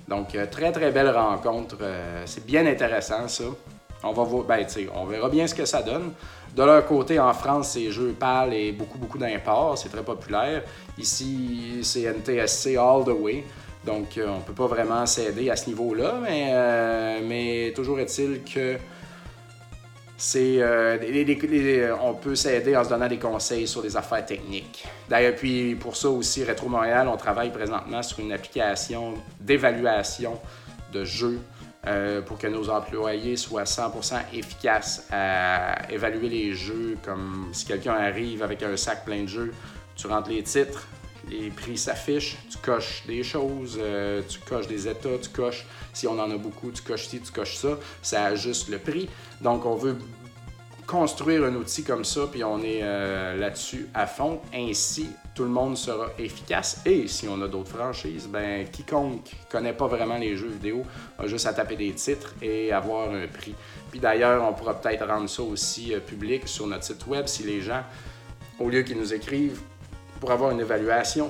Donc, 0.08 0.38
très, 0.51 0.72
très 0.72 0.92
belle 0.92 1.10
rencontre. 1.10 1.77
c'est 2.25 2.46
bien 2.46 2.65
intéressant, 2.68 3.27
ça. 3.27 3.46
On, 4.03 4.12
va 4.12 4.24
voir, 4.24 4.44
ben, 4.44 4.68
on 4.94 5.06
verra 5.06 5.30
bien 5.30 5.48
ce 5.48 5.56
que 5.56 5.65
ça 5.65 5.82
donne. 5.82 6.12
De 6.56 6.62
leur 6.62 6.86
côté, 6.86 7.20
en 7.20 7.34
France, 7.34 7.72
c'est 7.72 7.89
jeux 7.89 8.13
pâles 8.20 8.53
et 8.53 8.72
beaucoup, 8.74 9.00
beaucoup 9.00 9.18
d'imports. 9.18 9.75
C'est 9.75 9.89
très 9.89 10.03
populaire. 10.03 10.62
Ici, 11.00 11.80
c'est 11.82 12.03
NTSC 12.03 12.77
all 12.77 13.03
the 13.06 13.20
way. 13.20 13.44
Donc, 13.86 14.18
euh, 14.18 14.28
on 14.28 14.38
ne 14.38 14.42
peut 14.42 14.54
pas 14.54 14.68
vraiment 14.68 15.06
s'aider 15.06 15.50
à 15.50 15.56
ce 15.56 15.68
niveau-là, 15.68 16.20
mais, 16.22 16.50
euh, 16.52 17.72
toujours 17.74 18.00
est-il 18.00 18.44
que 18.44 18.78
c'est, 20.16 20.62
euh, 20.62 21.96
on 22.02 22.13
peut 22.13 22.36
s'aider 22.36 22.78
en 22.78 22.84
se 22.84 22.90
donnant 22.90 23.10
des 23.10 23.18
conseils 23.18 23.68
sur 23.68 23.82
des 23.82 23.98
affaires 23.98 24.25
techniques. 24.25 24.86
D'ailleurs, 25.10 25.36
puis 25.36 25.75
pour 25.75 25.98
ça 25.98 26.10
aussi, 26.10 26.46
Retro 26.46 26.70
Montréal, 26.70 27.10
on 27.10 27.18
travaille 27.18 27.52
présentement 27.52 28.02
sur 28.02 28.20
une 28.20 28.32
application 28.32 29.16
d'évaluation 29.40 30.40
de 30.94 31.04
jeux 31.04 31.40
pour 32.25 32.38
que 32.38 32.48
nos 32.48 32.70
employés 32.70 33.36
soient 33.36 33.66
100% 33.66 34.16
efficaces 34.32 35.06
à 35.12 35.92
évaluer 35.92 36.30
les 36.30 36.54
jeux, 36.54 36.98
comme 37.04 37.50
si 37.52 37.66
quelqu'un 37.66 37.96
arrive 37.96 38.42
avec 38.42 38.63
un 38.63 38.78
sac 38.78 39.04
plein 39.04 39.24
de 39.24 39.28
jeux, 39.28 39.54
tu 39.98 40.08
rentres 40.08 40.30
les 40.30 40.44
titres, 40.44 40.88
les 41.30 41.50
prix 41.50 41.77
s'affichent, 41.77 42.38
tu 42.50 42.58
coches 42.58 43.03
des 43.08 43.24
choses, 43.24 43.77
euh, 43.82 44.22
tu 44.27 44.39
coches 44.39 44.68
des 44.68 44.88
états, 44.88 45.18
tu 45.22 45.30
coches, 45.30 45.65
si 45.94 46.08
on 46.08 46.20
en 46.20 46.30
a 46.30 46.38
beaucoup, 46.38 46.72
tu 46.72 46.82
coches 46.82 47.08
ci, 47.08 47.20
tu 47.20 47.32
coches 47.32 47.56
ça, 47.56 47.77
ça 48.01 48.25
ajuste 48.25 48.70
le 48.70 48.80
prix. 48.80 49.10
Donc, 49.42 49.65
on 49.65 49.75
veut 49.75 49.98
construire 50.86 51.46
un 51.46 51.56
outil 51.56 51.84
comme 51.84 52.03
ça, 52.03 52.27
puis 52.32 52.44
on 52.44 52.62
est 52.62 52.82
euh, 52.82 53.38
là-dessus 53.38 53.88
à 53.94 54.06
fond. 54.06 54.42
Ainsi, 54.53 55.10
tout 55.34 55.44
le 55.44 55.50
monde 55.50 55.77
sera 55.77 56.08
efficace. 56.20 56.82
Et 56.86 57.08
si 57.08 57.27
on 57.27 57.42
a 57.42 57.48
d'autres 57.48 57.72
franchises, 57.72 58.27
ben 58.27 58.68
quiconque 58.68 59.32
connaît 59.50 59.74
pas 59.74 59.88
vraiment 59.88 60.18
les 60.18 60.36
jeux 60.36 60.50
vidéo 60.50 60.84
a 61.18 61.27
juste 61.27 61.48
à 61.48 61.53
taper 61.53 61.75
des 61.75 61.92
titres 61.94 62.36
et 62.42 62.72
avoir 62.72 63.10
un 63.10 63.27
prix. 63.27 63.56
Puis 63.89 64.00
d'ailleurs, 64.00 64.48
on 64.48 64.53
pourra 64.53 64.80
peut-être 64.80 65.08
rendre 65.08 65.30
ça 65.30 65.42
aussi 65.42 65.94
euh, 65.94 66.00
public 66.00 66.48
sur 66.48 66.68
notre 66.68 66.84
site 66.84 67.08
web 67.08 67.27
si 67.27 67.44
les 67.44 67.62
gens, 67.62 67.84
au 68.60 68.70
lieu 68.70 68.84
qu'ils 68.84 68.98
nous 68.98 69.13
écrivent 69.13 69.62
pour 70.24 70.32
avoir 70.32 70.51
une 70.51 70.62
évaluation. 70.62 71.30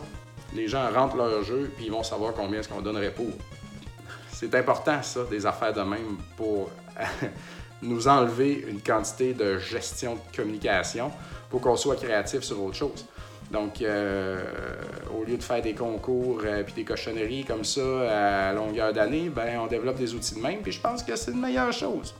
Les 0.53 0.67
gens 0.67 0.87
rentrent 0.91 1.15
leur 1.15 1.41
jeu, 1.41 1.71
puis 1.75 1.85
ils 1.85 1.91
vont 1.91 2.03
savoir 2.03 2.31
combien 2.35 2.59
est-ce 2.59 2.69
qu'on 2.69 2.83
donnerait 2.83 3.09
pour. 3.09 3.31
C'est 4.31 4.53
important, 4.53 5.01
ça, 5.01 5.23
des 5.31 5.47
affaires 5.47 5.73
de 5.73 5.81
même, 5.81 6.17
pour 6.37 6.69
nous 7.81 8.07
enlever 8.07 8.63
une 8.69 8.81
quantité 8.81 9.33
de 9.33 9.57
gestion 9.57 10.13
de 10.13 10.37
communication 10.37 11.11
pour 11.49 11.59
qu'on 11.59 11.75
soit 11.75 11.95
créatif 11.95 12.41
sur 12.41 12.61
autre 12.61 12.75
chose. 12.75 13.07
Donc, 13.49 13.81
euh, 13.81 14.43
au 15.11 15.23
lieu 15.23 15.37
de 15.37 15.43
faire 15.43 15.63
des 15.63 15.73
concours 15.73 16.45
et 16.45 16.49
euh, 16.49 16.63
des 16.75 16.83
cochonneries 16.83 17.45
comme 17.45 17.63
ça 17.63 18.49
à 18.51 18.53
longueur 18.53 18.93
d'année, 18.93 19.29
ben, 19.29 19.59
on 19.59 19.65
développe 19.65 19.97
des 19.97 20.13
outils 20.13 20.35
de 20.35 20.39
même, 20.39 20.61
puis 20.61 20.71
je 20.71 20.79
pense 20.79 21.01
que 21.01 21.15
c'est 21.15 21.31
une 21.31 21.41
meilleure 21.41 21.73
chose. 21.73 22.13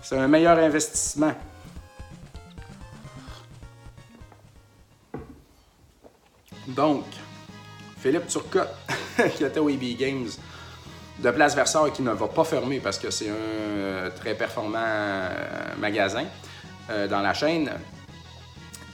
C'est 0.00 0.16
un 0.16 0.28
meilleur 0.28 0.58
investissement. 0.58 1.34
Donc, 6.68 7.04
Philippe 7.98 8.26
Turcotte, 8.26 8.74
qui 9.36 9.44
était 9.44 9.58
au 9.58 9.68
EB 9.68 9.96
Games 9.96 10.28
de 11.18 11.30
Place 11.30 11.56
Versailles, 11.56 11.92
qui 11.92 12.02
ne 12.02 12.12
va 12.12 12.28
pas 12.28 12.44
fermer 12.44 12.78
parce 12.78 12.98
que 12.98 13.10
c'est 13.10 13.30
un 13.30 13.32
euh, 13.32 14.10
très 14.14 14.34
performant 14.34 14.78
euh, 14.78 15.30
magasin 15.78 16.24
euh, 16.90 17.08
dans 17.08 17.20
la 17.20 17.34
chaîne. 17.34 17.70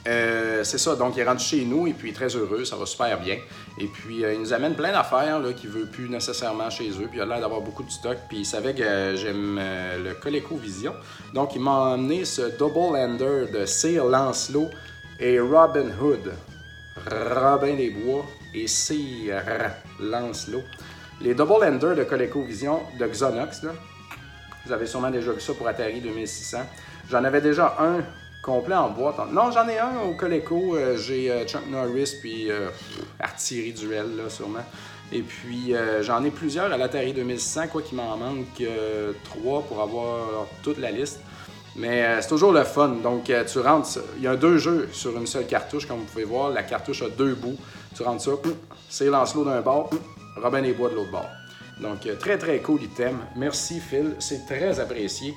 c'est 0.05 0.77
ça, 0.77 0.95
donc 0.95 1.15
il 1.15 1.19
est 1.19 1.25
rendu 1.25 1.43
chez 1.43 1.65
nous 1.65 1.87
et 1.87 1.93
puis 1.93 2.13
très 2.13 2.27
heureux, 2.27 2.63
ça 2.63 2.77
va 2.77 2.85
super 2.85 3.19
bien. 3.19 3.37
Et 3.77 3.87
puis 3.87 4.21
il 4.21 4.39
nous 4.39 4.53
amène 4.53 4.75
plein 4.75 4.91
d'affaires 4.91 5.41
qu'il 5.55 5.69
ne 5.69 5.75
veut 5.75 5.85
plus 5.87 6.07
nécessairement 6.07 6.69
chez 6.69 6.89
eux, 6.89 7.07
puis 7.09 7.17
il 7.17 7.21
a 7.21 7.25
l'air 7.25 7.41
d'avoir 7.41 7.61
beaucoup 7.61 7.83
de 7.83 7.91
stock, 7.91 8.17
puis 8.29 8.39
il 8.39 8.45
savait 8.45 8.73
que 8.73 9.15
j'aime 9.15 9.59
le 10.03 10.13
ColecoVision. 10.13 10.93
Donc 11.33 11.55
il 11.55 11.61
m'a 11.61 11.93
amené 11.93 12.23
ce 12.23 12.57
Double 12.57 12.95
Ender 12.95 13.51
de 13.51 13.65
Sir 13.65 14.05
Lancelot 14.05 14.69
et 15.19 15.39
Robin 15.39 15.89
Hood. 15.99 16.31
Robin 16.97 17.75
des 17.75 17.89
Bois 17.89 18.25
et 18.53 18.67
Sir 18.67 19.41
Lancelot. 19.99 20.63
Les 21.21 21.33
Double 21.33 21.63
Ender 21.63 21.93
de 21.95 22.03
ColecoVision 22.03 22.81
de 22.99 23.07
Xonox, 23.07 23.65
vous 24.65 24.71
avez 24.71 24.87
sûrement 24.87 25.11
déjà 25.11 25.31
vu 25.31 25.39
ça 25.39 25.53
pour 25.53 25.67
Atari 25.67 26.01
2600. 26.01 26.57
J'en 27.09 27.23
avais 27.23 27.41
déjà 27.41 27.75
un 27.79 28.03
complet 28.41 28.75
en 28.75 28.89
boîte. 28.89 29.15
Non, 29.31 29.51
j'en 29.51 29.67
ai 29.67 29.77
un 29.77 30.01
au 30.07 30.13
Coleco. 30.13 30.75
Euh, 30.75 30.97
j'ai 30.97 31.31
euh, 31.31 31.45
Chuck 31.45 31.67
Norris 31.67 32.17
puis 32.21 32.49
euh, 32.49 32.69
Artillerie 33.19 33.73
Duel, 33.73 34.15
là, 34.17 34.29
sûrement. 34.29 34.65
Et 35.11 35.21
puis, 35.21 35.75
j'en 36.01 36.23
ai 36.23 36.31
plusieurs 36.31 36.73
à 36.73 36.77
l'Atari 36.77 37.13
2600, 37.13 37.67
quoi 37.67 37.83
qu'il 37.83 37.95
m'en 37.95 38.17
manque 38.17 38.63
trois 39.23 39.61
pour 39.61 39.79
avoir 39.79 40.47
toute 40.63 40.79
la 40.79 40.89
liste. 40.89 41.19
Mais 41.75 42.03
euh, 42.03 42.21
c'est 42.21 42.29
toujours 42.29 42.53
le 42.53 42.63
fun. 42.63 42.89
Donc, 43.03 43.29
euh, 43.29 43.43
tu 43.43 43.59
rentres, 43.59 43.99
il 44.17 44.23
y 44.23 44.27
a 44.27 44.35
deux 44.35 44.57
jeux 44.57 44.87
sur 44.93 45.15
une 45.17 45.27
seule 45.27 45.45
cartouche, 45.45 45.85
comme 45.85 45.99
vous 45.99 46.05
pouvez 46.05 46.23
voir. 46.23 46.49
La 46.49 46.63
cartouche 46.63 47.01
a 47.01 47.09
deux 47.09 47.35
bouts. 47.35 47.57
Tu 47.95 48.03
rentres 48.03 48.23
ça, 48.23 48.31
c'est 48.89 49.07
Lancelot 49.07 49.45
d'un 49.45 49.61
bord, 49.61 49.89
Robin 50.41 50.61
des 50.61 50.73
Bois 50.73 50.89
de 50.89 50.95
l'autre 50.95 51.11
bord. 51.11 51.29
Donc, 51.81 52.05
euh, 52.05 52.15
très 52.15 52.37
très 52.37 52.59
cool 52.59 52.81
item. 52.81 53.17
Merci 53.35 53.79
Phil, 53.79 54.15
c'est 54.19 54.45
très 54.45 54.79
apprécié. 54.79 55.33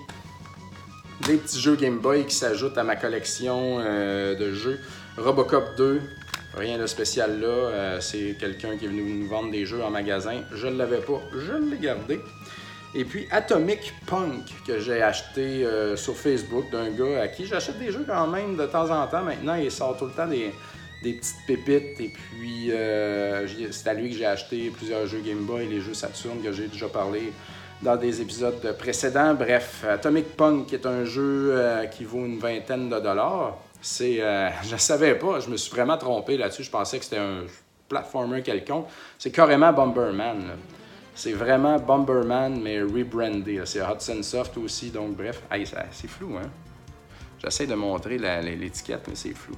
Des 1.26 1.36
petits 1.36 1.60
jeux 1.60 1.74
Game 1.74 1.98
Boy 1.98 2.24
qui 2.26 2.34
s'ajoutent 2.34 2.78
à 2.78 2.84
ma 2.84 2.94
collection 2.94 3.80
de 3.80 4.52
jeux. 4.52 4.78
Robocop 5.16 5.76
2, 5.76 6.00
rien 6.56 6.78
de 6.78 6.86
spécial 6.86 7.40
là. 7.40 8.00
c'est 8.00 8.36
quelqu'un 8.38 8.76
qui 8.76 8.84
est 8.84 8.88
venu 8.88 9.02
nous 9.02 9.26
vendre 9.26 9.50
des 9.50 9.66
jeux 9.66 9.82
en 9.82 9.90
magasin. 9.90 10.42
Je 10.52 10.68
ne 10.68 10.78
l'avais 10.78 11.00
pas, 11.00 11.20
je 11.32 11.54
l'ai 11.54 11.78
gardé. 11.78 12.20
Et 12.94 13.04
puis 13.04 13.26
Atomic 13.30 13.92
Punk 14.06 14.44
que 14.66 14.80
j'ai 14.80 15.02
acheté 15.02 15.64
euh, 15.64 15.94
sur 15.96 16.16
Facebook 16.16 16.70
d'un 16.70 16.88
gars 16.90 17.22
à 17.22 17.28
qui 17.28 17.44
j'achète 17.44 17.78
des 17.78 17.92
jeux 17.92 18.04
quand 18.06 18.26
même 18.26 18.56
de 18.56 18.64
temps 18.64 18.90
en 18.90 19.06
temps. 19.06 19.22
Maintenant, 19.22 19.56
il 19.56 19.70
sort 19.70 19.96
tout 19.98 20.06
le 20.06 20.12
temps 20.12 20.26
des, 20.26 20.52
petites 21.02 21.36
pépites. 21.46 22.00
Et 22.00 22.08
puis 22.08 22.70
euh, 22.70 23.46
c'est 23.70 23.88
à 23.88 23.94
lui 23.94 24.10
que 24.10 24.16
j'ai 24.16 24.26
acheté 24.26 24.70
plusieurs 24.70 25.06
jeux 25.06 25.20
Game 25.20 25.44
Boy, 25.44 25.66
les 25.66 25.80
jeux 25.80 25.92
Saturn 25.92 26.42
que 26.42 26.50
j'ai 26.50 26.68
déjà 26.68 26.88
parlé 26.88 27.32
dans 27.82 27.96
des 27.96 28.22
épisodes 28.22 28.76
précédents. 28.78 29.34
Bref, 29.34 29.84
Atomic 29.86 30.34
Punk 30.34 30.72
est 30.72 30.86
un 30.86 31.04
jeu 31.04 31.50
euh, 31.52 31.84
qui 31.86 32.04
vaut 32.04 32.24
une 32.24 32.38
vingtaine 32.38 32.88
de 32.88 32.98
dollars. 33.00 33.58
C'est, 33.82 34.16
je 34.64 34.72
ne 34.72 34.78
savais 34.78 35.14
pas, 35.14 35.40
je 35.40 35.50
me 35.50 35.58
suis 35.58 35.70
vraiment 35.70 35.98
trompé 35.98 36.38
là-dessus. 36.38 36.64
Je 36.64 36.70
pensais 36.70 36.98
que 36.98 37.04
c'était 37.04 37.18
un 37.18 37.42
platformer 37.86 38.42
quelconque. 38.42 38.86
C'est 39.18 39.30
carrément 39.30 39.72
Bomberman. 39.74 40.56
C'est 41.18 41.32
vraiment 41.32 41.80
Bomberman, 41.80 42.60
mais 42.62 42.80
rebrandé. 42.80 43.60
C'est 43.64 43.80
Hudson 43.80 44.22
Soft 44.22 44.56
aussi, 44.56 44.90
donc 44.90 45.16
bref. 45.16 45.42
c'est 45.90 46.06
flou, 46.06 46.36
hein? 46.36 46.48
J'essaie 47.42 47.66
de 47.66 47.74
montrer 47.74 48.18
l'étiquette, 48.18 49.04
mais 49.08 49.16
c'est 49.16 49.34
flou. 49.34 49.56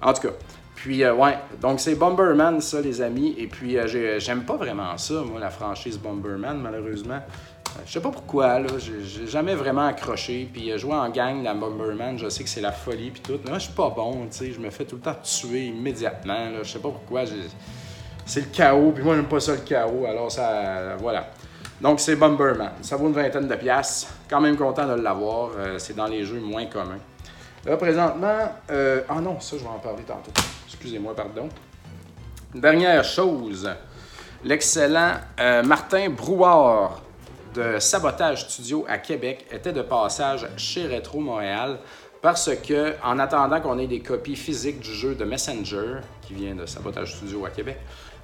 En 0.00 0.12
tout 0.12 0.28
cas, 0.28 0.34
puis 0.76 1.02
euh, 1.02 1.12
ouais, 1.12 1.36
donc 1.60 1.80
c'est 1.80 1.96
Bomberman, 1.96 2.60
ça, 2.60 2.80
les 2.80 3.02
amis. 3.02 3.34
Et 3.36 3.48
puis, 3.48 3.76
euh, 3.76 4.20
j'aime 4.20 4.44
pas 4.44 4.56
vraiment 4.56 4.96
ça, 4.96 5.14
moi, 5.22 5.40
la 5.40 5.50
franchise 5.50 5.98
Bomberman, 5.98 6.60
malheureusement. 6.60 7.14
Euh, 7.14 7.80
je 7.84 7.92
sais 7.92 8.00
pas 8.00 8.10
pourquoi, 8.10 8.60
là. 8.60 8.68
J'ai 8.78 9.26
jamais 9.26 9.56
vraiment 9.56 9.88
accroché. 9.88 10.48
Puis 10.52 10.78
jouer 10.78 10.94
en 10.94 11.10
gang 11.10 11.42
dans 11.42 11.56
Bomberman, 11.56 12.16
je 12.20 12.28
sais 12.28 12.44
que 12.44 12.48
c'est 12.48 12.60
la 12.60 12.70
folie, 12.70 13.10
puis 13.10 13.20
tout. 13.20 13.40
Moi, 13.48 13.58
je 13.58 13.64
suis 13.64 13.72
pas 13.72 13.90
bon, 13.90 14.28
tu 14.30 14.38
sais. 14.38 14.52
Je 14.52 14.60
me 14.60 14.70
fais 14.70 14.84
tout 14.84 14.94
le 14.94 15.02
temps 15.02 15.16
tuer 15.20 15.66
immédiatement, 15.66 16.50
là. 16.50 16.62
Je 16.62 16.70
sais 16.70 16.78
pas 16.78 16.90
pourquoi 16.90 17.24
c'est 18.26 18.40
le 18.40 18.46
chaos, 18.46 18.92
puis 18.92 19.04
moi 19.04 19.16
j'aime 19.16 19.26
pas 19.26 19.40
ça 19.40 19.52
le 19.52 19.58
chaos, 19.58 20.06
alors 20.06 20.30
ça, 20.30 20.96
voilà. 20.98 21.28
Donc 21.80 22.00
c'est 22.00 22.16
Bomberman, 22.16 22.72
ça 22.82 22.96
vaut 22.96 23.08
une 23.08 23.14
vingtaine 23.14 23.48
de 23.48 23.54
piastres, 23.54 24.12
quand 24.28 24.40
même 24.40 24.56
content 24.56 24.86
de 24.86 25.00
l'avoir, 25.00 25.50
euh, 25.56 25.78
c'est 25.78 25.94
dans 25.94 26.06
les 26.06 26.24
jeux 26.24 26.40
moins 26.40 26.66
communs. 26.66 27.00
Là 27.66 27.76
présentement, 27.76 28.52
euh, 28.70 29.02
ah 29.08 29.20
non, 29.20 29.40
ça 29.40 29.56
je 29.58 29.62
vais 29.62 29.68
en 29.68 29.78
parler 29.78 30.02
tantôt, 30.04 30.30
excusez-moi, 30.66 31.14
pardon. 31.14 31.48
Dernière 32.54 33.02
chose, 33.04 33.68
l'excellent 34.44 35.14
euh, 35.40 35.62
Martin 35.62 36.08
Brouard 36.10 37.02
de 37.54 37.78
Sabotage 37.78 38.48
Studio 38.48 38.84
à 38.88 38.98
Québec 38.98 39.46
était 39.50 39.72
de 39.72 39.82
passage 39.82 40.46
chez 40.56 40.86
Retro 40.86 41.20
Montréal 41.20 41.78
parce 42.20 42.50
que, 42.56 42.94
en 43.04 43.18
attendant 43.18 43.60
qu'on 43.60 43.78
ait 43.78 43.86
des 43.86 44.00
copies 44.00 44.36
physiques 44.36 44.80
du 44.80 44.92
jeu 44.94 45.14
de 45.14 45.24
Messenger, 45.24 45.96
qui 46.22 46.32
vient 46.32 46.54
de 46.54 46.64
Sabotage 46.64 47.16
Studio 47.16 47.44
à 47.44 47.50
Québec, 47.50 47.78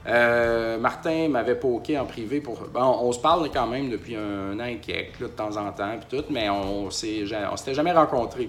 euh, 0.06 0.78
Martin 0.78 1.28
m'avait 1.28 1.56
poké 1.56 1.98
en 1.98 2.06
privé 2.06 2.40
pour. 2.40 2.60
Bon, 2.72 2.98
on 3.02 3.12
se 3.12 3.18
parle 3.18 3.50
quand 3.52 3.66
même 3.66 3.90
depuis 3.90 4.16
un 4.16 4.58
an 4.58 4.64
et 4.64 4.78
quelques, 4.78 5.20
de 5.20 5.26
temps 5.26 5.56
en 5.56 5.70
temps, 5.72 5.98
tout, 6.08 6.24
mais 6.30 6.48
on, 6.48 6.86
on 6.86 6.90
s'était 6.90 7.74
jamais 7.74 7.92
rencontrés. 7.92 8.48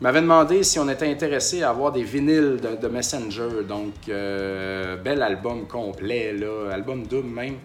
Il 0.00 0.04
m'avait 0.04 0.22
demandé 0.22 0.62
si 0.62 0.78
on 0.78 0.88
était 0.88 1.08
intéressé 1.08 1.62
à 1.62 1.70
avoir 1.70 1.92
des 1.92 2.02
vinyles 2.02 2.58
de, 2.80 2.88
Messenger. 2.88 3.64
Donc, 3.68 3.92
euh, 4.08 4.96
bel 4.96 5.22
album 5.22 5.66
complet, 5.68 6.32
là, 6.32 6.70
album 6.72 7.06
double 7.06 7.28
même. 7.28 7.56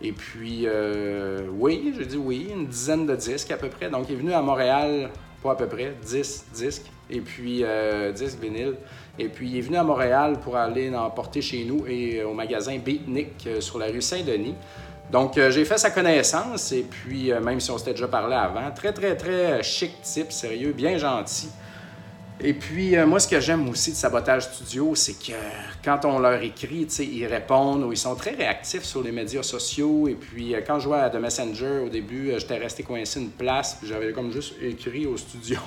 Et 0.00 0.12
puis, 0.12 0.62
euh, 0.64 1.48
oui, 1.52 1.92
j'ai 1.98 2.06
dit 2.06 2.16
oui, 2.16 2.48
une 2.54 2.66
dizaine 2.68 3.06
de 3.06 3.16
disques 3.16 3.50
à 3.50 3.56
peu 3.56 3.68
près. 3.68 3.90
Donc, 3.90 4.06
il 4.08 4.14
est 4.14 4.18
venu 4.18 4.32
à 4.32 4.40
Montréal, 4.40 5.10
pas 5.42 5.52
à 5.52 5.54
peu 5.56 5.66
près, 5.66 5.92
10 6.02 6.46
disques. 6.54 6.86
Et 7.10 7.20
puis, 7.20 7.64
10 8.14 8.38
vinyles. 8.40 8.76
Et 9.20 9.28
puis, 9.28 9.50
il 9.50 9.58
est 9.58 9.60
venu 9.60 9.76
à 9.76 9.84
Montréal 9.84 10.38
pour 10.42 10.56
aller 10.56 10.94
en 10.94 11.10
porter 11.10 11.42
chez 11.42 11.64
nous 11.64 11.86
et 11.86 12.22
au 12.24 12.32
magasin 12.32 12.78
Beatnik 12.78 13.48
sur 13.60 13.78
la 13.78 13.86
rue 13.86 14.02
Saint-Denis. 14.02 14.54
Donc, 15.12 15.34
j'ai 15.34 15.64
fait 15.64 15.78
sa 15.78 15.90
connaissance 15.90 16.72
et 16.72 16.86
puis, 16.88 17.32
même 17.42 17.60
si 17.60 17.70
on 17.70 17.78
s'était 17.78 17.92
déjà 17.92 18.08
parlé 18.08 18.34
avant, 18.34 18.70
très, 18.74 18.92
très, 18.92 19.16
très 19.16 19.62
chic 19.62 20.00
type, 20.02 20.32
sérieux, 20.32 20.72
bien 20.72 20.96
gentil. 20.98 21.48
Et 22.42 22.54
puis, 22.54 22.96
euh, 22.96 23.06
moi, 23.06 23.20
ce 23.20 23.28
que 23.28 23.38
j'aime 23.38 23.68
aussi 23.68 23.90
de 23.90 23.96
Sabotage 23.96 24.44
Studio, 24.44 24.94
c'est 24.94 25.12
que 25.12 25.36
quand 25.84 26.06
on 26.06 26.18
leur 26.18 26.40
écrit, 26.42 26.86
ils 27.00 27.26
répondent 27.26 27.84
ou 27.84 27.92
ils 27.92 27.98
sont 27.98 28.14
très 28.14 28.30
réactifs 28.30 28.84
sur 28.84 29.02
les 29.02 29.12
médias 29.12 29.42
sociaux. 29.42 30.08
Et 30.08 30.14
puis, 30.14 30.54
euh, 30.54 30.60
quand 30.66 30.78
je 30.78 30.84
jouais 30.84 31.00
à 31.00 31.10
The 31.10 31.16
Messenger, 31.16 31.82
au 31.84 31.90
début, 31.90 32.30
euh, 32.30 32.38
j'étais 32.38 32.56
resté 32.56 32.82
coincé 32.82 33.20
une 33.20 33.30
place, 33.30 33.76
puis 33.78 33.88
j'avais 33.88 34.12
comme 34.12 34.32
juste 34.32 34.54
écrit 34.62 35.06
au 35.06 35.18
studio. 35.18 35.58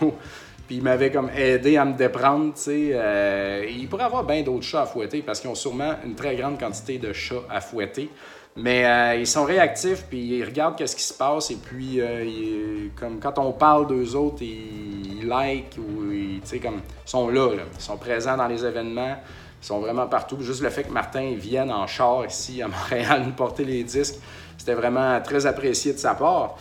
Puis 0.68 0.78
ils 0.78 0.84
m'avaient 0.84 1.12
comme 1.12 1.30
aidé 1.36 1.78
à 1.78 1.86
me 1.86 1.94
déprendre, 1.94 2.54
tu 2.54 2.62
sais. 2.62 3.68
il 3.70 3.88
pourrait 3.90 4.06
avoir 4.06 4.24
bien 4.24 4.42
d'autres 4.44 4.64
chats 4.64 4.84
à 4.84 4.86
fouetter 4.86 5.22
parce 5.22 5.40
qu'ils 5.40 5.50
ont 5.50 5.56
sûrement 5.56 5.96
une 6.06 6.16
très 6.16 6.36
grande 6.36 6.60
quantité 6.60 6.98
de 6.98 7.12
chats 7.12 7.44
à 7.50 7.62
fouetter. 7.62 8.10
Mais 8.56 8.86
euh, 8.86 9.16
ils 9.16 9.28
sont 9.28 9.46
réactifs, 9.46 10.06
puis 10.08 10.38
ils 10.38 10.44
regardent 10.44 10.76
qu'est-ce 10.76 10.96
qui 10.96 11.04
se 11.04 11.14
passe, 11.14 11.50
et 11.50 11.56
puis 11.56 12.00
euh, 12.00 12.90
comme 12.96 13.20
quand 13.20 13.40
on 13.40 13.52
parle 13.52 13.88
d'eux 13.88 14.16
autres, 14.16 14.44
ils, 14.44 15.28
like 15.28 15.76
ou 15.80 16.12
ils, 16.12 16.62
comme, 16.62 16.82
sont 17.04 17.30
là, 17.30 17.50
ils 17.54 17.82
sont 17.82 17.98
présents 17.98 18.38
dans 18.38 18.48
les 18.48 18.64
événements, 18.64 19.16
ils 19.62 19.66
sont 19.66 19.80
vraiment 19.80 20.06
partout. 20.06 20.38
Juste 20.42 20.62
le 20.62 20.70
fait 20.70 20.84
que 20.84 20.92
Martin 20.92 21.34
vienne 21.36 21.72
en 21.72 21.88
char 21.88 22.28
ici 22.28 22.62
à 22.62 22.68
Montréal 22.68 23.24
nous 23.26 23.32
porter 23.32 23.66
les 23.66 23.84
disques, 23.84 24.18
c'était 24.56 24.76
vraiment 24.76 25.20
très 25.22 25.48
apprécié 25.48 25.94
de 25.94 25.98
sa 25.98 26.14
part, 26.14 26.56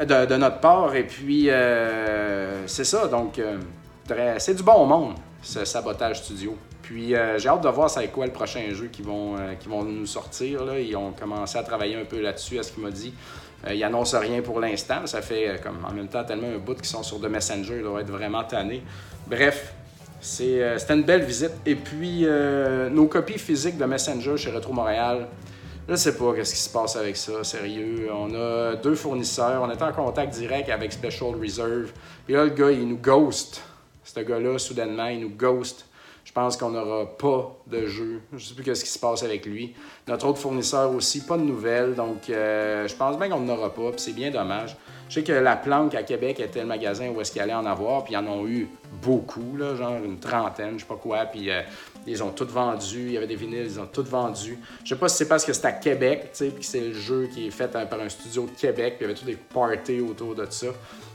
euh, 0.00 0.26
de, 0.26 0.36
notre 0.36 0.60
part. 0.60 0.94
Et 0.94 1.04
puis 1.04 1.48
c'est 2.66 2.84
ça, 2.84 3.06
donc 3.08 3.40
c'est 4.38 4.54
du 4.54 4.62
bon 4.62 4.86
monde, 4.86 5.14
ce 5.42 5.64
sabotage 5.64 6.22
studio. 6.22 6.56
Puis 6.84 7.14
euh, 7.14 7.38
j'ai 7.38 7.48
hâte 7.48 7.62
de 7.62 7.68
voir 7.68 7.88
c'est 7.88 8.06
quoi 8.08 8.26
le 8.26 8.32
prochain 8.32 8.62
jeu 8.72 8.88
qui 8.92 9.00
vont, 9.00 9.36
euh, 9.38 9.54
vont 9.66 9.84
nous 9.84 10.04
sortir. 10.04 10.64
Là. 10.66 10.78
Ils 10.78 10.94
ont 10.96 11.12
commencé 11.12 11.56
à 11.56 11.62
travailler 11.62 11.96
un 11.96 12.04
peu 12.04 12.20
là-dessus, 12.20 12.58
à 12.58 12.62
ce 12.62 12.72
qu'il 12.72 12.82
m'a 12.82 12.90
dit. 12.90 13.14
Euh, 13.66 13.72
ils 13.72 13.82
annoncent 13.82 14.18
rien 14.18 14.42
pour 14.42 14.60
l'instant. 14.60 15.06
Ça 15.06 15.22
fait 15.22 15.58
comme 15.62 15.78
en 15.88 15.94
même 15.94 16.08
temps 16.08 16.24
tellement 16.24 16.48
un 16.48 16.58
bout 16.58 16.78
qui 16.78 16.88
sont 16.88 17.02
sur 17.02 17.18
The 17.20 17.28
Messenger, 17.28 17.76
ils 17.76 17.82
doivent 17.82 18.02
être 18.02 18.10
vraiment 18.10 18.44
tannés. 18.44 18.82
Bref, 19.26 19.72
c'était 20.20 20.76
une 20.90 21.04
belle 21.04 21.24
visite. 21.24 21.52
Et 21.64 21.74
puis 21.74 22.26
nos 22.90 23.06
copies 23.06 23.38
physiques 23.38 23.78
de 23.78 23.84
Messenger 23.86 24.36
chez 24.36 24.50
Retro 24.50 24.74
Montréal. 24.74 25.26
Je 25.86 25.96
sais 25.96 26.16
pas 26.16 26.32
qu'est-ce 26.32 26.54
qui 26.54 26.60
se 26.60 26.70
passe 26.70 26.96
avec 26.96 27.14
ça, 27.14 27.44
sérieux. 27.44 28.08
On 28.10 28.34
a 28.34 28.74
deux 28.76 28.94
fournisseurs, 28.94 29.60
on 29.62 29.70
est 29.70 29.82
en 29.82 29.92
contact 29.92 30.32
direct 30.32 30.70
avec 30.70 30.92
Special 30.92 31.34
Reserve. 31.38 31.92
Et 32.26 32.32
là, 32.32 32.44
le 32.44 32.50
gars, 32.50 32.70
il 32.70 32.88
nous 32.88 32.96
ghost. 32.96 33.60
Ce 34.02 34.18
gars-là, 34.18 34.58
soudainement, 34.58 35.08
il 35.08 35.20
nous 35.20 35.28
ghost. 35.28 35.84
Je 36.24 36.32
pense 36.32 36.56
qu'on 36.56 36.70
n'aura 36.70 37.04
pas 37.18 37.54
de 37.66 37.86
jeu. 37.86 38.22
Je 38.32 38.42
sais 38.42 38.54
plus 38.54 38.74
ce 38.74 38.82
qui 38.82 38.90
se 38.90 38.98
passe 38.98 39.24
avec 39.24 39.44
lui. 39.44 39.74
Notre 40.08 40.26
autre 40.26 40.38
fournisseur 40.38 40.90
aussi, 40.90 41.20
pas 41.26 41.36
de 41.36 41.42
nouvelles. 41.42 41.94
Donc, 41.94 42.30
euh, 42.30 42.88
je 42.88 42.94
pense 42.94 43.18
bien 43.18 43.28
qu'on 43.28 43.40
n'en 43.40 43.54
aura 43.54 43.74
pas. 43.74 43.90
Puis 43.90 44.00
c'est 44.00 44.14
bien 44.14 44.30
dommage. 44.30 44.74
Je 45.10 45.14
sais 45.16 45.22
que 45.22 45.32
la 45.32 45.54
planque 45.54 45.94
à 45.94 46.02
Québec 46.02 46.40
était 46.40 46.60
le 46.60 46.66
magasin 46.66 47.10
où 47.10 47.20
est-ce 47.20 47.30
qu'il 47.30 47.42
allait 47.42 47.52
en 47.52 47.66
avoir. 47.66 48.04
Puis 48.04 48.14
ils 48.14 48.16
en 48.16 48.26
ont 48.26 48.46
eu 48.46 48.68
beaucoup, 49.02 49.56
là, 49.58 49.76
genre 49.76 49.96
une 50.02 50.18
trentaine, 50.18 50.74
je 50.76 50.80
sais 50.80 50.88
pas 50.88 50.96
quoi. 50.96 51.26
Puis 51.26 51.50
euh, 51.50 51.60
ils 52.06 52.22
ont 52.22 52.30
toutes 52.30 52.50
vendu. 52.50 53.06
Il 53.06 53.12
y 53.12 53.16
avait 53.16 53.26
des 53.26 53.36
vinyles, 53.36 53.66
ils 53.66 53.80
ont 53.80 53.86
toutes 53.86 54.08
vendu. 54.08 54.58
Je 54.82 54.90
sais 54.90 54.96
pas 54.98 55.08
si 55.08 55.16
c'est 55.16 55.28
parce 55.28 55.44
que 55.44 55.52
c'est 55.52 55.66
à 55.66 55.72
Québec, 55.72 56.30
tu 56.32 56.38
sais, 56.38 56.48
puis 56.48 56.64
c'est 56.64 56.80
le 56.80 56.92
jeu 56.92 57.28
qui 57.32 57.46
est 57.46 57.50
fait 57.50 57.68
par 57.68 58.00
un 58.00 58.08
studio 58.08 58.46
de 58.46 58.58
Québec. 58.58 58.96
Puis 58.98 59.06
il 59.06 59.08
y 59.08 59.10
avait 59.10 59.18
tous 59.18 59.26
des 59.26 59.36
parties 59.36 60.00
autour 60.00 60.34
de 60.34 60.46
ça. 60.50 60.68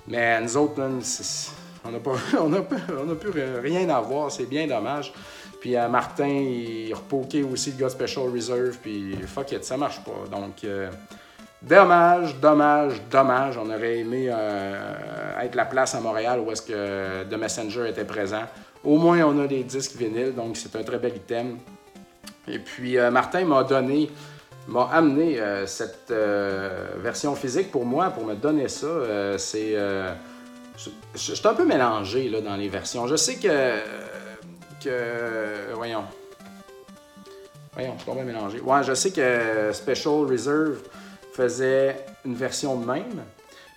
Mais 0.07 0.41
nous 0.41 0.57
autres, 0.57 0.81
on 0.81 1.91
n'a 1.91 1.97
on 2.39 2.53
a, 2.53 2.57
on 3.03 3.11
a 3.11 3.15
plus 3.15 3.31
rien 3.61 3.89
à 3.89 4.01
voir, 4.01 4.31
c'est 4.31 4.45
bien 4.45 4.67
dommage. 4.67 5.13
Puis 5.59 5.75
à 5.75 5.87
Martin, 5.89 6.27
il 6.27 6.93
repoquait 6.93 7.43
aussi 7.43 7.71
le 7.71 7.77
gars 7.77 7.89
Special 7.89 8.29
Reserve, 8.33 8.77
puis 8.81 9.15
fuck 9.27 9.51
it, 9.51 9.63
ça 9.63 9.75
marche 9.75 9.99
pas. 10.03 10.23
Donc, 10.31 10.63
euh, 10.63 10.89
dommage, 11.61 12.35
dommage, 12.39 13.01
dommage. 13.11 13.57
On 13.57 13.69
aurait 13.69 13.99
aimé 13.99 14.29
euh, 14.31 15.41
être 15.41 15.55
la 15.55 15.65
place 15.65 15.95
à 15.95 15.99
Montréal 15.99 16.39
où 16.39 16.51
est-ce 16.51 16.61
que 16.61 17.23
The 17.23 17.37
Messenger 17.37 17.89
était 17.89 18.05
présent. 18.05 18.43
Au 18.83 18.97
moins, 18.97 19.21
on 19.23 19.39
a 19.39 19.47
des 19.47 19.63
disques 19.63 19.95
vinyles, 19.95 20.33
donc 20.33 20.57
c'est 20.57 20.75
un 20.75 20.83
très 20.83 20.97
bel 20.97 21.15
item. 21.15 21.57
Et 22.47 22.59
puis, 22.59 22.97
euh, 22.97 23.11
Martin 23.11 23.45
m'a 23.45 23.63
donné, 23.63 24.09
m'a 24.67 24.89
amené 24.91 25.39
cette 25.65 26.13
version 26.97 27.35
physique 27.35 27.71
pour 27.71 27.85
moi, 27.85 28.09
pour 28.09 28.25
me 28.25 28.35
donner 28.35 28.67
ça. 28.67 29.37
c'est 29.37 29.75
je, 31.15 31.33
suis 31.33 31.47
un 31.47 31.53
peu 31.53 31.65
mélangé 31.65 32.29
dans 32.41 32.55
les 32.55 32.69
versions. 32.69 33.07
Je 33.07 33.15
sais 33.15 33.35
que. 33.35 33.79
voyons. 35.73 36.03
Voyons, 37.73 37.93
je 37.97 38.03
suis 38.03 38.11
pas 38.11 38.23
mélangé. 38.23 38.59
Ouais, 38.61 38.83
je 38.83 38.93
sais 38.93 39.11
que 39.11 39.71
Special 39.73 40.25
Reserve 40.25 40.79
faisait 41.33 42.05
une 42.25 42.35
version 42.35 42.75
même. 42.77 43.23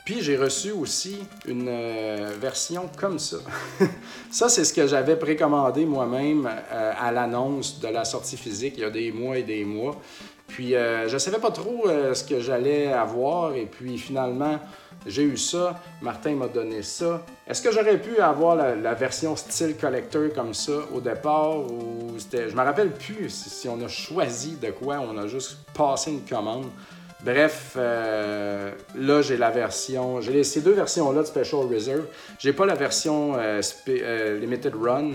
Puis 0.04 0.20
j'ai 0.20 0.36
reçu 0.36 0.72
aussi 0.72 1.18
une 1.46 1.68
euh, 1.68 2.32
version 2.40 2.90
comme 2.98 3.20
ça. 3.20 3.36
ça, 4.30 4.48
c'est 4.48 4.64
ce 4.64 4.72
que 4.72 4.86
j'avais 4.86 5.14
précommandé 5.16 5.84
moi-même 5.84 6.46
euh, 6.46 6.92
à 6.98 7.12
l'annonce 7.12 7.78
de 7.78 7.86
la 7.86 8.04
sortie 8.04 8.36
physique 8.36 8.74
il 8.78 8.80
y 8.80 8.84
a 8.84 8.90
des 8.90 9.12
mois 9.12 9.38
et 9.38 9.44
des 9.44 9.64
mois. 9.64 10.00
Puis 10.48 10.74
euh, 10.74 11.08
je 11.08 11.14
ne 11.14 11.18
savais 11.18 11.38
pas 11.38 11.52
trop 11.52 11.84
ce 11.86 12.24
que 12.24 12.40
j'allais 12.40 12.92
avoir. 12.92 13.54
Et 13.54 13.66
puis 13.66 13.96
finalement, 13.96 14.58
j'ai 15.06 15.22
eu 15.22 15.36
ça, 15.36 15.80
Martin 16.00 16.34
m'a 16.34 16.48
donné 16.48 16.82
ça. 16.82 17.24
Est-ce 17.46 17.62
que 17.62 17.70
j'aurais 17.70 17.98
pu 17.98 18.18
avoir 18.18 18.56
la, 18.56 18.94
version 18.94 19.36
style 19.36 19.76
collector 19.76 20.32
comme 20.34 20.52
ça 20.52 20.72
au 20.92 21.00
départ 21.00 21.58
ou 21.58 22.14
c'était. 22.18 22.50
Je 22.50 22.56
me 22.56 22.62
rappelle 22.62 22.90
plus 22.90 23.30
si, 23.30 23.68
on 23.68 23.80
a 23.82 23.88
choisi 23.88 24.56
de 24.56 24.72
quoi, 24.72 24.98
on 24.98 25.16
a 25.16 25.28
juste 25.28 25.58
passé 25.74 26.10
une 26.10 26.24
commande. 26.24 26.66
Bref, 27.24 27.74
euh, 27.76 28.72
là 28.96 29.22
j'ai 29.22 29.36
la 29.36 29.50
version, 29.50 30.20
j'ai 30.20 30.42
ces 30.42 30.60
deux 30.60 30.72
versions-là 30.72 31.22
de 31.22 31.26
Special 31.26 31.60
Reserve. 31.72 32.06
J'ai 32.38 32.52
pas 32.52 32.66
la 32.66 32.74
version 32.74 33.34
euh, 33.36 33.60
euh, 33.88 34.40
Limited 34.40 34.74
Run. 34.74 35.12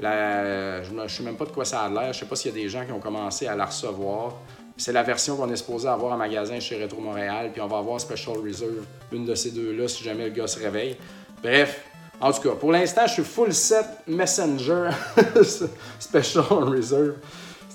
je 0.00 0.92
ne 0.92 1.08
sais 1.08 1.22
même 1.24 1.36
pas 1.36 1.46
de 1.46 1.50
quoi 1.50 1.64
ça 1.64 1.80
a 1.80 1.88
l'air. 1.88 2.12
Je 2.12 2.20
sais 2.20 2.26
pas 2.26 2.36
s'il 2.36 2.52
y 2.54 2.60
a 2.60 2.62
des 2.62 2.68
gens 2.68 2.84
qui 2.86 2.92
ont 2.92 3.00
commencé 3.00 3.48
à 3.48 3.56
la 3.56 3.64
recevoir. 3.64 4.36
C'est 4.76 4.92
la 4.92 5.02
version 5.02 5.36
qu'on 5.36 5.50
est 5.50 5.56
supposé 5.56 5.88
avoir 5.88 6.12
en 6.12 6.16
magasin 6.16 6.60
chez 6.60 6.80
Retro 6.80 7.00
Montréal, 7.00 7.50
puis 7.52 7.60
on 7.60 7.66
va 7.66 7.78
avoir 7.78 8.00
Special 8.00 8.38
Reserve, 8.38 8.84
une 9.10 9.26
de 9.26 9.34
ces 9.34 9.50
deux-là, 9.50 9.88
si 9.88 10.04
jamais 10.04 10.28
le 10.28 10.30
gars 10.30 10.46
se 10.46 10.60
réveille. 10.60 10.96
Bref, 11.42 11.82
en 12.20 12.30
tout 12.32 12.42
cas, 12.42 12.54
pour 12.54 12.70
l'instant, 12.70 13.02
je 13.08 13.14
suis 13.14 13.24
full 13.24 13.52
set 13.52 13.84
Messenger 14.06 14.90
Special 15.98 16.44
Reserve. 16.62 17.14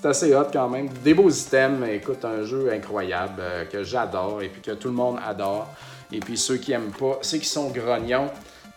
C'est 0.04 0.10
assez 0.10 0.34
hot 0.34 0.48
quand 0.52 0.68
même. 0.68 0.90
Des 1.02 1.14
beaux 1.14 1.30
items. 1.30 1.88
Écoute, 1.88 2.26
un 2.26 2.44
jeu 2.44 2.70
incroyable 2.70 3.40
euh, 3.40 3.64
que 3.64 3.84
j'adore 3.84 4.42
et 4.42 4.50
puis 4.50 4.60
que 4.60 4.72
tout 4.72 4.88
le 4.88 4.94
monde 4.94 5.16
adore. 5.26 5.66
Et 6.12 6.20
puis 6.20 6.36
ceux 6.36 6.58
qui 6.58 6.72
aiment 6.72 6.90
pas, 6.90 7.20
ceux 7.22 7.38
qui 7.38 7.46
sont 7.46 7.70
grognons, 7.70 8.28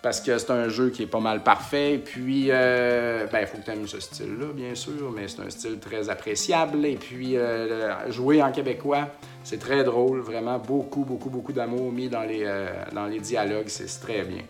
parce 0.01 0.21
que 0.21 0.37
c'est 0.37 0.51
un 0.51 0.69
jeu 0.69 0.89
qui 0.89 1.03
est 1.03 1.07
pas 1.07 1.19
mal 1.19 1.43
parfait. 1.43 2.01
Puis, 2.01 2.45
euh, 2.49 3.27
ben, 3.29 3.41
il 3.41 3.47
faut 3.47 3.57
que 3.57 3.65
tu 3.65 3.71
aimes 3.71 3.89
ce 3.89 3.99
style-là, 3.99 4.53
bien 4.53 4.73
sûr, 4.73 5.11
mais 5.13 5.27
c'est 5.27 5.41
un 5.41 5.49
style 5.49 5.79
très 5.79 6.09
appréciable. 6.09 6.85
Et 6.85 6.95
puis, 6.95 7.35
euh, 7.35 8.09
jouer 8.09 8.41
en 8.41 8.53
québécois, 8.53 9.09
c'est 9.43 9.59
très 9.59 9.83
drôle, 9.83 10.21
vraiment 10.21 10.59
beaucoup, 10.59 11.03
beaucoup, 11.03 11.29
beaucoup 11.29 11.51
d'amour 11.51 11.91
mis 11.91 12.07
dans 12.07 12.23
les, 12.23 12.43
euh, 12.45 12.69
dans 12.93 13.07
les 13.07 13.19
dialogues, 13.19 13.67
c'est 13.67 13.99
très 13.99 14.23
bien. 14.23 14.43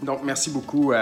Donc, 0.00 0.20
merci 0.22 0.50
beaucoup 0.50 0.92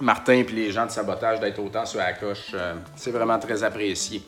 Martin 0.00 0.34
et 0.34 0.44
les 0.44 0.70
gens 0.70 0.86
de 0.86 0.90
sabotage 0.90 1.40
d'être 1.40 1.58
autant 1.58 1.86
sur 1.86 1.98
la 1.98 2.12
coche. 2.12 2.54
c'est 2.96 3.10
vraiment 3.10 3.38
très 3.38 3.62
apprécié. 3.62 4.22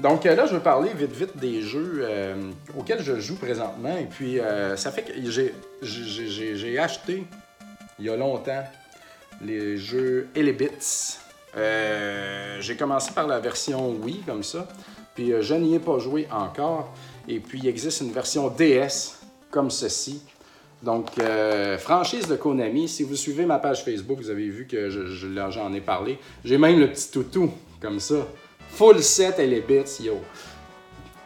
Donc 0.00 0.24
euh, 0.24 0.34
là, 0.34 0.46
je 0.46 0.54
veux 0.54 0.60
parler 0.60 0.90
vite 0.94 1.12
vite 1.12 1.36
des 1.36 1.60
jeux 1.60 2.00
euh, 2.02 2.50
auxquels 2.76 3.02
je 3.02 3.20
joue 3.20 3.36
présentement. 3.36 3.96
Et 3.96 4.06
puis, 4.06 4.40
euh, 4.40 4.76
ça 4.76 4.90
fait 4.90 5.02
que 5.02 5.12
j'ai 5.82 6.78
acheté 6.78 7.24
il 7.98 8.06
y 8.06 8.08
a 8.08 8.16
longtemps 8.16 8.64
les 9.42 9.76
jeux 9.76 10.28
Elebits 10.34 11.18
Euh, 11.56 12.60
j'ai 12.60 12.76
commencé 12.76 13.10
par 13.12 13.26
la 13.26 13.40
version 13.40 13.90
Wii, 13.90 14.22
comme 14.24 14.42
ça. 14.42 14.68
Puis 15.14 15.32
je 15.40 15.54
n'y 15.54 15.74
ai 15.74 15.80
pas 15.80 15.98
joué 15.98 16.28
encore. 16.30 16.94
Et 17.28 17.40
puis 17.40 17.58
il 17.58 17.68
existe 17.68 18.00
une 18.00 18.12
version 18.12 18.48
DS, 18.48 19.18
comme 19.50 19.70
ceci. 19.70 20.22
Donc, 20.82 21.10
franchise 21.78 22.26
de 22.26 22.36
Konami, 22.36 22.88
si 22.88 23.02
vous 23.02 23.16
suivez 23.16 23.44
ma 23.44 23.58
page 23.58 23.84
Facebook, 23.84 24.18
vous 24.18 24.30
avez 24.30 24.48
vu 24.48 24.66
que 24.66 24.88
j'en 24.88 25.72
ai 25.72 25.80
parlé. 25.80 26.18
J'ai 26.44 26.58
même 26.58 26.80
le 26.80 26.88
petit 26.90 27.10
toutou, 27.10 27.50
comme 27.80 28.00
ça. 28.00 28.26
Full 28.70 29.02
set 29.02 29.38
et 29.38 29.46
les 29.46 29.60
bits, 29.60 30.02
yo. 30.02 30.20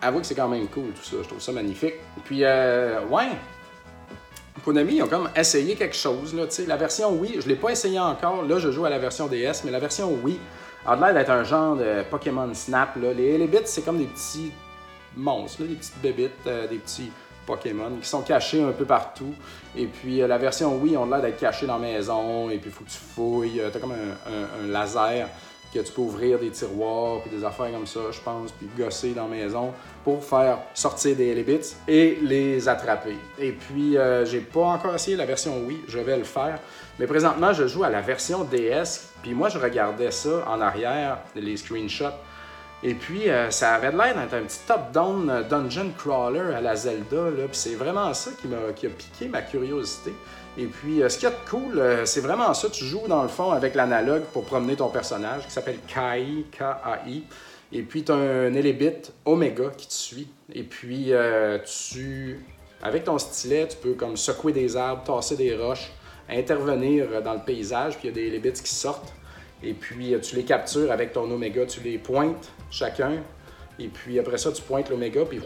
Avoue 0.00 0.20
que 0.20 0.26
c'est 0.26 0.34
quand 0.34 0.48
même 0.48 0.66
cool 0.68 0.92
tout 0.94 1.02
ça, 1.02 1.16
je 1.22 1.28
trouve 1.28 1.40
ça 1.40 1.52
magnifique. 1.52 1.94
Puis, 2.24 2.40
euh, 2.42 3.06
ouais, 3.06 3.28
Konami, 4.64 4.96
ils 4.96 5.02
ont 5.02 5.08
comme 5.08 5.30
essayé 5.36 5.76
quelque 5.76 5.96
chose. 5.96 6.34
Là, 6.34 6.44
la 6.66 6.76
version 6.76 7.12
Wii, 7.12 7.40
je 7.40 7.48
l'ai 7.48 7.56
pas 7.56 7.70
essayé 7.70 7.98
encore. 7.98 8.44
Là, 8.44 8.58
je 8.58 8.70
joue 8.70 8.84
à 8.84 8.90
la 8.90 8.98
version 8.98 9.28
DS, 9.28 9.62
mais 9.64 9.70
la 9.70 9.78
version 9.78 10.12
Wii 10.22 10.38
a 10.86 10.96
l'air 10.96 11.14
d'être 11.14 11.30
un 11.30 11.44
genre 11.44 11.76
de 11.76 12.02
Pokémon 12.10 12.52
Snap. 12.54 12.96
Là. 12.96 13.12
Les, 13.12 13.38
les 13.38 13.46
bits, 13.46 13.58
c'est 13.64 13.84
comme 13.84 13.98
des 13.98 14.06
petits 14.06 14.52
monstres, 15.16 15.62
des 15.62 15.74
petites 15.74 16.00
bébites, 16.02 16.32
euh, 16.46 16.66
des 16.66 16.78
petits 16.78 17.10
Pokémon 17.46 17.90
qui 18.00 18.09
sont 18.09 18.22
cachés 18.22 18.62
un 18.62 18.72
peu 18.72 18.85
partout. 18.85 19.35
Et 19.76 19.87
puis 19.87 20.22
euh, 20.22 20.26
la 20.26 20.38
version 20.38 20.76
Wii, 20.76 20.96
on 20.96 21.07
l'air 21.07 21.22
d'être 21.22 21.38
cachés 21.38 21.66
dans 21.66 21.78
la 21.78 21.87
maison. 21.87 22.50
Et 22.50 22.59
puis 22.59 22.70
il 22.70 22.72
faut 22.72 22.85
que 22.85 22.90
tu 22.90 22.98
fouilles. 22.98 23.61
tu 23.70 23.76
as 23.76 23.80
comme 23.80 23.92
un, 23.92 24.64
un 24.64 24.66
laser 24.68 25.28
que 25.74 25.80
tu 25.80 25.92
peux 25.92 26.02
ouvrir 26.02 26.38
des 26.38 26.50
tiroirs 26.50 27.20
puis 27.20 27.37
des 27.37 27.44
affaires 27.44 27.70
comme 27.72 27.87
ça, 27.87 28.00
je 28.12 28.20
pense, 28.20 28.52
puis 28.52 28.68
gosser 28.78 29.12
dans 29.12 29.24
la 29.24 29.37
maison 29.37 29.72
pour 30.04 30.24
faire 30.24 30.59
sortir 30.72 31.16
des 31.16 31.35
bits 31.42 31.74
et 31.88 32.18
les 32.22 32.68
attraper. 32.68 33.16
Et 33.38 33.52
puis, 33.52 33.98
euh, 33.98 34.24
j'ai 34.24 34.40
pas 34.40 34.66
encore 34.66 34.94
essayé 34.94 35.16
la 35.16 35.26
version 35.26 35.64
Wii, 35.66 35.80
je 35.88 35.98
vais 35.98 36.16
le 36.16 36.24
faire. 36.24 36.61
Mais 36.98 37.07
présentement, 37.07 37.52
je 37.52 37.66
joue 37.66 37.83
à 37.83 37.90
la 37.90 38.00
version 38.00 38.44
DS, 38.44 39.11
puis 39.22 39.35
moi, 39.35 39.48
je 39.48 39.59
regardais 39.59 40.12
ça 40.12 40.44
en 40.48 40.61
arrière, 40.61 41.18
les 41.35 41.57
screenshots. 41.57 42.14
Et 42.87 42.92
puis, 42.92 43.31
euh, 43.31 43.51
ça 43.51 43.73
avait 43.73 43.92
l'air 43.92 44.14
d'être 44.14 44.35
un 44.35 44.42
petit 44.42 44.59
top-down 44.68 45.31
euh, 45.31 45.42
dungeon 45.42 45.90
crawler 45.97 46.55
à 46.55 46.61
la 46.61 46.77
Zelda, 46.77 47.31
puis 47.35 47.49
c'est 47.53 47.77
vraiment 47.77 48.12
ça 48.12 48.31
qui, 48.38 48.47
m'a, 48.47 48.75
qui 48.77 48.87
a 48.87 48.90
piqué 48.90 49.27
ma 49.27 49.40
curiosité. 49.40 50.12
Et 50.59 50.66
puis, 50.66 51.01
ce 51.09 51.16
qu'il 51.16 51.25
y 51.25 51.33
a 51.33 51.35
de 51.35 51.51
cool, 51.51 51.83
c'est 52.05 52.20
vraiment 52.20 52.55
ça. 52.55 52.68
Tu 52.70 52.85
joues 52.85 53.09
dans 53.09 53.23
le 53.23 53.29
fond 53.29 53.51
avec 53.51 53.75
l'analogue 53.75 54.23
pour 54.33 54.44
promener 54.44 54.77
ton 54.77 54.88
personnage 54.88 55.47
qui 55.47 55.51
s'appelle 55.51 55.79
Kai, 55.88 56.44
K-A-I. 56.53 57.25
Et 57.73 57.83
puis, 57.83 58.05
tu 58.05 58.12
as 58.12 58.14
un 58.14 58.55
Elebit 58.55 59.11
Omega 59.25 59.70
qui 59.77 59.88
te 59.88 59.92
suit. 59.92 60.29
Et 60.53 60.62
puis, 60.62 61.07
euh, 61.09 61.59
tu, 61.59 62.38
avec 62.83 63.03
ton 63.03 63.18
stylet, 63.18 63.66
tu 63.66 63.79
peux 63.79 63.94
comme 63.94 64.16
secouer 64.16 64.53
des 64.53 64.77
arbres, 64.77 65.03
tasser 65.03 65.35
des 65.35 65.57
roches, 65.57 65.90
intervenir 66.29 67.20
dans 67.20 67.35
le 67.35 67.42
paysage. 67.44 67.99
Puis, 67.99 68.09
il 68.09 68.11
y 68.11 68.12
a 68.12 68.14
des 68.14 68.29
Elebits 68.29 68.62
qui 68.62 68.73
sortent. 68.73 69.12
Et 69.61 69.73
puis, 69.73 70.14
tu 70.23 70.37
les 70.37 70.44
captures 70.44 70.92
avec 70.92 71.12
ton 71.12 71.29
Omega. 71.29 71.66
Tu 71.66 71.81
les 71.81 71.99
pointes 71.99 72.53
chacun. 72.70 73.22
Et 73.79 73.88
puis, 73.88 74.18
après 74.18 74.38
ça, 74.38 74.53
tu 74.53 74.62
pointes 74.62 74.88
l'Omega, 74.88 75.24
puis 75.24 75.40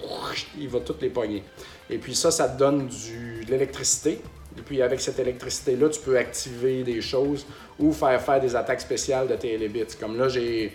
il 0.59 0.69
va 0.69 0.81
toutes 0.81 1.01
les 1.01 1.09
pogner. 1.09 1.43
Et 1.89 1.99
puis, 1.99 2.15
ça, 2.15 2.31
ça 2.31 2.49
te 2.49 2.59
donne 2.59 2.89
de 2.89 3.51
l'électricité. 3.51 4.21
Et 4.57 4.63
puis, 4.63 4.83
avec 4.83 5.01
cette 5.01 5.19
électricité-là, 5.19 5.89
tu 5.89 6.01
peux 6.01 6.19
activer 6.19 6.83
des 6.83 7.01
choses 7.01 7.47
ou 7.79 7.93
faire 7.93 8.21
faire 8.21 8.41
des 8.41 8.55
attaques 8.55 8.81
spéciales 8.81 9.29
de 9.29 9.35
tes 9.35 9.55
Elebits. 9.55 9.97
Comme 9.99 10.19
là, 10.19 10.29
j'ai 10.29 10.75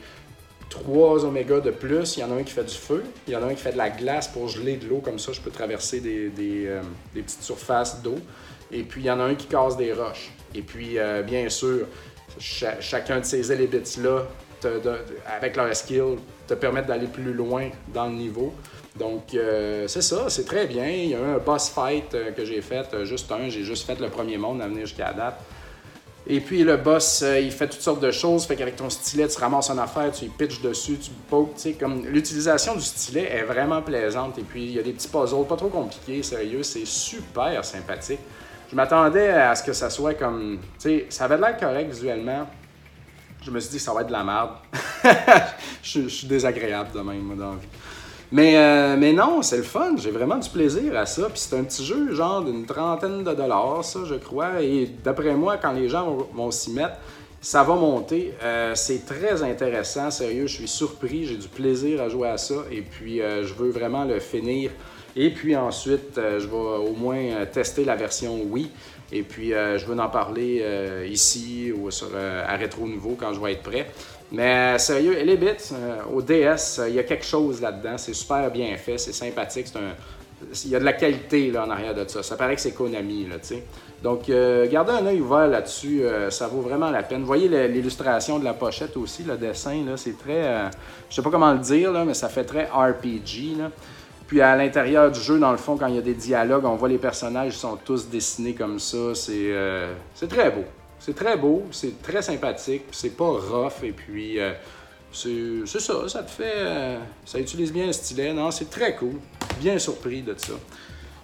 trois 0.73 1.23
oméga 1.23 1.59
de 1.59 1.69
plus. 1.69 2.17
Il 2.17 2.21
y 2.21 2.23
en 2.23 2.31
a 2.31 2.35
un 2.35 2.43
qui 2.43 2.53
fait 2.53 2.63
du 2.63 2.73
feu, 2.73 3.03
il 3.27 3.33
y 3.33 3.35
en 3.35 3.43
a 3.43 3.45
un 3.45 3.53
qui 3.53 3.61
fait 3.61 3.73
de 3.73 3.77
la 3.77 3.91
glace 3.91 4.27
pour 4.27 4.47
geler 4.47 4.77
de 4.77 4.87
l'eau, 4.87 4.99
comme 4.99 5.19
ça 5.19 5.31
je 5.31 5.39
peux 5.39 5.51
traverser 5.51 5.99
des, 5.99 6.65
euh, 6.65 6.81
petites 7.13 7.43
surfaces 7.43 8.01
d'eau. 8.01 8.15
Et 8.71 8.81
puis 8.81 9.01
il 9.01 9.05
y 9.05 9.11
en 9.11 9.19
a 9.19 9.23
un 9.23 9.35
qui 9.35 9.45
casse 9.45 9.77
des 9.77 9.93
roches. 9.93 10.31
Et 10.55 10.63
puis 10.63 10.97
euh, 10.97 11.21
bien 11.21 11.47
sûr, 11.49 11.85
chacun 12.39 13.19
de 13.19 13.25
ces 13.25 13.51
avec 15.25 15.55
leur 15.55 15.75
skill, 15.75 16.17
te 16.47 16.53
permettent 16.53 16.87
d'aller 16.87 17.07
plus 17.07 17.33
loin 17.33 17.69
dans 17.93 18.05
le 18.05 18.13
niveau. 18.13 18.53
Donc, 18.95 19.33
euh, 19.33 19.87
c'est 19.87 20.03
ça, 20.03 20.29
c'est 20.29 20.45
très 20.45 20.67
bien. 20.67 20.87
Il 20.87 21.09
y 21.09 21.15
a 21.15 21.19
un 21.19 21.37
boss 21.37 21.69
fight 21.69 22.15
que 22.35 22.45
j'ai 22.45 22.61
fait, 22.61 22.85
juste 23.03 23.31
un. 23.31 23.49
J'ai 23.49 23.63
juste 23.63 23.87
fait 23.87 23.99
le 23.99 24.09
premier 24.09 24.37
monde 24.37 24.61
à 24.61 24.67
venir 24.67 24.85
jusqu'à 24.85 25.13
date. 25.13 25.39
Et 26.25 26.39
puis 26.39 26.63
le 26.63 26.77
boss, 26.77 27.21
euh, 27.21 27.39
il 27.39 27.51
fait 27.51 27.67
toutes 27.67 27.81
sortes 27.81 27.99
de 27.99 28.11
choses. 28.11 28.45
Fait 28.45 28.55
qu'avec 28.55 28.77
ton 28.77 28.89
stylet, 28.89 29.27
tu 29.27 29.37
ramasses 29.39 29.69
une 29.69 29.79
affaire, 29.79 30.11
tu 30.11 30.25
pitches 30.27 30.61
dessus, 30.61 30.97
tu 30.97 31.11
pokes. 31.29 31.55
Tu 31.55 31.61
sais, 31.61 31.73
comme 31.73 32.05
l'utilisation 32.05 32.75
du 32.75 32.81
stylet 32.81 33.29
est 33.29 33.43
vraiment 33.43 33.81
plaisante. 33.81 34.37
Et 34.37 34.43
puis 34.43 34.63
il 34.63 34.71
y 34.71 34.79
a 34.79 34.83
des 34.83 34.93
petits 34.93 35.09
puzzles 35.09 35.45
pas 35.47 35.57
trop 35.57 35.67
compliqués, 35.67 36.23
sérieux. 36.23 36.63
C'est 36.63 36.85
super 36.85 37.63
sympathique. 37.65 38.19
Je 38.69 38.75
m'attendais 38.75 39.29
à 39.29 39.53
ce 39.55 39.63
que 39.63 39.73
ça 39.73 39.89
soit 39.89 40.13
comme. 40.13 40.59
Tu 40.79 40.89
sais, 40.89 41.05
ça 41.09 41.25
avait 41.25 41.37
l'air 41.37 41.57
correct 41.57 41.89
visuellement. 41.89 42.47
Je 43.45 43.51
me 43.51 43.59
suis 43.59 43.71
dit 43.71 43.79
ça 43.79 43.93
va 43.93 44.01
être 44.01 44.07
de 44.07 44.13
la 44.13 44.23
merde. 44.23 44.51
je, 45.83 46.07
suis 46.07 46.27
désagréable 46.27 46.91
de 46.93 47.01
même, 47.01 47.21
moi, 47.21 47.35
dans 47.35 47.51
la 47.51 47.57
vie. 47.57 47.67
Mais, 48.31 48.57
euh, 48.57 48.95
mais 48.97 49.11
non, 49.11 49.41
c'est 49.41 49.57
le 49.57 49.63
fun. 49.63 49.95
J'ai 49.97 50.11
vraiment 50.11 50.37
du 50.37 50.49
plaisir 50.49 50.97
à 50.97 51.05
ça. 51.05 51.23
Puis 51.29 51.39
c'est 51.39 51.57
un 51.57 51.63
petit 51.63 51.85
jeu, 51.85 52.13
genre 52.13 52.41
d'une 52.41 52.65
trentaine 52.65 53.23
de 53.23 53.33
dollars, 53.33 53.83
ça, 53.83 53.99
je 54.05 54.15
crois. 54.15 54.61
Et 54.61 54.89
d'après 55.03 55.35
moi, 55.35 55.57
quand 55.57 55.73
les 55.73 55.89
gens 55.89 56.17
vont, 56.33 56.51
s'y 56.51 56.71
mettre, 56.71 56.95
ça 57.41 57.63
va 57.63 57.75
monter. 57.75 58.33
Euh, 58.41 58.73
c'est 58.75 59.05
très 59.05 59.43
intéressant, 59.43 60.09
sérieux. 60.09 60.47
Je 60.47 60.55
suis 60.55 60.67
surpris. 60.67 61.25
J'ai 61.25 61.35
du 61.35 61.49
plaisir 61.49 62.01
à 62.01 62.09
jouer 62.09 62.29
à 62.29 62.37
ça. 62.37 62.55
Et 62.71 62.81
puis, 62.81 63.21
euh, 63.21 63.43
je 63.43 63.53
veux 63.53 63.69
vraiment 63.69 64.05
le 64.05 64.19
finir. 64.19 64.71
Et 65.15 65.29
puis 65.29 65.55
ensuite, 65.55 66.15
je 66.15 66.47
vais 66.47 66.55
au 66.89 66.93
moins 66.93 67.45
tester 67.45 67.85
la 67.85 67.95
version 67.95 68.41
Wii. 68.49 68.71
Et 69.13 69.21
puis, 69.21 69.51
je 69.51 69.85
veux 69.85 69.97
en 69.99 70.09
parler 70.09 70.65
ici 71.07 71.71
ou 71.71 71.91
sur, 71.91 72.09
à 72.17 72.55
Rétro 72.55 72.87
Nouveau 72.87 73.15
quand 73.17 73.31
je 73.31 73.39
vais 73.39 73.53
être 73.53 73.61
prêt. 73.61 73.87
Mais 74.33 74.79
sérieux, 74.79 75.15
les 75.23 75.37
bits, 75.37 75.47
euh, 75.73 76.01
au 76.11 76.21
DS, 76.23 76.81
il 76.87 76.95
y 76.95 76.99
a 76.99 77.03
quelque 77.03 77.23
chose 77.23 77.61
là-dedans. 77.61 77.99
C'est 77.99 78.15
super 78.15 78.49
bien 78.49 78.75
fait, 78.77 78.97
c'est 78.97 79.13
sympathique. 79.13 79.67
C'est 79.67 79.77
un... 79.77 79.93
Il 80.65 80.71
y 80.71 80.75
a 80.75 80.79
de 80.79 80.83
la 80.83 80.93
qualité 80.93 81.51
là, 81.51 81.65
en 81.65 81.69
arrière 81.69 81.93
de 81.93 82.03
ça. 82.07 82.23
Ça 82.23 82.35
paraît 82.35 82.55
que 82.55 82.61
c'est 82.61 82.73
Konami. 82.73 83.27
Là, 83.27 83.35
sais. 83.43 83.63
Donc, 84.01 84.29
euh, 84.29 84.67
gardez 84.69 84.91
un 84.91 85.05
œil 85.05 85.21
ouvert 85.21 85.47
là-dessus. 85.47 86.03
Euh, 86.03 86.31
ça 86.31 86.47
vaut 86.47 86.61
vraiment 86.61 86.89
la 86.89 87.03
peine. 87.03 87.23
Voyez 87.23 87.47
l'illustration 87.67 88.39
de 88.39 88.43
la 88.43 88.53
pochette 88.53 88.97
aussi, 88.97 89.23
le 89.23 89.37
dessin. 89.37 89.85
Là, 89.85 89.97
c'est 89.97 90.17
très. 90.17 90.71
je 91.09 91.15
sais 91.15 91.21
pas 91.21 91.29
comment 91.29 91.53
le 91.53 91.59
dire, 91.59 91.91
là, 91.91 92.03
mais 92.03 92.15
ça 92.15 92.27
fait 92.27 92.43
très 92.43 92.63
RPG. 92.65 93.55
Là. 93.59 93.69
Puis 94.33 94.41
à 94.41 94.55
l'intérieur 94.55 95.11
du 95.11 95.19
jeu, 95.19 95.37
dans 95.37 95.51
le 95.51 95.57
fond, 95.57 95.77
quand 95.77 95.85
il 95.85 95.93
y 95.93 95.99
a 95.99 96.01
des 96.01 96.15
dialogues, 96.15 96.65
on 96.65 96.75
voit 96.75 96.89
les 96.89 96.97
personnages, 96.97 97.53
ils 97.53 97.59
sont 97.59 97.77
tous 97.77 98.09
dessinés 98.09 98.55
comme 98.55 98.79
ça. 98.79 99.13
C'est, 99.13 99.53
c'est 100.15 100.27
très 100.27 100.49
beau. 100.49 100.63
C'est 101.05 101.13
très 101.13 101.35
beau, 101.35 101.63
c'est 101.71 102.01
très 102.01 102.21
sympathique, 102.21 102.83
c'est 102.91 103.17
pas 103.17 103.27
rough 103.27 103.83
et 103.83 103.91
puis 103.91 104.39
euh, 104.39 104.53
c'est 105.11 105.79
ça, 105.79 106.07
ça 106.07 106.23
te 106.23 106.31
fait. 106.31 106.53
Euh, 106.55 106.97
ça 107.25 107.39
utilise 107.39 107.73
bien 107.73 107.87
le 107.87 107.91
stylet. 107.91 108.31
Non, 108.31 108.51
c'est 108.51 108.69
très 108.69 108.95
cool. 108.95 109.15
Bien 109.59 109.77
surpris 109.77 110.21
de 110.21 110.33
ça. 110.37 110.53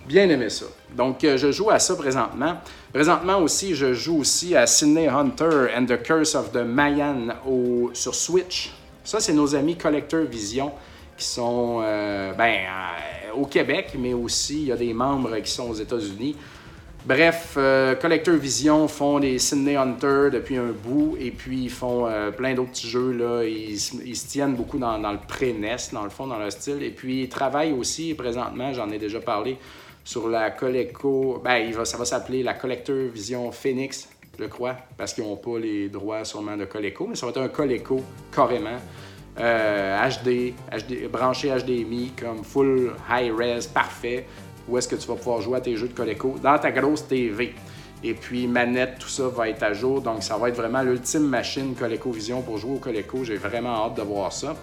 Bien 0.05 0.27
aimé 0.27 0.49
ça. 0.49 0.65
Donc, 0.93 1.23
euh, 1.23 1.37
je 1.37 1.53
joue 1.53 1.69
à 1.69 1.79
ça 1.79 1.95
présentement. 1.95 2.57
Présentement 2.91 3.37
aussi, 3.37 3.73
je 3.73 3.93
joue 3.93 4.19
aussi 4.19 4.53
à 4.53 4.67
Sydney 4.67 5.07
Hunter 5.07 5.69
and 5.73 5.85
the 5.85 6.03
Curse 6.03 6.35
of 6.35 6.51
the 6.51 6.65
Mayan 6.65 7.29
sur 7.93 8.13
Switch. 8.13 8.73
Ça, 9.05 9.21
c'est 9.21 9.31
nos 9.33 9.55
amis 9.55 9.77
Collector 9.77 10.23
Vision 10.25 10.73
qui 11.19 11.25
sont 11.25 11.81
ben, 12.37 12.61
au 13.35 13.45
Québec, 13.45 13.91
mais 13.97 14.13
aussi 14.13 14.61
il 14.61 14.67
y 14.69 14.71
a 14.71 14.77
des 14.77 14.93
membres 14.93 15.37
qui 15.39 15.51
sont 15.51 15.69
aux 15.69 15.75
États-Unis. 15.75 16.35
Bref, 17.05 17.55
euh, 17.57 17.95
Collector 17.95 18.35
Vision 18.35 18.87
font 18.89 19.19
les 19.19 19.39
Sydney 19.39 19.77
Hunter 19.77 20.29
depuis 20.31 20.57
un 20.57 20.71
bout 20.71 21.15
et 21.19 21.31
puis 21.31 21.63
ils 21.63 21.69
font 21.69 22.05
euh, 22.07 22.29
plein 22.29 22.53
d'autres 22.53 22.71
petits 22.71 22.89
jeux. 22.89 23.13
Là. 23.13 23.43
Ils, 23.45 23.79
se 23.79 24.27
tiennent 24.27 24.55
beaucoup 24.55 24.77
dans, 24.77 24.97
le 24.97 25.17
pré-NES, 25.17 25.77
dans 25.93 26.03
le 26.03 26.09
fond, 26.09 26.27
dans 26.27 26.37
leur 26.37 26.51
style. 26.51 26.83
Et 26.83 26.91
puis 26.91 27.23
ils 27.23 27.29
travaillent 27.29 27.71
aussi 27.71 28.13
présentement, 28.13 28.73
j'en 28.73 28.89
ai 28.91 28.97
déjà 28.97 29.21
parlé, 29.21 29.57
sur 30.03 30.27
la 30.27 30.51
Coleco. 30.51 31.41
Ben, 31.43 31.73
ça 31.85 31.97
va 31.97 32.03
s'appeler 32.03 32.43
la 32.43 32.53
Collector 32.53 33.09
Vision 33.13 33.49
Phoenix, 33.51 34.09
je 34.37 34.45
crois, 34.45 34.75
parce 34.97 35.13
qu'ils 35.13 35.23
n'ont 35.23 35.37
pas 35.37 35.57
les 35.57 35.87
droits 35.87 36.25
sûrement 36.25 36.57
de 36.57 36.65
Coleco, 36.65 37.07
mais 37.07 37.15
ça 37.15 37.25
va 37.25 37.31
être 37.31 37.41
un 37.41 37.47
Coleco 37.47 38.03
carrément. 38.35 38.77
HD, 39.37 39.41
euh, 39.41 40.07
HD, 40.71 41.07
branché 41.09 41.49
HDMI, 41.49 42.11
comme 42.19 42.43
full 42.43 42.93
high 43.09 43.31
res, 43.31 43.67
parfait 43.73 44.25
où 44.67 44.77
est-ce 44.77 44.87
que 44.87 44.95
tu 44.95 45.07
vas 45.07 45.15
pouvoir 45.15 45.41
jouer 45.41 45.57
à 45.57 45.61
tes 45.61 45.75
jeux 45.75 45.87
de 45.87 45.93
Coleco 45.93 46.35
dans 46.41 46.57
ta 46.59 46.71
grosse 46.71 47.07
TV. 47.07 47.55
Et 48.03 48.13
puis 48.13 48.47
manette, 48.47 48.99
tout 48.99 49.09
ça 49.09 49.27
va 49.27 49.49
être 49.49 49.63
à 49.63 49.73
jour. 49.73 50.01
Donc 50.01 50.23
ça 50.23 50.37
va 50.37 50.49
être 50.49 50.55
vraiment 50.55 50.81
l'ultime 50.81 51.27
machine 51.27 51.75
ColecoVision 51.75 52.41
pour 52.41 52.57
jouer 52.57 52.75
au 52.75 52.79
Coleco. 52.79 53.23
J'ai 53.23 53.37
vraiment 53.37 53.85
hâte 53.85 53.95
de 53.95 54.03
voir 54.03 54.31
ça. 54.31 54.55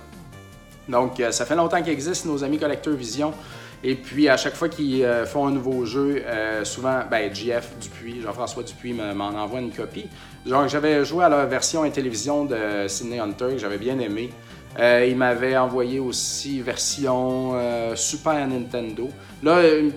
Donc 0.88 1.18
euh, 1.18 1.33
ça 1.33 1.44
fait 1.44 1.57
longtemps 1.57 1.83
qu'ils 1.83 1.92
existent, 1.92 2.29
nos 2.29 2.44
amis 2.44 2.59
Collector 2.59 2.94
Vision. 2.94 3.35
Et 3.83 3.94
puis 3.94 4.29
à 4.29 4.37
chaque 4.37 4.55
fois 4.55 4.68
qu'ils 4.68 5.05
euh, 5.05 5.26
font 5.26 5.48
un 5.48 5.50
nouveau 5.50 5.85
jeu, 5.85 6.22
souvent, 6.62 7.00
ben, 7.11 7.35
JF 7.35 7.79
Dupuis, 7.81 8.22
Jean-François 8.22 8.62
Dupuis 8.62 8.94
m'en 8.94 9.29
envoie 9.29 9.61
une 9.61 9.72
copie. 9.72 10.07
Donc 10.46 10.68
j'avais 10.68 11.05
joué 11.05 11.24
à 11.24 11.29
la 11.29 11.44
version 11.44 11.83
Intellivision 11.83 12.44
de 12.44 12.87
Sydney 12.87 13.18
Hunter 13.18 13.48
que 13.50 13.59
j'avais 13.59 13.79
bien 13.79 13.98
aimé. 13.98 14.31
Euh, 14.79 15.07
il 15.09 15.17
m'avait 15.17 15.57
envoyé 15.57 15.99
aussi 15.99 16.61
version 16.61 17.53
euh, 17.55 17.97
Super 17.97 18.47
Nintendo. 18.47 19.09
Là, 19.43 19.59
euh, 19.59 19.91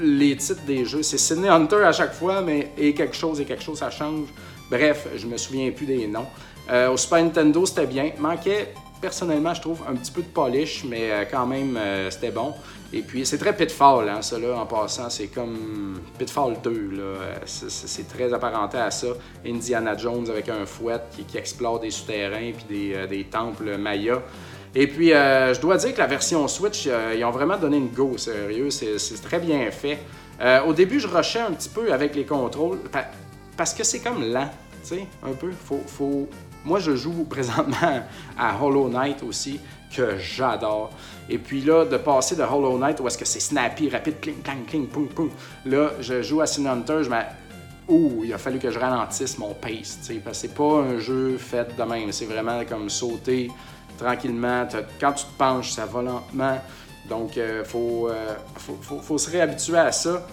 les 0.00 0.36
titres 0.36 0.64
des 0.66 0.84
jeux, 0.84 1.02
c'est 1.02 1.18
Sydney 1.18 1.48
Hunter 1.48 1.84
à 1.84 1.92
chaque 1.92 2.14
fois, 2.14 2.40
mais 2.40 2.72
quelque 2.76 3.14
chose 3.14 3.40
et 3.40 3.44
quelque 3.44 3.62
chose, 3.62 3.78
ça 3.78 3.90
change. 3.90 4.28
Bref, 4.70 5.06
je 5.16 5.26
me 5.26 5.36
souviens 5.36 5.70
plus 5.70 5.86
des 5.86 6.06
noms. 6.06 6.26
Au 6.90 6.96
Super 6.96 7.22
Nintendo, 7.22 7.64
c'était 7.66 7.86
bien. 7.86 8.10
Manquait, 8.18 8.72
personnellement, 9.00 9.52
je 9.54 9.60
trouve, 9.60 9.82
un 9.88 9.94
petit 9.94 10.10
peu 10.10 10.22
de 10.22 10.26
polish, 10.26 10.84
mais 10.88 11.28
quand 11.30 11.46
même, 11.46 11.78
c'était 12.10 12.32
bon. 12.32 12.54
Et 12.92 13.02
puis, 13.02 13.26
c'est 13.26 13.38
très 13.38 13.56
Pitfall, 13.56 14.08
hein, 14.08 14.22
ça, 14.22 14.38
là, 14.38 14.56
en 14.56 14.66
passant. 14.66 15.10
C'est 15.10 15.26
comme 15.26 16.00
Pitfall 16.18 16.56
2, 16.62 16.70
là. 16.92 17.40
C'est 17.44 18.08
très 18.08 18.32
apparenté 18.32 18.78
à 18.78 18.90
ça. 18.90 19.08
Indiana 19.44 19.96
Jones 19.96 20.28
avec 20.30 20.48
un 20.48 20.64
fouet 20.64 21.00
qui, 21.10 21.36
explore 21.36 21.80
des 21.80 21.90
souterrains 21.90 22.52
puis 22.52 22.66
des, 22.68 23.06
des 23.08 23.24
temples 23.24 23.76
mayas. 23.76 24.20
Et 24.74 24.86
puis, 24.86 25.08
je 25.08 25.60
dois 25.60 25.76
dire 25.76 25.92
que 25.92 25.98
la 25.98 26.06
version 26.06 26.46
Switch, 26.48 26.88
ils 27.16 27.24
ont 27.24 27.30
vraiment 27.30 27.56
donné 27.56 27.76
une 27.76 27.90
go, 27.90 28.16
sérieux. 28.18 28.70
C'est 28.70 29.22
très 29.22 29.38
bien 29.38 29.70
fait. 29.70 29.98
au 30.66 30.72
début, 30.72 31.00
je 31.00 31.08
rushais 31.08 31.40
un 31.40 31.52
petit 31.52 31.68
peu 31.68 31.92
avec 31.92 32.14
les 32.14 32.24
contrôles 32.24 32.78
parce 33.56 33.72
que 33.72 33.84
c'est 33.84 34.00
comme 34.00 34.32
lent, 34.32 34.50
tu 34.82 34.96
sais, 34.96 35.06
un 35.22 35.32
peu. 35.32 35.50
Faut, 35.52 35.80
faut, 35.86 36.28
moi, 36.64 36.80
je 36.80 36.96
joue 36.96 37.24
présentement 37.30 38.02
à 38.36 38.62
Hollow 38.62 38.88
Knight 38.88 39.22
aussi, 39.22 39.60
que 39.94 40.18
j'adore. 40.18 40.90
Et 41.28 41.38
puis 41.38 41.60
là, 41.60 41.84
de 41.84 41.96
passer 41.96 42.36
de 42.36 42.42
Hollow 42.42 42.78
Knight 42.78 43.00
où 43.00 43.06
est-ce 43.06 43.18
que 43.18 43.24
c'est 43.24 43.40
snappy, 43.40 43.88
rapide, 43.88 44.20
cling, 44.20 44.42
clang, 44.42 44.64
cling, 44.66 44.86
poum, 44.88 45.08
poum. 45.08 45.30
Là, 45.64 45.90
je 46.00 46.22
joue 46.22 46.40
à 46.40 46.46
Sin 46.46 46.66
Hunter, 46.66 47.02
je 47.02 47.10
Ouh, 47.86 48.22
il 48.24 48.32
a 48.32 48.38
fallu 48.38 48.58
que 48.58 48.70
je 48.70 48.78
ralentisse 48.78 49.36
mon 49.36 49.52
pace, 49.52 49.98
tu 50.00 50.14
sais, 50.14 50.14
parce 50.14 50.40
que 50.40 50.48
c'est 50.48 50.54
pas 50.54 50.80
un 50.80 50.98
jeu 50.98 51.36
fait 51.36 51.76
de 51.76 51.82
même. 51.82 52.12
C'est 52.12 52.24
vraiment 52.24 52.64
comme 52.64 52.88
sauter 52.88 53.50
tranquillement. 53.98 54.66
Quand 54.98 55.12
tu 55.12 55.26
te 55.26 55.32
penches, 55.36 55.72
ça 55.72 55.84
va 55.84 56.00
lentement. 56.00 56.58
Donc, 57.08 57.36
euh, 57.36 57.62
euh, 57.62 57.64
faut, 57.64 58.08
faut, 58.80 59.00
faut, 59.00 59.18
se 59.18 59.30
réhabituer 59.30 59.76
à 59.76 59.92
ça. 59.92 60.26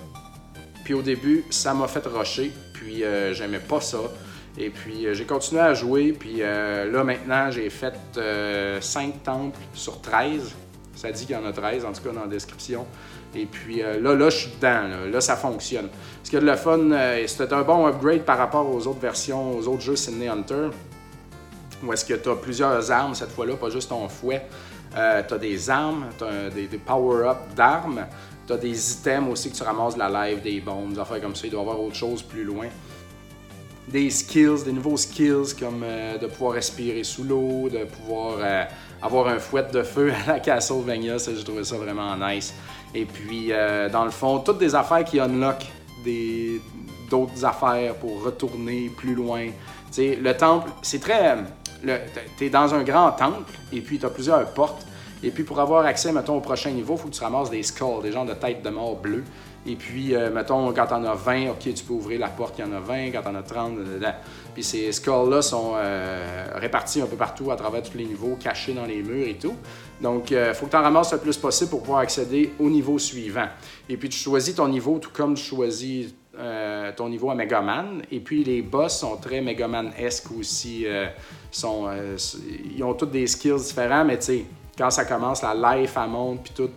Puis 0.86 0.94
au 0.94 1.02
début, 1.02 1.44
ça 1.50 1.74
m'a 1.74 1.88
fait 1.88 2.06
rusher, 2.06 2.52
puis 2.74 3.04
euh, 3.04 3.34
j'aimais 3.34 3.60
pas 3.60 3.82
ça. 3.82 4.00
Et 4.58 4.70
puis 4.70 5.06
euh, 5.06 5.14
j'ai 5.14 5.26
continué 5.26 5.62
à 5.62 5.74
jouer, 5.74 6.14
puis 6.14 6.38
euh, 6.40 6.92
là 6.92 7.04
maintenant 7.04 7.52
j'ai 7.52 7.70
fait 7.70 7.94
5 8.14 8.18
euh, 8.18 8.80
temples 9.24 9.60
sur 9.74 10.02
13. 10.02 10.54
Ça 10.96 11.12
dit 11.12 11.26
qu'il 11.26 11.36
y 11.36 11.40
en 11.40 11.46
a 11.46 11.54
13 11.54 11.86
en 11.86 11.94
tout 11.94 12.04
cas 12.04 12.12
dans 12.12 12.22
la 12.22 12.28
description. 12.28 12.86
Et 13.34 13.46
puis 13.46 13.78
là, 13.78 14.14
là, 14.14 14.30
je 14.30 14.38
suis 14.40 14.52
dedans, 14.52 14.90
là, 15.10 15.22
ça 15.22 15.38
fonctionne. 15.38 15.88
Ce 16.22 16.30
qui 16.30 16.36
est 16.36 16.42
de 16.42 16.46
le 16.46 16.58
fun, 16.58 16.90
c'était 17.26 17.54
un 17.54 17.62
bon 17.62 17.88
upgrade 17.88 18.24
par 18.24 18.38
rapport 18.38 18.70
aux 18.70 18.86
autres 18.88 19.00
versions, 19.00 19.58
aux 19.58 19.70
autres 19.70 19.82
jeux 19.82 19.96
Sydney 19.96 20.28
Hunter. 20.28 20.68
Où 21.82 21.94
est-ce 21.94 22.04
que 22.04 22.16
tu 22.16 22.28
as 22.28 22.36
plusieurs 22.36 22.92
armes 22.92 23.16
cette 23.16 23.32
fois-là, 23.32 23.56
pas 23.56 23.70
juste 23.70 23.88
ton 23.88 24.10
fouet. 24.10 24.46
tu 24.94 25.00
as 25.00 25.38
des 25.40 25.70
armes, 25.70 26.08
tu 26.18 26.26
as 26.26 26.50
des, 26.50 26.68
power-up 26.78 27.38
d'armes. 27.56 28.06
Tu 28.46 28.52
as 28.52 28.58
des 28.58 28.92
items 28.92 29.32
aussi 29.32 29.50
que 29.50 29.56
tu 29.56 29.64
ramasses 29.64 29.94
de 29.94 30.00
la 30.00 30.10
live, 30.10 30.42
des 30.42 30.60
bombes, 30.60 30.92
des 30.92 31.00
affaires 31.00 31.22
comme 31.22 31.36
ça. 31.36 31.48
Il 31.48 31.52
doit 31.52 31.62
y 31.62 31.64
avoir 31.64 31.80
autre 31.80 31.96
chose 31.96 32.22
plus 32.22 32.44
loin 32.44 32.68
des 33.88 34.10
skills, 34.10 34.64
des 34.66 34.72
nouveaux 34.72 34.98
skills 34.98 35.56
comme 35.60 35.84
euh, 35.84 36.18
de 36.18 36.28
pouvoir 36.28 36.54
respirer 36.54 37.04
sous 37.04 37.24
l'eau, 37.24 37.70
de 37.70 37.86
pouvoir 37.86 38.38
euh, 38.40 38.64
avoir 39.02 39.28
un 39.28 39.40
fouet 39.40 39.66
de 39.72 39.84
feu 39.84 40.12
à 40.28 40.34
la 40.34 40.40
Castlevania, 40.40 41.20
ça 41.20 41.32
j'ai 41.36 41.44
trouvé 41.44 41.64
ça 41.64 41.78
vraiment 41.78 42.16
nice. 42.16 42.54
Et 42.94 43.06
puis 43.06 43.52
euh, 43.52 43.90
dans 43.90 44.06
le 44.06 44.12
fond, 44.12 44.40
toutes 44.40 44.60
des 44.60 44.76
affaires 44.76 45.04
qui 45.04 45.20
unlock 45.20 45.66
des 46.04 46.62
d'autres 47.10 47.44
affaires 47.44 47.96
pour 47.96 48.24
retourner 48.24 48.90
plus 48.96 49.16
loin. 49.16 49.48
sais, 49.92 50.18
le 50.22 50.36
temple, 50.36 50.72
c'est 50.82 51.02
très 51.02 51.38
tu 52.38 52.46
es 52.46 52.50
dans 52.50 52.74
un 52.74 52.84
grand 52.84 53.12
temple 53.12 53.52
et 53.74 53.82
puis 53.82 54.00
tu 54.00 54.06
as 54.06 54.10
plusieurs 54.10 54.46
portes. 54.54 54.86
Et 55.24 55.32
puis 55.32 55.44
pour 55.44 55.60
avoir 55.60 55.86
accès, 55.86 56.12
mettons, 56.12 56.38
au 56.38 56.42
prochain 56.42 56.72
niveau, 56.72 56.96
il 56.96 57.00
faut 57.00 57.10
que 57.10 57.14
tu 57.14 57.24
ramasses 57.24 57.50
des 57.50 57.64
skulls, 57.64 58.02
des 58.02 58.12
genres 58.12 58.26
de 58.26 58.34
têtes 58.34 58.64
de 58.64 58.70
mort 58.70 58.96
bleues. 58.96 59.24
Et 59.66 59.76
puis, 59.76 60.16
euh, 60.16 60.32
mettons, 60.32 60.74
quand 60.74 60.88
t'en 60.88 61.04
as 61.04 61.14
20, 61.14 61.52
OK, 61.52 61.74
tu 61.74 61.84
peux 61.84 61.94
ouvrir 61.94 62.20
la 62.20 62.30
porte, 62.30 62.58
il 62.58 62.66
y 62.66 62.68
en 62.68 62.74
a 62.74 62.80
20. 62.80 63.12
Quand 63.12 63.22
t'en 63.22 63.36
as 63.36 63.44
30, 63.44 63.74
Puis 64.56 64.64
ces 64.64 64.92
skulls-là 64.92 65.44
sont 65.44 65.74
euh, 65.76 66.48
répartis 66.56 67.02
un 67.02 67.06
peu 67.06 67.16
partout 67.16 67.52
à 67.52 67.56
travers 67.56 67.84
tous 67.84 67.96
les 67.96 68.06
niveaux, 68.06 68.38
cachés 68.42 68.74
dans 68.74 68.86
les 68.86 69.04
murs 69.04 69.28
et 69.28 69.36
tout. 69.36 69.54
Donc, 70.02 70.32
il 70.32 70.38
euh, 70.38 70.54
faut 70.56 70.66
que 70.66 70.72
tu 70.72 70.78
en 70.78 70.82
ramasses 70.82 71.14
le 71.14 71.20
plus 71.20 71.38
possible 71.38 71.70
pour 71.70 71.82
pouvoir 71.82 72.00
accéder 72.00 72.54
au 72.60 72.70
niveau 72.72 72.98
suivant. 72.98 73.48
Et 73.88 73.98
puis, 73.98 74.10
tu 74.10 74.18
choisis 74.18 74.56
ton 74.56 74.68
niveau 74.68 74.98
tout 74.98 75.12
comme 75.14 75.36
tu 75.36 75.44
choisis 75.44 76.14
ton 76.96 77.08
niveau 77.08 77.30
à 77.30 77.36
Megaman. 77.36 78.02
Et 78.12 78.20
puis, 78.20 78.44
les 78.44 78.64
boss 78.64 78.98
sont 78.98 79.18
très 79.18 79.42
Megaman-esque 79.42 80.32
aussi. 80.32 80.88
ils 80.88 82.84
ont 82.84 82.94
tous 82.96 83.06
des 83.06 83.28
skills 83.28 83.62
différents, 83.62 84.04
mais 84.06 84.18
tu 84.18 84.26
sais, 84.26 84.46
quand 84.78 84.90
ça 84.90 85.06
commence, 85.06 85.42
la 85.42 85.76
life, 85.76 85.96
elle 86.02 86.10
monte, 86.10 86.44
puis 86.44 86.54
tout, 86.56 86.70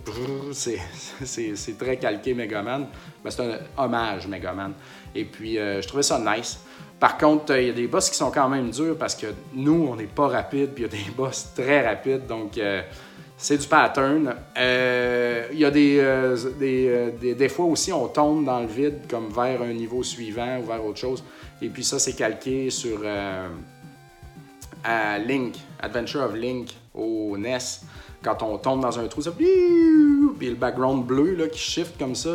c'est 0.52 1.78
très 1.78 1.96
calqué 1.96 2.34
Megaman. 2.34 2.86
Mais 3.24 3.30
c'est 3.30 3.42
un 3.42 3.58
hommage 3.76 4.26
Megaman. 4.26 4.72
Et 5.14 5.24
puis, 5.24 5.58
euh, 5.58 5.80
je 5.80 5.88
trouvais 5.88 6.02
ça 6.02 6.18
nice. 6.18 6.58
Par 6.98 7.16
contre, 7.16 7.56
il 7.56 7.66
y 7.66 7.70
a 7.70 7.72
des 7.72 7.86
boss 7.86 8.10
qui 8.10 8.16
sont 8.16 8.30
quand 8.30 8.48
même 8.48 8.70
durs 8.70 8.96
parce 8.98 9.14
que 9.14 9.28
nous, 9.52 9.88
on 9.90 9.96
n'est 9.96 10.04
pas 10.04 10.28
rapide, 10.28 10.70
puis 10.70 10.84
il 10.84 10.92
y 10.92 11.02
a 11.02 11.04
des 11.04 11.10
boss 11.16 11.50
très 11.54 11.86
rapides, 11.86 12.26
donc 12.26 12.58
euh, 12.58 12.82
c'est 13.36 13.58
du 13.58 13.66
pattern. 13.66 14.34
Euh, 14.56 15.46
il 15.52 15.58
y 15.58 15.64
a 15.64 15.70
des, 15.70 16.34
des, 16.58 17.34
des, 17.34 17.48
fois 17.48 17.66
aussi, 17.66 17.92
on 17.92 18.08
tombe 18.08 18.44
dans 18.44 18.60
le 18.60 18.66
vide, 18.66 19.02
comme 19.08 19.28
vers 19.28 19.62
un 19.62 19.72
niveau 19.72 20.02
suivant 20.02 20.58
ou 20.58 20.66
vers 20.66 20.84
autre 20.84 20.98
chose. 20.98 21.22
Et 21.62 21.68
puis 21.68 21.84
ça, 21.84 21.98
c'est 21.98 22.14
calqué 22.14 22.70
sur 22.70 23.00
Link, 25.26 25.56
Adventure 25.80 26.22
of 26.22 26.34
Link 26.34 26.74
au 26.94 27.36
NES, 27.36 27.58
quand 28.22 28.42
on 28.42 28.56
tombe 28.58 28.80
dans 28.80 28.98
un 28.98 29.06
trou, 29.08 29.20
ça 29.20 29.32
puis 30.38 30.48
le 30.48 30.54
background 30.54 31.06
bleu 31.06 31.34
là, 31.34 31.48
qui 31.48 31.58
shift 31.58 31.98
comme 31.98 32.14
ça, 32.14 32.30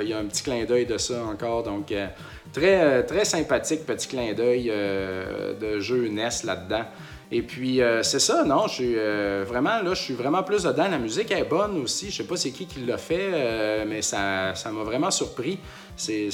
il 0.00 0.08
y 0.08 0.12
a 0.12 0.18
un 0.18 0.24
petit 0.24 0.42
clin 0.42 0.64
d'œil 0.64 0.86
de 0.86 0.98
ça 0.98 1.24
encore. 1.24 1.62
Donc, 1.62 1.92
euh, 1.92 2.06
très, 2.52 2.80
euh, 2.82 3.02
très 3.02 3.24
sympathique 3.24 3.84
petit 3.84 4.08
clin 4.08 4.32
d'œil 4.32 4.68
euh, 4.70 5.54
de 5.58 5.80
jeu 5.80 6.08
NES 6.08 6.44
là-dedans. 6.44 6.84
Et 7.34 7.40
puis, 7.40 7.80
c'est 8.02 8.18
ça, 8.18 8.44
non, 8.44 8.66
je 8.66 8.74
suis 8.74 8.94
vraiment, 9.46 9.80
là, 9.80 9.94
je 9.94 10.02
suis 10.02 10.12
vraiment 10.12 10.42
plus 10.42 10.64
dedans. 10.64 10.86
La 10.90 10.98
musique 10.98 11.30
est 11.30 11.48
bonne 11.48 11.80
aussi. 11.82 12.10
Je 12.10 12.18
sais 12.18 12.24
pas 12.24 12.36
c'est 12.36 12.50
qui 12.50 12.66
qui 12.66 12.80
l'a 12.80 12.98
fait, 12.98 13.86
mais 13.86 14.02
ça, 14.02 14.54
ça 14.54 14.70
m'a 14.70 14.82
vraiment 14.82 15.10
surpris. 15.10 15.58
C'est 15.96 16.28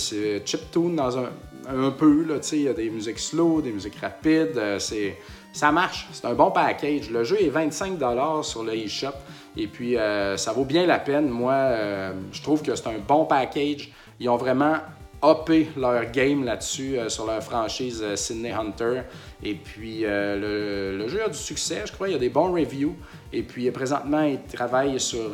chiptune 0.44 0.96
dans 0.96 1.16
un, 1.16 1.30
un 1.68 1.90
peu, 1.92 2.24
tu 2.26 2.34
sais, 2.40 2.56
il 2.56 2.62
y 2.62 2.68
a 2.68 2.72
des 2.72 2.90
musiques 2.90 3.20
slow, 3.20 3.62
des 3.62 3.70
musiques 3.70 3.94
rapides. 4.00 4.60
c'est 4.80 5.16
ça 5.52 5.72
marche, 5.72 6.06
c'est 6.12 6.26
un 6.26 6.34
bon 6.34 6.50
package. 6.50 7.10
Le 7.10 7.24
jeu 7.24 7.40
est 7.40 7.48
25 7.48 7.98
sur 8.42 8.62
le 8.62 8.74
eShop 8.76 9.14
et 9.56 9.66
puis 9.66 9.96
euh, 9.96 10.36
ça 10.36 10.52
vaut 10.52 10.64
bien 10.64 10.86
la 10.86 10.98
peine. 10.98 11.28
Moi, 11.28 11.52
euh, 11.52 12.12
je 12.32 12.42
trouve 12.42 12.62
que 12.62 12.74
c'est 12.74 12.86
un 12.86 12.98
bon 12.98 13.24
package. 13.24 13.90
Ils 14.20 14.28
ont 14.28 14.36
vraiment 14.36 14.76
uppé 15.22 15.68
leur 15.76 16.10
game 16.12 16.44
là-dessus 16.44 16.96
euh, 16.96 17.08
sur 17.08 17.26
leur 17.26 17.42
franchise 17.42 18.04
Sydney 18.14 18.52
Hunter. 18.52 19.02
Et 19.42 19.54
puis 19.54 20.02
le, 20.02 21.08
jeu 21.08 21.24
a 21.24 21.28
du 21.28 21.38
succès, 21.38 21.82
je 21.86 21.92
crois. 21.92 22.08
Il 22.08 22.12
y 22.12 22.16
a 22.16 22.20
des 22.20 22.28
bons 22.28 22.52
reviews. 22.52 22.94
Et 23.32 23.42
puis 23.42 23.70
présentement, 23.70 24.22
ils 24.22 24.40
travaillent 24.42 25.00
sur 25.00 25.32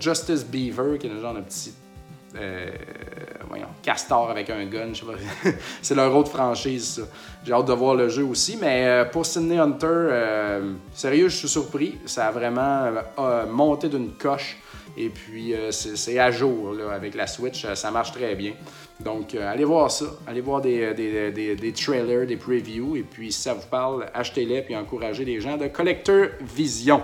Justice 0.00 0.44
Beaver, 0.44 0.98
qui 0.98 1.06
est 1.06 1.10
un 1.10 1.20
genre 1.20 1.34
de 1.34 1.40
petit 1.40 1.72
euh, 2.36 2.70
voyons, 3.48 3.66
Castor 3.82 4.30
avec 4.30 4.48
un 4.48 4.64
gun, 4.64 4.92
c'est 5.82 5.94
leur 5.94 6.14
autre 6.16 6.30
franchise, 6.30 7.04
J'ai 7.44 7.52
hâte 7.52 7.66
de 7.66 7.72
voir 7.72 7.94
le 7.94 8.08
jeu 8.08 8.24
aussi, 8.24 8.56
mais 8.60 8.86
euh, 8.86 9.04
pour 9.04 9.26
Sydney 9.26 9.58
Hunter, 9.58 9.86
euh, 9.86 10.72
sérieux, 10.94 11.28
je 11.28 11.36
suis 11.36 11.48
surpris. 11.48 11.98
Ça 12.06 12.28
a 12.28 12.30
vraiment 12.30 12.90
monté 13.50 13.88
d'une 13.88 14.12
coche. 14.12 14.58
Et 14.96 15.08
puis, 15.08 15.54
c'est 15.70 16.18
à 16.18 16.30
jour 16.30 16.76
avec 16.92 17.14
la 17.14 17.26
Switch, 17.26 17.66
ça 17.74 17.90
marche 17.90 18.12
très 18.12 18.34
bien. 18.34 18.52
Donc, 19.00 19.34
allez 19.34 19.64
voir 19.64 19.90
ça. 19.90 20.04
Allez 20.26 20.42
voir 20.42 20.60
des, 20.60 20.92
des, 20.92 21.54
des, 21.56 21.72
trailers, 21.72 22.26
des 22.26 22.36
previews. 22.36 22.96
Et 22.96 23.02
puis, 23.02 23.32
si 23.32 23.40
ça 23.40 23.54
vous 23.54 23.66
parle, 23.70 24.06
achetez-les 24.12 24.60
puis 24.60 24.76
encouragez 24.76 25.24
les 25.24 25.40
gens 25.40 25.56
de 25.56 25.68
Collector 25.68 26.26
Vision. 26.42 27.02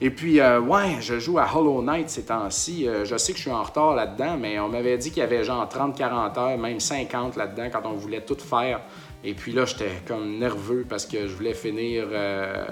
Et 0.00 0.10
puis, 0.10 0.38
euh, 0.40 0.60
ouais, 0.60 1.00
je 1.00 1.18
joue 1.18 1.38
à 1.40 1.48
Hollow 1.52 1.82
Knight 1.82 2.08
ces 2.08 2.26
temps-ci. 2.26 2.86
Euh, 2.86 3.04
je 3.04 3.16
sais 3.16 3.32
que 3.32 3.38
je 3.38 3.42
suis 3.42 3.50
en 3.50 3.64
retard 3.64 3.96
là-dedans, 3.96 4.36
mais 4.36 4.60
on 4.60 4.68
m'avait 4.68 4.96
dit 4.96 5.10
qu'il 5.10 5.18
y 5.18 5.22
avait 5.22 5.42
genre 5.42 5.68
30-40 5.68 6.38
heures, 6.38 6.58
même 6.58 6.78
50 6.78 7.34
là-dedans 7.34 7.68
quand 7.72 7.82
on 7.84 7.94
voulait 7.94 8.20
tout 8.20 8.36
faire. 8.36 8.80
Et 9.24 9.34
puis 9.34 9.50
là, 9.50 9.64
j'étais 9.64 9.90
comme 10.06 10.38
nerveux 10.38 10.86
parce 10.88 11.04
que 11.04 11.26
je 11.26 11.34
voulais 11.34 11.54
finir 11.54 12.06
euh, 12.12 12.64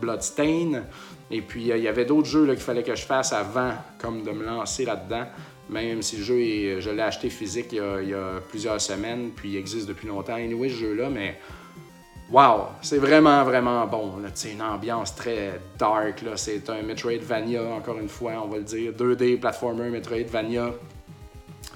Bloodstain. 0.00 0.84
Et 1.30 1.42
puis, 1.42 1.68
il 1.68 1.82
y 1.82 1.88
avait 1.88 2.06
d'autres 2.06 2.28
jeux 2.28 2.46
qu'il 2.46 2.56
fallait 2.56 2.82
que 2.82 2.94
je 2.94 3.04
fasse 3.04 3.34
avant, 3.34 3.74
comme 3.98 4.22
de 4.22 4.30
me 4.30 4.44
lancer 4.46 4.86
là-dedans. 4.86 5.26
Même 5.68 6.00
si 6.00 6.16
le 6.16 6.22
jeu, 6.24 6.80
je 6.80 6.90
l'ai 6.90 7.02
acheté 7.02 7.28
physique 7.28 7.66
il 7.72 7.76
y, 7.76 7.80
a, 7.80 8.00
il 8.00 8.08
y, 8.08 8.14
a, 8.14 8.40
plusieurs 8.48 8.80
semaines, 8.80 9.30
puis 9.36 9.50
il 9.50 9.56
existe 9.56 9.86
depuis 9.86 10.08
longtemps. 10.08 10.34
Anyway, 10.34 10.70
ce 10.70 10.76
jeu-là, 10.76 11.10
mais 11.10 11.38
Wow, 12.32 12.68
c'est 12.80 12.98
vraiment, 12.98 13.42
vraiment 13.42 13.84
bon. 13.88 14.12
C'est 14.34 14.52
une 14.52 14.62
ambiance 14.62 15.16
très 15.16 15.60
dark. 15.76 16.22
C'est 16.36 16.70
un 16.70 16.80
Metroidvania, 16.82 17.60
encore 17.64 17.98
une 17.98 18.08
fois, 18.08 18.34
on 18.44 18.48
va 18.48 18.58
le 18.58 18.62
dire. 18.62 18.92
2D 18.92 19.40
platformer 19.40 19.90
Metroidvania. 19.90 20.70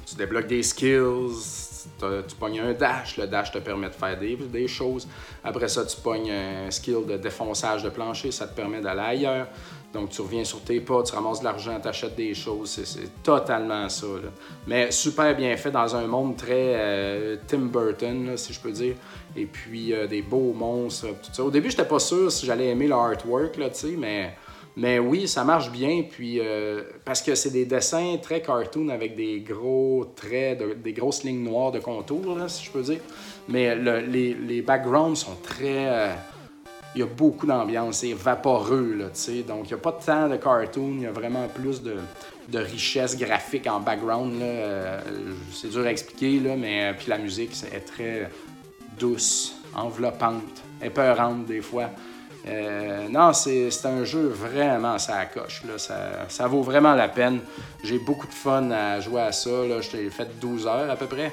Tu 0.06 0.14
débloques 0.14 0.46
des 0.46 0.62
skills, 0.62 1.63
tu 1.98 2.36
pognes 2.36 2.60
un 2.60 2.72
dash. 2.72 3.16
Le 3.16 3.26
dash 3.26 3.52
te 3.52 3.58
permet 3.58 3.88
de 3.88 3.94
faire 3.94 4.18
des, 4.18 4.36
des, 4.36 4.68
choses. 4.68 5.06
Après 5.42 5.68
ça, 5.68 5.84
tu 5.84 5.96
pognes 5.96 6.30
un 6.30 6.70
skill 6.70 7.06
de 7.06 7.16
défonçage 7.16 7.82
de 7.82 7.90
plancher, 7.90 8.30
ça 8.30 8.46
te 8.46 8.54
permet 8.54 8.80
d'aller 8.80 9.00
ailleurs. 9.00 9.46
Donc, 9.94 10.10
tu 10.10 10.20
reviens 10.22 10.42
sur 10.42 10.60
tes 10.60 10.80
pas, 10.80 11.04
tu 11.04 11.14
ramasses 11.14 11.38
de 11.38 11.44
l'argent, 11.44 11.78
tu 11.80 11.86
achètes 11.86 12.16
des 12.16 12.34
choses. 12.34 12.80
C'est 12.84 13.22
totalement 13.22 13.88
ça. 13.88 14.06
Mais 14.66 14.90
super 14.90 15.36
bien 15.36 15.56
fait 15.56 15.70
dans 15.70 15.94
un 15.94 16.08
monde 16.08 16.36
très 16.36 16.74
euh, 16.74 17.36
Tim 17.46 17.66
Burton, 17.66 18.36
si 18.36 18.52
je 18.52 18.60
peux 18.60 18.72
dire. 18.72 18.96
Et 19.36 19.46
puis, 19.46 19.92
euh, 19.92 20.08
des 20.08 20.20
beaux 20.20 20.52
monstres, 20.52 21.06
tout 21.22 21.32
ça. 21.32 21.44
Au 21.44 21.50
début, 21.50 21.70
j'étais 21.70 21.84
pas 21.84 22.00
sûr 22.00 22.30
si 22.32 22.44
j'allais 22.44 22.70
aimer 22.70 22.88
le 22.88 22.94
artwork, 22.94 23.56
là, 23.56 23.68
mais, 23.96 24.34
mais 24.76 24.98
oui, 24.98 25.28
ça 25.28 25.44
marche 25.44 25.70
bien. 25.70 26.02
Puis, 26.08 26.40
euh, 26.40 26.82
parce 27.04 27.22
que 27.22 27.34
c'est 27.34 27.50
des 27.50 27.64
dessins 27.64 28.16
très 28.20 28.42
cartoon 28.42 28.88
avec 28.88 29.16
des 29.16 29.40
gros 29.40 30.12
traits, 30.16 30.82
des 30.82 30.92
grosses 30.92 31.24
lignes 31.24 31.44
noires 31.44 31.72
de 31.72 31.80
contour, 31.80 32.36
si 32.48 32.64
je 32.64 32.70
peux 32.70 32.82
dire. 32.82 33.00
Mais 33.48 33.76
les, 33.76 34.34
les, 34.34 34.62
backgrounds 34.62 35.20
sont 35.20 35.36
très 35.42 36.14
il 36.94 37.00
y 37.00 37.02
a 37.02 37.06
beaucoup 37.06 37.46
d'ambiance, 37.46 37.98
c'est 37.98 38.12
vaporeux, 38.12 38.94
là, 38.94 39.04
donc 39.48 39.64
il 39.64 39.68
n'y 39.68 39.74
a 39.74 39.78
pas 39.78 39.92
tant 39.92 40.28
de 40.28 40.36
cartoon, 40.36 40.94
il 40.96 41.02
y 41.02 41.06
a 41.06 41.12
vraiment 41.12 41.48
plus 41.48 41.82
de, 41.82 41.98
richesse 42.56 43.16
graphique 43.18 43.66
en 43.66 43.80
background, 43.80 44.40
euh, 44.40 45.00
c'est 45.52 45.70
dur 45.70 45.84
à 45.84 45.90
expliquer, 45.90 46.38
là, 46.38 46.56
mais 46.56 46.84
euh, 46.84 46.92
puis 46.96 47.08
la 47.08 47.18
musique 47.18 47.52
est 47.72 47.80
très 47.80 48.30
douce, 48.98 49.56
enveloppante, 49.74 50.62
épeurante 50.82 51.46
des 51.46 51.60
fois. 51.60 51.90
Euh, 52.46 53.08
non, 53.08 53.32
c'est 53.32 53.70
un 53.84 54.04
jeu 54.04 54.28
vraiment 54.28 54.98
ça 54.98 55.24
coche. 55.26 55.62
Ça, 56.28 56.46
vaut 56.46 56.62
vraiment 56.62 56.94
la 56.94 57.08
peine. 57.08 57.40
J'ai 57.82 57.98
beaucoup 57.98 58.26
de 58.26 58.34
fun 58.34 58.70
à 58.70 59.00
jouer 59.00 59.22
à 59.22 59.32
ça. 59.32 59.50
J'ai 59.80 60.10
fait 60.10 60.38
12 60.40 60.66
heures 60.66 60.90
à 60.90 60.96
peu 60.96 61.06
près. 61.06 61.32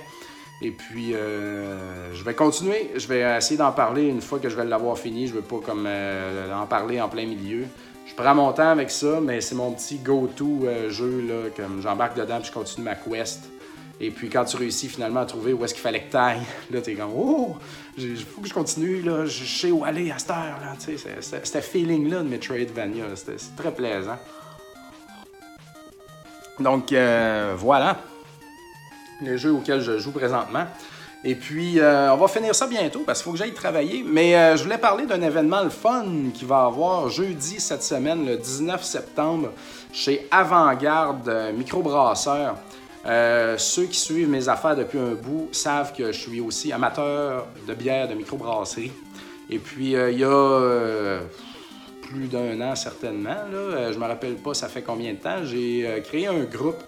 Et 0.62 0.72
puis, 0.72 1.14
euh, 1.16 2.14
je 2.14 2.24
vais 2.24 2.34
continuer. 2.34 2.91
Je 2.95 3.07
vais 3.07 3.38
essayer 3.38 3.57
d'en 3.57 3.72
parler 3.72 4.07
une 4.07 4.22
fois 4.22 4.39
que 4.39 4.47
je 4.47 4.55
vais 4.55 4.64
l'avoir 4.64 4.97
fini. 4.97 5.28
Je 5.28 5.34
ne 5.34 5.38
veux 5.38 5.45
pas 5.45 5.59
comme 5.59 5.86
euh, 5.88 6.53
en 6.53 6.68
parler 6.68 7.01
en 7.01 7.09
plein 7.09 7.26
milieu. 7.26 7.66
Je 8.05 8.16
prends 8.16 8.36
mon 8.36 8.51
temps 8.53 8.70
avec 8.70 8.91
ça, 8.91 9.20
mais 9.22 9.41
c'est 9.41 9.55
mon 9.55 9.72
petit 9.72 9.97
go-to 9.97 10.68
jeu. 10.89 11.26
Là, 11.28 11.49
comme 11.55 11.82
j'embarque 11.82 12.16
dedans 12.16 12.38
puis 12.39 12.47
je 12.47 12.53
continue 12.53 12.86
ma 12.86 12.95
quest. 12.95 13.49
Et 13.99 14.09
puis, 14.09 14.30
quand 14.30 14.45
tu 14.45 14.57
réussis 14.57 14.88
finalement 14.88 15.20
à 15.20 15.26
trouver 15.26 15.53
où 15.53 15.64
est-ce 15.64 15.76
qu'il 15.76 15.84
fallait 15.84 16.01
que 16.01 16.12
tu 16.12 16.18
là, 16.74 16.82
tu 16.82 16.91
es 16.91 16.95
comme 16.95 17.12
Oh, 17.16 17.55
il 17.97 18.17
faut 18.17 18.41
que 18.41 18.47
je 18.47 18.53
continue. 18.53 19.01
Là, 19.01 19.25
je 19.25 19.45
sais 19.45 19.71
où 19.71 19.83
aller 19.83 20.11
à 20.11 20.19
cette 20.19 20.31
heure. 20.31 20.59
Là, 20.61 20.75
c'est, 20.79 21.45
ce 21.45 21.61
feeling-là 21.61 22.19
de 22.19 22.27
Metroidvania. 22.29 23.05
C'est 23.15 23.55
très 23.55 23.71
plaisant. 23.71 24.17
Donc, 26.59 26.93
voilà 27.57 27.97
les 29.21 29.37
jeux 29.37 29.53
auxquels 29.53 29.81
je 29.81 29.97
joue 29.97 30.11
présentement. 30.11 30.65
Et 31.23 31.35
puis, 31.35 31.79
euh, 31.79 32.11
on 32.13 32.17
va 32.17 32.27
finir 32.27 32.55
ça 32.55 32.65
bientôt 32.65 33.03
parce 33.05 33.19
qu'il 33.19 33.25
faut 33.25 33.31
que 33.33 33.37
j'aille 33.37 33.53
travailler. 33.53 34.03
Mais 34.05 34.35
euh, 34.35 34.57
je 34.57 34.63
voulais 34.63 34.79
parler 34.79 35.05
d'un 35.05 35.21
événement 35.21 35.61
le 35.61 35.69
fun 35.69 36.05
qui 36.33 36.45
va 36.45 36.63
avoir 36.63 37.09
jeudi 37.09 37.59
cette 37.59 37.83
semaine, 37.83 38.25
le 38.25 38.37
19 38.37 38.83
septembre, 38.83 39.51
chez 39.93 40.27
Avant-Garde 40.31 41.53
euh, 43.06 43.58
ceux 43.58 43.86
qui 43.86 43.99
suivent 43.99 44.30
mes 44.30 44.47
affaires 44.49 44.76
depuis 44.76 44.99
un 44.99 45.14
bout 45.14 45.49
savent 45.52 45.93
que 45.93 46.12
je 46.12 46.20
suis 46.20 46.39
aussi 46.41 46.72
amateur 46.72 47.47
de 47.68 47.74
bière 47.74 48.08
de 48.08 48.14
microbrasserie. 48.14 48.91
Et 49.49 49.60
puis, 49.60 49.91
il 49.93 50.20
y 50.20 50.24
a 50.24 51.20
plus 52.02 52.28
d'un 52.28 52.60
an 52.62 52.76
certainement, 52.76 53.30
là, 53.30 53.91
je 53.91 53.97
me 53.97 54.06
rappelle 54.06 54.36
pas 54.36 54.54
ça 54.54 54.68
fait 54.68 54.82
combien 54.82 55.14
de 55.14 55.18
temps, 55.18 55.43
j'ai 55.43 56.02
créé 56.06 56.28
un 56.28 56.43
groupe 56.43 56.82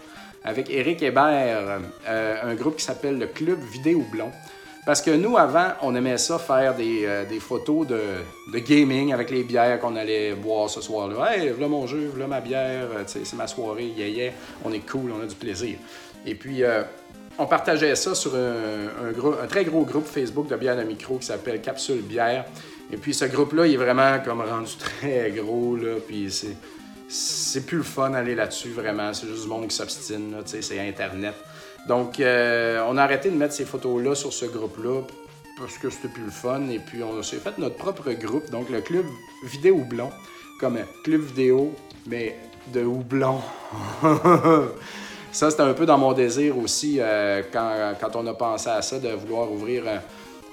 avec 0.44 0.68
Eric 0.70 1.02
Hébert, 1.02 1.80
euh, 2.06 2.36
un 2.42 2.54
groupe 2.54 2.76
qui 2.76 2.84
s'appelle 2.84 3.18
le 3.18 3.26
Club 3.26 3.58
Vidéo 3.72 4.04
Blond. 4.12 4.30
Parce 4.84 5.00
que 5.00 5.10
nous, 5.10 5.38
avant, 5.38 5.68
on 5.80 5.94
aimait 5.94 6.18
ça 6.18 6.38
faire 6.38 6.74
des, 6.76 7.06
euh, 7.06 7.24
photos 7.40 7.86
de, 7.86 8.58
gaming 8.58 9.14
avec 9.14 9.30
les 9.30 9.42
bières 9.42 9.80
qu'on 9.80 9.96
allait 9.96 10.34
boire 10.34 10.68
ce 10.68 10.82
soir-là. 10.82 11.34
Hey, 11.34 11.48
voilà 11.48 11.68
mon 11.68 11.86
jeu, 11.86 12.10
voilà 12.10 12.26
ma 12.26 12.40
bière, 12.42 12.88
euh, 12.94 13.04
c'est 13.06 13.32
ma 13.32 13.46
soirée, 13.46 13.86
yeah, 13.96 14.08
yeah, 14.08 14.32
on 14.62 14.70
est 14.74 14.86
cool, 14.86 15.10
on 15.18 15.22
a 15.22 15.26
du 15.26 15.34
plaisir. 15.34 15.78
Et 16.26 16.34
puis, 16.34 16.62
on 17.38 17.46
partageait 17.46 17.94
ça 17.96 18.14
sur 18.14 18.32
un, 18.34 19.46
très 19.46 19.64
gros 19.64 19.84
groupe 19.84 20.06
Facebook 20.06 20.48
de 20.48 20.56
bière 20.56 20.76
de 20.76 20.82
micro 20.82 21.18
qui 21.18 21.26
s'appelle 21.26 21.60
Capsule 21.60 22.02
Bière. 22.02 22.44
Et 22.92 22.96
puis, 22.96 23.14
ce 23.14 23.24
groupe-là, 23.24 23.66
il 23.66 23.74
est 23.74 23.78
vraiment 23.78 24.18
comme 24.24 24.40
rendu 24.40 24.72
très 24.78 25.30
gros, 25.30 25.76
là, 25.76 25.96
puis 26.06 26.30
c'est 26.30 26.56
c'est 27.08 27.64
plus 27.64 27.78
le 27.78 27.84
fun 27.84 28.10
d'aller 28.10 28.34
là-dessus, 28.34 28.70
vraiment. 28.70 29.12
C'est 29.12 29.26
juste 29.26 29.42
du 29.42 29.48
monde 29.48 29.68
qui 29.68 29.76
s'obstine, 29.76 30.34
c'est 30.44 30.80
Internet. 30.80 31.34
Donc, 31.86 32.18
euh, 32.18 32.82
on 32.88 32.96
a 32.96 33.02
arrêté 33.02 33.30
de 33.30 33.36
mettre 33.36 33.54
ces 33.54 33.64
photos-là 33.64 34.14
sur 34.14 34.32
ce 34.32 34.46
groupe-là 34.46 35.02
parce 35.58 35.78
que 35.78 35.90
c'était 35.90 36.08
plus 36.08 36.24
le 36.24 36.30
fun. 36.30 36.68
Et 36.70 36.78
puis, 36.78 37.02
on 37.02 37.22
s'est 37.22 37.36
fait 37.36 37.56
notre 37.58 37.76
propre 37.76 38.10
groupe, 38.12 38.50
donc 38.50 38.70
le 38.70 38.80
club 38.80 39.04
vidéo 39.44 39.76
houblon, 39.76 40.10
comme 40.58 40.78
club 41.04 41.20
vidéo, 41.20 41.74
mais 42.06 42.36
de 42.72 42.82
houblon. 42.82 43.40
ça, 45.34 45.50
c'était 45.50 45.62
un 45.62 45.74
peu 45.74 45.84
dans 45.84 45.98
mon 45.98 46.12
désir 46.12 46.56
aussi 46.56 46.98
euh, 47.00 47.42
quand, 47.52 47.94
quand, 48.00 48.16
on 48.16 48.26
a 48.26 48.34
pensé 48.34 48.70
à 48.70 48.82
ça, 48.82 48.98
de 48.98 49.08
vouloir 49.08 49.50
ouvrir 49.50 49.82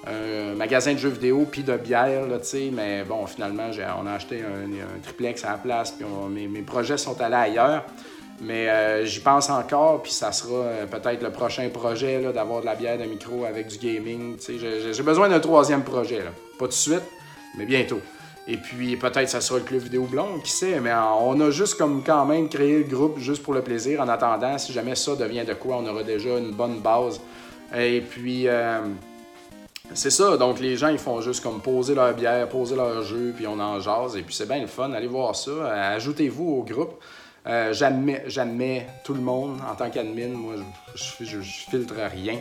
un 0.07 0.55
magasin 0.55 0.93
de 0.93 0.97
jeux 0.97 1.09
vidéo 1.09 1.45
puis 1.49 1.61
de 1.61 1.77
bière, 1.77 2.27
là, 2.27 2.37
mais 2.73 3.03
bon, 3.03 3.27
finalement, 3.27 3.69
on 4.01 4.07
a 4.07 4.13
acheté 4.13 4.41
un, 4.41 5.01
triplex 5.03 5.45
à 5.45 5.51
la 5.51 5.57
place, 5.57 5.91
puis 5.91 6.05
mes, 6.47 6.61
projets 6.61 6.97
sont 6.97 7.19
allés 7.21 7.35
ailleurs. 7.35 7.85
Mais 8.43 8.69
euh, 8.69 9.05
j'y 9.05 9.19
pense 9.19 9.51
encore, 9.51 10.01
puis 10.01 10.11
ça 10.11 10.31
sera 10.31 10.63
euh, 10.63 10.85
peut-être 10.87 11.21
le 11.21 11.29
prochain 11.29 11.69
projet 11.69 12.19
d'avoir 12.33 12.61
de 12.61 12.65
la 12.65 12.73
bière 12.73 12.97
de 12.97 13.03
micro 13.03 13.45
avec 13.45 13.67
du 13.67 13.77
gaming. 13.77 14.35
J'ai 14.39 15.03
besoin 15.03 15.29
d'un 15.29 15.39
troisième 15.39 15.83
projet. 15.83 16.23
Là. 16.23 16.31
Pas 16.57 16.65
tout 16.65 16.69
de 16.69 16.73
suite, 16.73 17.03
mais 17.55 17.65
bientôt. 17.65 18.01
Et 18.47 18.57
puis 18.57 18.97
peut-être 18.97 19.29
ça 19.29 19.39
sera 19.39 19.59
le 19.59 19.65
club 19.65 19.81
vidéo 19.81 20.03
blond, 20.03 20.39
qui 20.43 20.51
sait, 20.51 20.79
mais 20.79 20.91
on 20.93 21.39
a 21.41 21.51
juste 21.51 21.75
comme 21.75 22.03
quand 22.03 22.25
même 22.25 22.49
créé 22.49 22.79
le 22.79 22.83
groupe 22.83 23.19
juste 23.19 23.43
pour 23.43 23.53
le 23.53 23.61
plaisir 23.61 24.01
en 24.01 24.07
attendant, 24.07 24.57
si 24.57 24.73
jamais 24.73 24.95
ça 24.95 25.15
devient 25.15 25.45
de 25.45 25.53
quoi, 25.53 25.77
on 25.77 25.87
aura 25.87 26.03
déjà 26.03 26.37
une 26.37 26.51
bonne 26.51 26.79
base. 26.79 27.21
Et 27.75 28.01
puis... 28.01 28.47
Euh, 28.47 28.79
c'est 29.93 30.09
ça, 30.09 30.37
donc 30.37 30.59
les 30.61 30.77
gens 30.77 30.87
ils 30.87 30.97
font 30.97 31.19
juste 31.19 31.43
comme 31.43 31.59
poser 31.59 31.93
leur 31.95 32.13
bière, 32.13 32.47
poser 32.47 32.77
leur 32.77 33.03
jeu, 33.03 33.33
puis 33.35 33.45
on 33.45 33.59
en 33.59 33.79
jase, 33.81 34.15
et 34.15 34.21
puis 34.21 34.33
c'est 34.33 34.47
bien 34.47 34.61
le 34.61 34.67
fun, 34.67 34.91
allez 34.93 35.07
voir 35.07 35.35
ça. 35.35 35.51
Euh, 35.51 35.95
ajoutez-vous 35.97 36.49
au 36.49 36.63
groupe. 36.63 36.93
Euh, 37.47 37.73
J'admets 37.73 38.87
tout 39.03 39.13
le 39.13 39.21
monde 39.21 39.59
en 39.69 39.75
tant 39.75 39.89
qu'admin, 39.89 40.27
moi 40.27 40.55
je, 40.93 41.39
filtre 41.41 41.95
rien. 42.11 42.39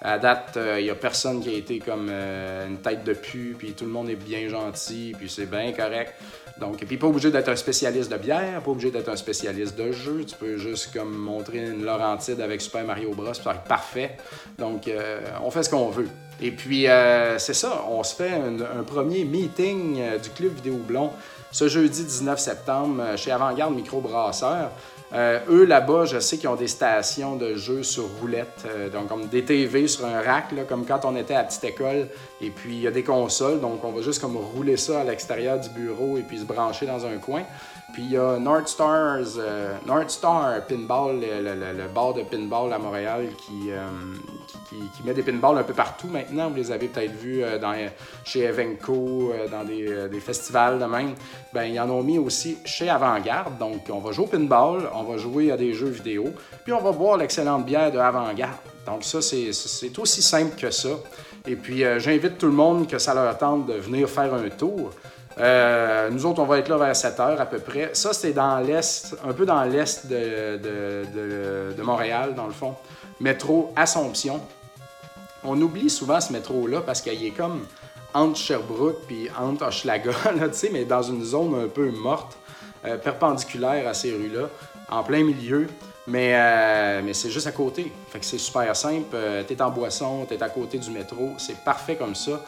À 0.00 0.18
date, 0.18 0.52
il 0.54 0.60
euh, 0.60 0.82
n'y 0.82 0.90
a 0.90 0.94
personne 0.94 1.40
qui 1.40 1.48
a 1.48 1.52
été 1.52 1.80
comme 1.80 2.08
euh, 2.08 2.68
une 2.68 2.78
tête 2.78 3.04
de 3.04 3.12
pu, 3.12 3.56
puis 3.58 3.72
tout 3.72 3.84
le 3.84 3.90
monde 3.90 4.08
est 4.08 4.16
bien 4.16 4.48
gentil, 4.48 5.12
puis 5.18 5.28
c'est 5.28 5.50
bien 5.50 5.72
correct. 5.72 6.14
Donc, 6.60 6.76
puis 6.78 6.96
pas 6.96 7.08
obligé 7.08 7.30
d'être 7.30 7.48
un 7.48 7.56
spécialiste 7.56 8.10
de 8.10 8.16
bière, 8.16 8.62
pas 8.62 8.70
obligé 8.70 8.90
d'être 8.90 9.08
un 9.08 9.16
spécialiste 9.16 9.76
de 9.76 9.92
jeu. 9.92 10.24
Tu 10.24 10.34
peux 10.36 10.56
juste 10.56 10.92
comme 10.92 11.16
montrer 11.16 11.58
une 11.58 11.84
Laurentide 11.84 12.40
avec 12.40 12.60
Super 12.60 12.84
Mario 12.84 13.12
Bros. 13.12 13.34
Ça 13.34 13.54
parfait. 13.54 14.16
Donc, 14.58 14.90
on 15.40 15.50
fait 15.52 15.62
ce 15.62 15.70
qu'on 15.70 15.90
veut. 15.90 16.08
Et 16.40 16.52
puis, 16.52 16.86
euh, 16.86 17.38
c'est 17.38 17.54
ça, 17.54 17.84
on 17.88 18.02
se 18.04 18.14
fait 18.14 18.30
un, 18.30 18.82
premier 18.84 19.24
meeting 19.24 19.98
euh, 20.00 20.18
du 20.18 20.30
Club 20.30 20.54
Vidéo 20.54 20.76
Blond 20.76 21.10
ce 21.50 21.68
jeudi 21.68 22.04
19 22.04 22.38
septembre 22.38 23.02
euh, 23.02 23.16
chez 23.16 23.30
Avant-Garde 23.30 23.74
Microbrasseur. 23.74 24.70
eux, 25.14 25.64
là-bas, 25.64 26.04
je 26.04 26.18
sais 26.20 26.36
qu'ils 26.36 26.48
ont 26.48 26.56
des 26.56 26.68
stations 26.68 27.36
de 27.36 27.54
jeux 27.54 27.82
sur 27.82 28.04
roulette, 28.20 28.66
donc 28.92 29.08
comme 29.08 29.26
des 29.26 29.42
TV 29.42 29.88
sur 29.88 30.04
un 30.04 30.20
rack, 30.20 30.46
comme 30.68 30.84
quand 30.84 31.04
on 31.04 31.16
était 31.16 31.34
à 31.34 31.44
petite 31.44 31.64
école. 31.64 32.08
Et 32.42 32.50
puis, 32.50 32.74
il 32.74 32.80
y 32.82 32.86
a 32.86 32.90
des 32.90 33.02
consoles, 33.02 33.58
donc 33.60 33.82
on 33.84 33.92
va 33.92 34.02
juste 34.02 34.20
comme 34.20 34.36
rouler 34.36 34.76
ça 34.76 35.00
à 35.00 35.04
l'extérieur 35.04 35.58
du 35.58 35.70
bureau 35.70 36.18
et 36.18 36.22
puis 36.22 36.38
se 36.38 36.44
brancher 36.44 36.84
dans 36.84 37.06
un 37.06 37.16
coin. 37.16 37.44
Puis 37.92 38.02
il 38.04 38.12
y 38.12 38.16
a 38.16 38.38
North 38.38 38.68
Stars, 38.68 39.38
North 39.86 40.10
Star 40.10 40.64
Pinball, 40.66 41.20
le, 41.20 41.88
bar 41.94 42.14
de 42.14 42.22
pinball 42.22 42.72
à 42.72 42.78
Montréal 42.78 43.28
qui, 43.38 43.70
qui, 44.68 45.02
met 45.04 45.14
des 45.14 45.22
pinballs 45.22 45.58
un 45.58 45.62
peu 45.62 45.72
partout 45.72 46.08
maintenant. 46.08 46.48
Vous 46.48 46.56
les 46.56 46.70
avez 46.70 46.88
peut-être 46.88 47.14
vus 47.14 47.42
euh, 47.42 47.88
chez 48.24 48.44
Evenco, 48.44 49.32
euh, 49.32 49.48
dans 49.48 49.64
euh, 49.68 50.08
des, 50.08 50.20
festivals 50.20 50.78
de 50.78 50.84
même. 50.84 51.14
Ben, 51.52 51.64
ils 51.64 51.80
en 51.80 51.88
ont 51.90 52.02
mis 52.02 52.18
aussi 52.18 52.58
chez 52.64 52.88
Avant-Garde. 52.88 53.58
Donc, 53.58 53.88
on 53.90 53.98
va 53.98 54.12
jouer 54.12 54.24
au 54.24 54.28
pinball, 54.28 54.88
on 54.94 55.04
va 55.04 55.16
jouer 55.16 55.50
à 55.50 55.56
des 55.56 55.72
jeux 55.72 55.88
vidéo, 55.88 56.32
puis 56.64 56.72
on 56.72 56.80
va 56.80 56.92
boire 56.92 57.16
l'excellente 57.16 57.64
bière 57.64 57.90
de 57.90 57.98
Avant-Garde. 57.98 58.56
Donc, 58.86 59.04
ça, 59.04 59.20
c'est 59.20 59.98
aussi 59.98 60.22
simple 60.22 60.56
que 60.56 60.70
ça. 60.70 60.90
Et 61.46 61.56
puis, 61.56 61.84
j'invite 61.98 62.38
tout 62.38 62.46
le 62.46 62.52
monde 62.52 62.88
que 62.88 62.98
ça 62.98 63.14
leur 63.14 63.36
tente 63.36 63.66
de 63.66 63.74
venir 63.74 64.08
faire 64.08 64.32
un 64.34 64.48
tour. 64.48 64.90
Nous 65.38 66.26
autres, 66.26 66.40
on 66.40 66.46
va 66.46 66.58
être 66.58 66.68
là 66.68 66.78
vers 66.78 66.96
7 66.96 67.20
heures 67.20 67.40
à 67.40 67.46
peu 67.46 67.58
près. 67.58 67.90
Ça, 67.92 68.12
c'est 68.12 68.32
dans 68.32 68.58
l'est, 68.58 69.14
un 69.24 69.32
peu 69.32 69.46
dans 69.46 69.62
l'est 69.64 70.06
de, 70.06 71.82
Montréal, 71.82 72.34
dans 72.34 72.46
le 72.46 72.52
fond. 72.52 72.74
Métro 73.20 73.72
Assomption. 73.76 74.40
On 75.44 75.60
oublie 75.60 75.90
souvent 75.90 76.20
ce 76.20 76.32
métro-là 76.32 76.80
parce 76.80 77.00
qu'il 77.00 77.24
est 77.24 77.30
comme 77.30 77.64
entre 78.14 78.36
Sherbrooke 78.36 79.02
puis 79.06 79.28
entre 79.38 79.66
Hochelaga, 79.66 80.10
mais 80.72 80.84
dans 80.84 81.02
une 81.02 81.24
zone 81.24 81.54
un 81.54 81.68
peu 81.68 81.90
morte, 81.90 82.36
euh, 82.84 82.96
perpendiculaire 82.96 83.86
à 83.88 83.94
ces 83.94 84.12
rues-là, 84.12 84.48
en 84.90 85.02
plein 85.02 85.22
milieu. 85.22 85.66
Mais, 86.08 86.32
euh, 86.34 87.02
mais 87.04 87.12
c'est 87.12 87.30
juste 87.30 87.46
à 87.46 87.52
côté. 87.52 87.92
Fait 88.08 88.18
que 88.18 88.24
c'est 88.24 88.38
super 88.38 88.74
simple. 88.74 89.14
Euh, 89.14 89.42
t'es 89.42 89.60
en 89.60 89.70
boisson, 89.70 90.24
t'es 90.26 90.42
à 90.42 90.48
côté 90.48 90.78
du 90.78 90.90
métro. 90.90 91.32
C'est 91.36 91.58
parfait 91.58 91.96
comme 91.96 92.14
ça. 92.14 92.40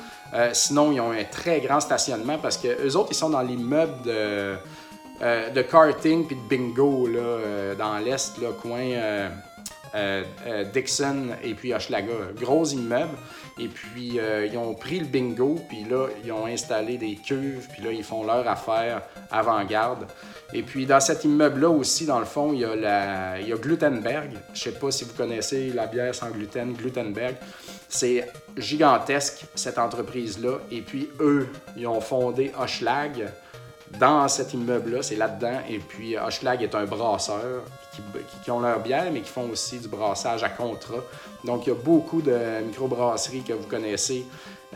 sinon, 0.52 0.92
ils 0.92 1.00
ont 1.00 1.12
un 1.12 1.24
très 1.24 1.60
grand 1.60 1.80
stationnement 1.80 2.38
parce 2.38 2.56
que 2.56 2.68
eux 2.86 2.96
autres, 2.96 3.10
ils 3.12 3.16
sont 3.16 3.30
dans 3.30 3.42
l'immeuble 3.42 4.02
de 4.04 4.56
de 5.20 5.60
karting 5.60 6.26
puis 6.26 6.34
de 6.34 6.48
bingo 6.48 7.06
là, 7.06 7.74
dans 7.74 7.98
l'Est, 7.98 8.38
le 8.38 8.52
coin 8.52 9.28
Dixon 10.72 11.36
et 11.42 11.52
puis 11.52 11.74
Hochelaga. 11.74 12.32
Gros 12.40 12.64
immeuble. 12.64 13.18
Et 13.60 13.68
puis, 13.68 14.18
ils 14.18 14.56
ont 14.56 14.74
pris 14.74 15.00
le 15.00 15.06
bingo, 15.06 15.58
puis 15.68 15.84
là, 15.84 16.06
ils 16.24 16.32
ont 16.32 16.46
installé 16.46 16.96
des 16.96 17.16
cuves, 17.16 17.68
puis 17.70 17.82
là, 17.82 17.92
ils 17.92 18.02
font 18.02 18.24
leur 18.24 18.48
affaire 18.48 19.02
avant-garde. 19.30 20.06
Et 20.54 20.62
puis, 20.62 20.86
dans 20.86 20.98
cet 20.98 21.24
immeuble-là 21.24 21.68
aussi, 21.68 22.06
dans 22.06 22.18
le 22.18 22.24
fond, 22.24 22.52
il 22.54 22.60
y 22.60 22.64
a, 22.64 23.56
Glutenberg. 23.60 24.30
Je 24.54 24.60
sais 24.60 24.72
pas 24.72 24.90
si 24.90 25.04
vous 25.04 25.12
connaissez 25.12 25.72
la 25.74 25.86
bière 25.86 26.14
sans 26.14 26.30
gluten, 26.30 26.72
Glutenberg. 26.72 27.36
C'est 27.88 28.26
gigantesque, 28.56 29.44
cette 29.54 29.78
entreprise-là. 29.78 30.58
Et 30.70 30.80
puis, 30.80 31.10
eux, 31.20 31.48
ils 31.76 31.86
ont 31.86 32.00
fondé 32.00 32.52
Hochelag 32.58 33.28
dans 33.98 34.28
cet 34.28 34.54
immeuble-là, 34.54 35.02
c'est 35.02 35.16
là-dedans. 35.16 35.60
Et 35.68 35.78
puis, 35.78 36.16
Hochelag 36.16 36.62
est 36.62 36.74
un 36.74 36.84
brasseur 36.84 37.62
qui, 38.42 38.50
ont 38.50 38.60
leur 38.60 38.80
bière, 38.80 39.10
mais 39.12 39.20
qui 39.20 39.30
font 39.30 39.48
aussi 39.50 39.78
du 39.78 39.88
brassage 39.88 40.42
à 40.42 40.48
contrat. 40.48 41.02
Donc, 41.44 41.66
il 41.66 41.70
y 41.70 41.72
a 41.72 41.76
beaucoup 41.76 42.22
de 42.22 42.60
microbrasseries 42.64 43.42
que 43.42 43.52
vous 43.52 43.66
connaissez. 43.66 44.26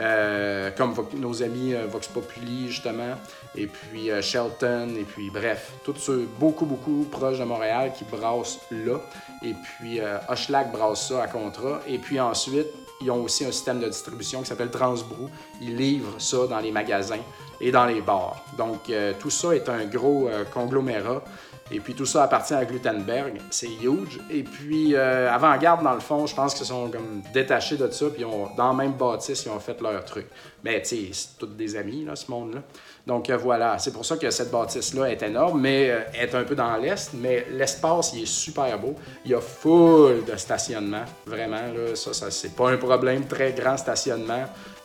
Euh, 0.01 0.73
comme 0.77 0.93
nos 1.15 1.41
amis 1.45 1.73
euh, 1.73 1.87
Vox 1.87 2.09
Populi, 2.09 2.67
justement, 2.67 3.15
et 3.55 3.69
puis 3.69 4.11
euh, 4.11 4.21
Shelton, 4.21 4.89
et 4.99 5.05
puis 5.05 5.31
bref, 5.31 5.71
tous 5.85 5.95
ceux 5.95 6.29
beaucoup, 6.41 6.67
beaucoup 6.67 7.07
proches 7.13 7.39
de 7.39 7.45
Montréal 7.45 7.93
qui 7.97 8.03
brassent 8.05 8.59
là. 8.73 9.01
Et 9.45 9.55
puis 9.55 10.01
Hochelag 10.29 10.73
brasse 10.73 11.09
ça 11.09 11.23
à 11.23 11.29
contrat. 11.29 11.81
Et 11.87 11.99
puis 11.99 12.19
ensuite, 12.19 12.67
ils 13.01 13.11
ont 13.11 13.23
aussi 13.23 13.45
un 13.45 13.53
système 13.53 13.79
de 13.79 13.89
distribution 13.89 14.41
qui 14.41 14.47
s'appelle 14.47 14.71
Transbrou. 14.71 15.31
Ils 15.61 15.77
livrent 15.77 16.21
ça 16.21 16.49
dans 16.49 16.59
les 16.59 16.73
magasins 16.73 17.23
et 17.61 17.71
dans 17.71 17.85
les 17.85 18.01
bars. 18.01 18.43
Donc, 18.57 18.91
tout 19.21 19.31
ça 19.31 19.55
est 19.55 19.69
un 19.69 19.85
gros 19.85 20.31
conglomérat 20.53 21.23
et 21.71 21.81
puis 21.81 21.95
tout 21.95 22.05
ça 22.05 22.25
appartient 22.25 22.53
à 22.53 22.65
Glutenberg. 22.65 23.41
C'est 23.51 23.69
huge. 23.69 24.21
Et 24.31 24.43
puis 24.43 24.95
euh, 24.95 25.33
Avant-Garde, 25.33 25.83
dans 25.83 25.95
le 25.95 26.01
fond, 26.01 26.27
je 26.27 26.35
pense 26.35 26.55
qu'ils 26.55 26.67
sont 26.67 26.91
comme 26.91 27.23
détachés 27.33 27.77
de 27.77 27.91
ça. 27.91 28.07
Puis 28.15 28.25
ont, 28.25 28.51
dans 28.55 28.69
la 28.69 28.75
même 28.75 28.93
bâtisse, 28.93 29.45
ils 29.47 29.49
ont 29.49 29.59
fait 29.59 29.81
leur 29.81 30.05
truc. 30.05 30.27
Mais 30.63 30.83
tu 30.83 30.89
sais, 30.89 31.09
c'est 31.13 31.39
tous 31.39 31.47
des 31.47 31.75
amis, 31.77 32.05
là, 32.05 32.17
ce 32.17 32.31
monde-là. 32.31 32.61
Donc 33.07 33.31
euh, 33.31 33.37
voilà, 33.39 33.79
c'est 33.79 33.93
pour 33.93 34.05
ça 34.05 34.19
que 34.19 34.31
cette 34.31 34.51
bâtisse-là 34.51 35.11
est 35.11 35.23
énorme, 35.23 35.61
mais 35.61 35.91
euh, 35.91 36.01
est 36.13 36.35
un 36.35 36.45
peu 36.45 36.55
dans 36.55 36.77
l'est. 36.77 37.15
Mais 37.15 37.47
l'espace, 37.51 38.13
il 38.15 38.25
est 38.25 38.27
super 38.27 38.79
beau. 38.79 38.95
Il 39.25 39.31
y 39.31 39.35
a 39.35 39.41
full 39.41 40.23
de 40.25 40.37
stationnement. 40.37 41.05
Vraiment, 41.27 41.57
là, 41.57 41.97
ça, 41.97 42.13
ça 42.13 42.31
c'est 42.31 42.55
pas 42.55 42.71
un 42.71 42.77
problème. 42.77 43.27
Très 43.27 43.53
grand 43.53 43.79
stationnement 43.79 44.45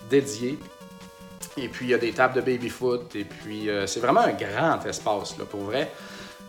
dédié. 0.10 0.58
Et 1.58 1.68
puis 1.68 1.88
il 1.88 1.92
y 1.92 1.94
a 1.94 1.98
des 1.98 2.14
tables 2.14 2.36
de 2.36 2.42
baby-foot. 2.42 3.14
Et 3.16 3.26
puis 3.26 3.70
c'est 3.86 4.00
vraiment 4.00 4.22
un 4.22 4.32
grand 4.32 4.86
espace, 4.86 5.38
là, 5.38 5.44
pour 5.44 5.62
vrai. 5.62 5.90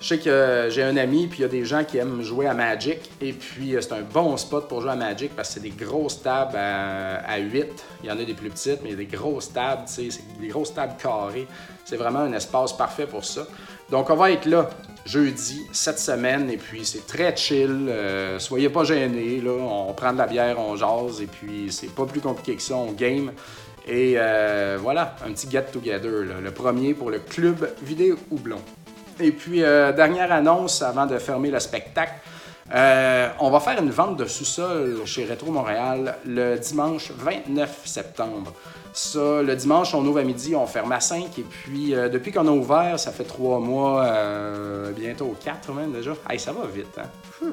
Je 0.01 0.07
sais 0.07 0.18
que 0.18 0.68
j'ai 0.70 0.82
un 0.82 0.96
ami, 0.96 1.26
puis 1.26 1.40
il 1.40 1.42
y 1.42 1.44
a 1.44 1.48
des 1.48 1.66
gens 1.66 1.84
qui 1.84 1.98
aiment 1.98 2.22
jouer 2.22 2.46
à 2.46 2.55
Magic. 2.55 3.11
Et 3.20 3.34
puis, 3.34 3.76
euh, 3.76 3.82
c'est 3.82 3.92
un 3.92 4.01
bon 4.01 4.34
spot 4.38 4.66
pour 4.66 4.80
jouer 4.80 4.92
à 4.92 4.96
Magic 4.96 5.36
parce 5.36 5.48
que 5.48 5.55
c'est 5.55 5.61
des 5.61 5.68
grosses 5.84 6.22
tables 6.22 6.57
à, 6.57 7.38
8. 7.38 7.66
Il 8.03 8.09
y 8.09 8.12
en 8.12 8.18
a 8.18 8.24
des 8.24 8.32
plus 8.32 8.48
petites, 8.48 8.80
mais 8.82 8.88
il 8.88 8.92
y 8.92 8.94
a 8.94 8.96
des 8.96 9.05
grosses 9.05 9.53
tables, 9.53 9.82
tu 9.86 10.11
sais, 10.11 10.22
des 10.40 10.48
grosses 10.48 10.72
tables 10.72 10.94
carrées. 11.01 11.46
C'est 11.84 11.98
vraiment 11.98 12.20
un 12.20 12.32
espace 12.32 12.74
parfait 12.74 13.07
pour 13.07 13.26
ça. 13.26 13.46
Donc, 13.90 14.09
on 14.09 14.16
va 14.16 14.30
être 14.30 14.46
là 14.46 14.70
jeudi, 15.05 15.66
cette 15.72 15.98
semaine, 15.98 16.48
et 16.48 16.57
puis 16.57 16.86
c'est 16.86 17.07
très 17.07 17.36
chill. 17.36 17.88
Euh, 17.90 18.38
soyez 18.38 18.70
pas 18.70 18.84
gênés, 18.84 19.42
là. 19.42 19.51
On 19.51 19.92
prend 19.92 20.14
de 20.14 20.18
la 20.18 20.26
bière, 20.26 20.59
on 20.59 20.76
jase, 20.76 21.20
et 21.20 21.26
puis 21.26 21.70
c'est 21.70 21.94
pas 21.94 22.07
plus 22.07 22.20
compliqué 22.20 22.57
que 22.57 22.62
ça, 22.62 22.74
on 22.74 22.92
game. 22.92 23.32
Et 23.86 24.14
euh, 24.16 24.78
voilà, 24.80 25.16
un 25.26 25.32
petit 25.32 25.51
get-together, 25.51 26.24
le 26.42 26.51
premier 26.53 26.94
pour 26.94 27.11
le 27.11 27.18
club 27.18 27.68
Vidéo 27.82 28.16
Houblon. 28.30 28.61
Et 29.21 29.33
puis, 29.33 29.62
euh, 29.62 29.93
dernière 29.93 30.33
annonce 30.33 30.83
avant 30.83 31.07
de 31.07 31.18
fermer 31.18 31.51
le 31.51 31.61
spectacle. 31.61 32.14
Euh, 32.75 33.29
on 33.41 33.51
va 33.51 33.61
faire 33.61 33.81
une 33.81 33.91
vente 33.91 34.16
de 34.16 34.25
sous-sol 34.27 35.01
chez 35.05 35.25
Rétro 35.25 35.51
Montréal 35.51 36.16
le 36.25 36.57
dimanche 36.57 37.11
29 37.11 37.83
septembre. 37.85 38.53
Ça, 38.93 39.43
le 39.43 39.55
dimanche, 39.57 39.95
on 39.95 40.05
ouvre 40.07 40.21
à 40.21 40.23
midi, 40.23 40.55
on 40.55 40.66
ferme 40.66 40.93
à 40.93 41.01
5. 41.01 41.39
Et 41.39 41.43
puis, 41.43 41.95
euh, 41.95 42.09
depuis 42.09 42.33
qu'on 42.33 42.47
a 42.47 42.51
ouvert, 42.51 42.99
ça 42.99 43.11
fait 43.12 43.25
trois 43.25 43.59
mois, 43.59 44.07
bientôt 44.97 45.37
quatre 45.45 45.73
même 45.73 45.93
déjà. 45.93 46.12
Hey, 46.29 46.39
ça 46.39 46.53
va 46.53 46.66
vite, 46.66 46.99
hein? 46.99 47.49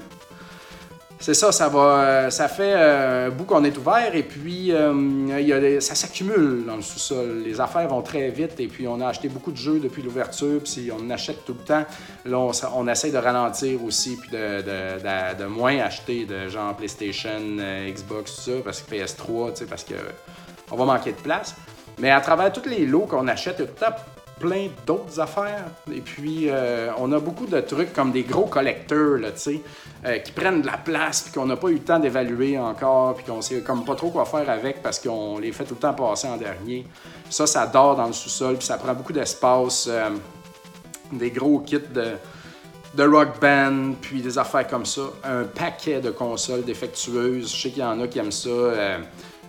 C'est 1.20 1.34
ça, 1.34 1.52
ça 1.52 1.68
va, 1.68 1.80
euh, 1.80 2.30
ça 2.30 2.48
fait 2.48 2.74
euh, 2.76 3.28
un 3.28 3.30
bout 3.32 3.46
qu'on 3.46 3.64
est 3.64 3.76
ouvert 3.78 4.14
et 4.14 4.22
puis 4.22 4.72
euh, 4.72 5.82
ça 5.82 5.96
s'accumule 5.96 6.64
dans 6.66 6.76
le 6.76 6.84
sous-sol. 6.84 7.42
Les 7.44 7.60
affaires 7.60 7.88
vont 7.88 8.04
très 8.04 8.30
vite 8.30 8.60
et 8.60 8.68
puis 8.68 8.88
on 8.88 9.02
a 9.02 9.08
acheté 9.08 9.28
beaucoup 9.28 9.52
de 9.52 9.58
jeux 9.58 9.80
depuis 9.80 10.04
l'ouverture, 10.04 10.62
puis 10.64 10.92
on 10.92 11.10
achète 11.10 11.44
tout 11.44 11.56
le 11.58 11.66
temps. 11.66 11.86
Là, 12.26 12.38
on, 12.76 12.88
essaie 12.88 13.12
de 13.12 13.18
ralentir 13.18 13.84
aussi 13.84 14.16
puis 14.16 14.30
de, 14.30 15.46
moins 15.48 15.80
acheter 15.80 16.26
de 16.26 16.50
genre 16.50 16.76
PlayStation, 16.76 17.58
Xbox, 17.88 18.36
tout 18.36 18.52
ça, 18.52 18.58
parce 18.64 18.82
que 18.82 18.96
PS3, 18.96 19.54
tu 19.54 19.60
sais, 19.60 19.66
parce 19.66 19.84
que 19.84 19.96
on 20.72 20.76
va 20.76 20.86
manquer 20.86 21.12
de 21.12 21.18
place. 21.18 21.56
Mais 22.00 22.12
à 22.12 22.22
travers 22.22 22.54
tous 22.54 22.70
les 22.70 22.86
lots 22.86 23.08
qu'on 23.08 23.28
achète, 23.28 23.56
il 23.58 23.62
y 23.62 23.66
a 23.66 23.68
tout 23.68 23.84
plein 24.40 24.68
d'autres 24.86 25.20
affaires. 25.20 25.66
Et 25.92 26.02
puis, 26.02 26.50
euh, 26.50 26.92
on 26.98 27.12
a 27.12 27.20
beaucoup 27.20 27.46
de 27.46 27.60
trucs 27.62 27.94
comme 27.94 28.12
des 28.12 28.24
gros 28.24 28.46
collecteurs, 28.46 29.18
là, 29.18 29.32
tu 29.32 29.40
sais, 29.40 29.62
euh, 30.06 30.18
qui 30.20 30.32
prennent 30.32 30.62
de 30.62 30.68
la 30.68 30.78
place, 30.78 31.22
puis 31.24 31.34
qu'on 31.34 31.46
n'a 31.46 31.56
pas 31.56 31.70
eu 31.70 31.76
le 31.76 31.80
temps 31.80 32.00
d'évaluer 32.00 32.58
encore, 32.58 33.16
puis 33.16 33.26
qu'on 33.26 33.42
sait 33.42 33.62
comme 33.62 33.84
pas 33.84 33.96
trop 33.96 34.10
quoi 34.10 34.26
faire 34.26 34.50
avec 34.50 34.82
parce 34.82 35.00
qu'on 35.00 35.40
les 35.40 35.52
fait 35.52 35.64
tout 35.64 35.76
le 35.76 35.80
temps 35.80 35.94
passer 35.94 36.28
en 36.28 36.38
dernier. 36.38 36.86
Ça, 37.30 37.48
ça 37.48 37.68
dort 37.68 37.96
dans 37.96 38.08
le 38.08 38.14
sous-sol, 38.14 38.58
puis 38.58 38.66
ça 38.66 38.78
prend 38.78 38.94
beaucoup 38.94 39.14
d'espace. 39.14 39.88
Euh, 39.90 40.10
des 41.12 41.32
gros 41.32 41.60
kits 41.60 41.80
de, 41.94 42.12
de 42.94 43.04
rock 43.04 43.40
band, 43.40 43.94
puis 44.02 44.22
des 44.22 44.38
affaires 44.38 44.68
comme 44.68 44.86
ça. 44.86 45.04
Un 45.24 45.44
paquet 45.44 46.02
de 46.02 46.12
consoles 46.12 46.66
défectueuses. 46.66 47.56
Je 47.56 47.62
sais 47.62 47.70
qu'il 47.70 47.82
y 47.82 47.86
en 47.86 48.02
a 48.02 48.08
qui 48.08 48.20
aiment 48.20 48.32
ça 48.32 48.50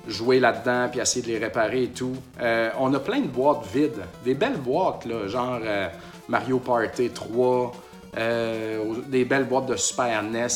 jouer 0.07 0.41
là-dedans 0.41 0.89
puis 0.91 1.01
essayer 1.01 1.23
de 1.23 1.29
les 1.29 1.39
réparer 1.39 1.85
et 1.85 1.89
tout. 1.89 2.15
Euh, 2.41 2.71
on 2.79 2.93
a 2.95 2.99
plein 2.99 3.21
de 3.21 3.27
boîtes 3.27 3.67
vides, 3.73 4.03
des 4.25 4.35
belles 4.35 4.59
boîtes, 4.59 5.05
là, 5.05 5.27
genre 5.27 5.61
euh, 5.63 5.89
Mario 6.29 6.59
Party 6.59 7.11
3, 7.11 7.73
euh, 8.17 8.95
des 9.07 9.25
belles 9.25 9.45
boîtes 9.45 9.67
de 9.67 9.77
Super 9.77 10.23
NES, 10.23 10.49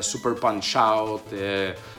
Super 0.00 0.34
Punch 0.36 0.76
Out. 0.76 1.22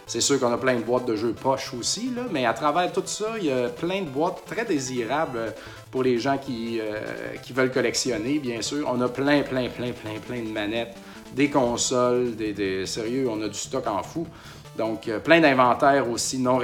c'est 0.05 0.21
sûr 0.21 0.39
qu'on 0.39 0.53
a 0.53 0.57
plein 0.57 0.75
de 0.75 0.83
boîtes 0.83 1.05
de 1.05 1.15
jeux 1.15 1.33
poche 1.33 1.73
aussi, 1.73 2.11
mais 2.31 2.45
à 2.45 2.53
travers 2.53 2.91
tout 2.91 3.03
ça, 3.05 3.33
il 3.37 3.45
y 3.45 3.51
a 3.51 3.69
plein 3.69 4.01
de 4.01 4.09
boîtes 4.09 4.43
très 4.45 4.65
désirables 4.65 5.53
pour 5.91 6.03
les 6.03 6.17
gens 6.19 6.37
qui, 6.37 6.79
veulent 7.53 7.71
collectionner, 7.71 8.39
bien 8.39 8.61
sûr. 8.61 8.89
On 8.91 8.99
a 9.01 9.09
plein, 9.09 9.41
plein, 9.41 9.67
plein, 9.69 9.91
plein, 9.91 10.19
plein 10.25 10.41
de 10.41 10.49
manettes, 10.49 10.95
des 11.35 11.49
consoles, 11.49 12.35
des 12.35 12.85
sérieux, 12.85 13.27
on 13.29 13.41
a 13.41 13.47
du 13.49 13.57
stock 13.57 13.85
en 13.87 14.01
fou. 14.03 14.25
Donc, 14.77 15.07
euh, 15.07 15.19
plein 15.19 15.39
d'inventaires 15.39 16.09
aussi 16.09 16.39
non 16.39 16.59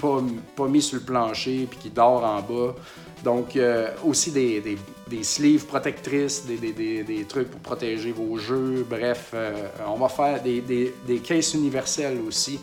pas, 0.00 0.22
pas, 0.56 0.66
mis 0.68 0.82
sur 0.82 0.98
le 0.98 1.02
plancher 1.02 1.66
puis 1.68 1.78
qui 1.78 1.90
dort 1.90 2.24
en 2.24 2.40
bas. 2.40 2.74
Donc, 3.24 3.56
euh, 3.56 3.90
aussi 4.04 4.30
des, 4.30 4.62
des, 5.08 5.24
sleeves 5.24 5.66
protectrices, 5.66 6.44
des, 6.46 6.56
des, 7.02 7.24
trucs 7.28 7.50
pour 7.50 7.60
protéger 7.60 8.12
vos 8.12 8.36
jeux. 8.36 8.86
Bref, 8.88 9.30
euh, 9.34 9.68
on 9.88 9.96
va 9.96 10.08
faire 10.08 10.40
des, 10.42 10.92
caisses 11.24 11.54
universelles 11.54 12.18
aussi 12.26 12.60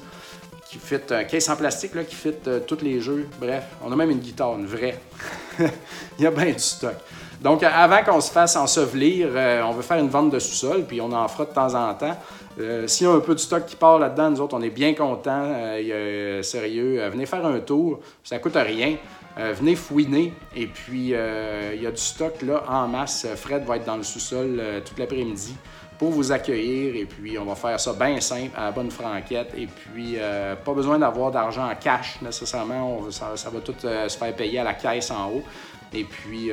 qui 0.70 0.80
un 1.12 1.24
caisse 1.26 1.50
en 1.50 1.56
plastique 1.56 1.94
là, 1.94 2.04
qui 2.04 2.16
fit 2.16 2.34
tous 2.66 2.82
les 2.82 3.00
jeux. 3.00 3.28
Bref, 3.40 3.64
on 3.84 3.92
a 3.92 3.96
même 3.96 4.10
une 4.10 4.20
guitare, 4.20 4.58
une 4.58 4.66
vraie. 4.66 5.00
Il 5.60 6.24
y 6.24 6.26
a 6.26 6.32
bien 6.32 6.52
du 6.52 6.60
stock. 6.60 6.96
Donc, 7.40 7.62
avant 7.62 8.04
qu'on 8.04 8.22
se 8.22 8.32
fasse 8.32 8.56
ensevelir, 8.56 9.30
on 9.68 9.72
veut 9.74 9.84
faire 9.84 9.98
une 9.98 10.10
vente 10.10 10.32
de 10.32 10.40
sous-sol, 10.40 10.86
puis 10.88 11.00
on 11.00 11.12
en 11.12 11.28
fera 11.28 11.46
de 11.46 11.54
temps 11.54 11.76
en 11.76 11.94
temps. 11.94 12.18
Euh, 12.60 12.88
s'il 12.88 13.08
y 13.08 13.10
a 13.10 13.14
un 13.14 13.20
peu 13.20 13.34
de 13.34 13.40
stock 13.40 13.66
qui 13.66 13.76
part 13.76 14.00
là-dedans, 14.00 14.30
nous 14.32 14.42
autres, 14.42 14.56
on 14.56 14.62
est 14.62 14.70
bien 14.70 14.94
contents. 14.94 15.46
Euh, 15.54 16.42
sérieux, 16.44 17.02
euh, 17.02 17.10
venez 17.10 17.26
faire 17.26 17.46
un 17.46 17.60
tour, 17.60 18.00
ça 18.24 18.40
coûte 18.40 18.56
rien. 18.56 18.98
venez 19.36 19.76
fouiner. 19.76 20.34
Et 20.56 20.68
puis, 20.68 21.08
il 21.08 21.82
y 21.82 21.88
a 21.88 21.92
du 21.92 22.02
stock 22.02 22.42
là 22.44 22.64
en 22.70 22.88
masse. 22.88 23.26
Fred 23.36 23.66
va 23.66 23.78
être 23.78 23.86
dans 23.86 23.98
le 23.98 24.04
sous-sol 24.04 24.62
toute 24.86 25.00
l'après-midi 25.00 25.56
pour 25.98 26.12
vous 26.12 26.32
accueillir. 26.32 26.96
Et 26.96 27.06
puis, 27.06 27.40
on 27.40 27.46
va 27.46 27.56
faire 27.56 27.80
ça 27.80 27.94
bien 27.94 28.22
simple, 28.22 28.52
à 28.56 28.66
la 28.66 28.72
bonne 28.72 28.92
franquette. 28.92 29.52
Et 29.58 29.66
puis, 29.66 30.18
pas 30.64 30.74
besoin 30.74 31.00
d'avoir 31.00 31.32
d'argent 31.32 31.68
en 31.68 31.74
cash 31.74 32.22
nécessairement. 32.22 33.10
ça, 33.10 33.50
va 33.50 33.60
tout 33.62 33.74
se 33.82 34.18
faire 34.18 34.36
payer 34.36 34.60
à 34.60 34.64
la 34.64 34.76
caisse 34.76 35.10
en 35.10 35.32
haut. 35.32 35.44
Et 35.92 36.04
puis, 36.04 36.52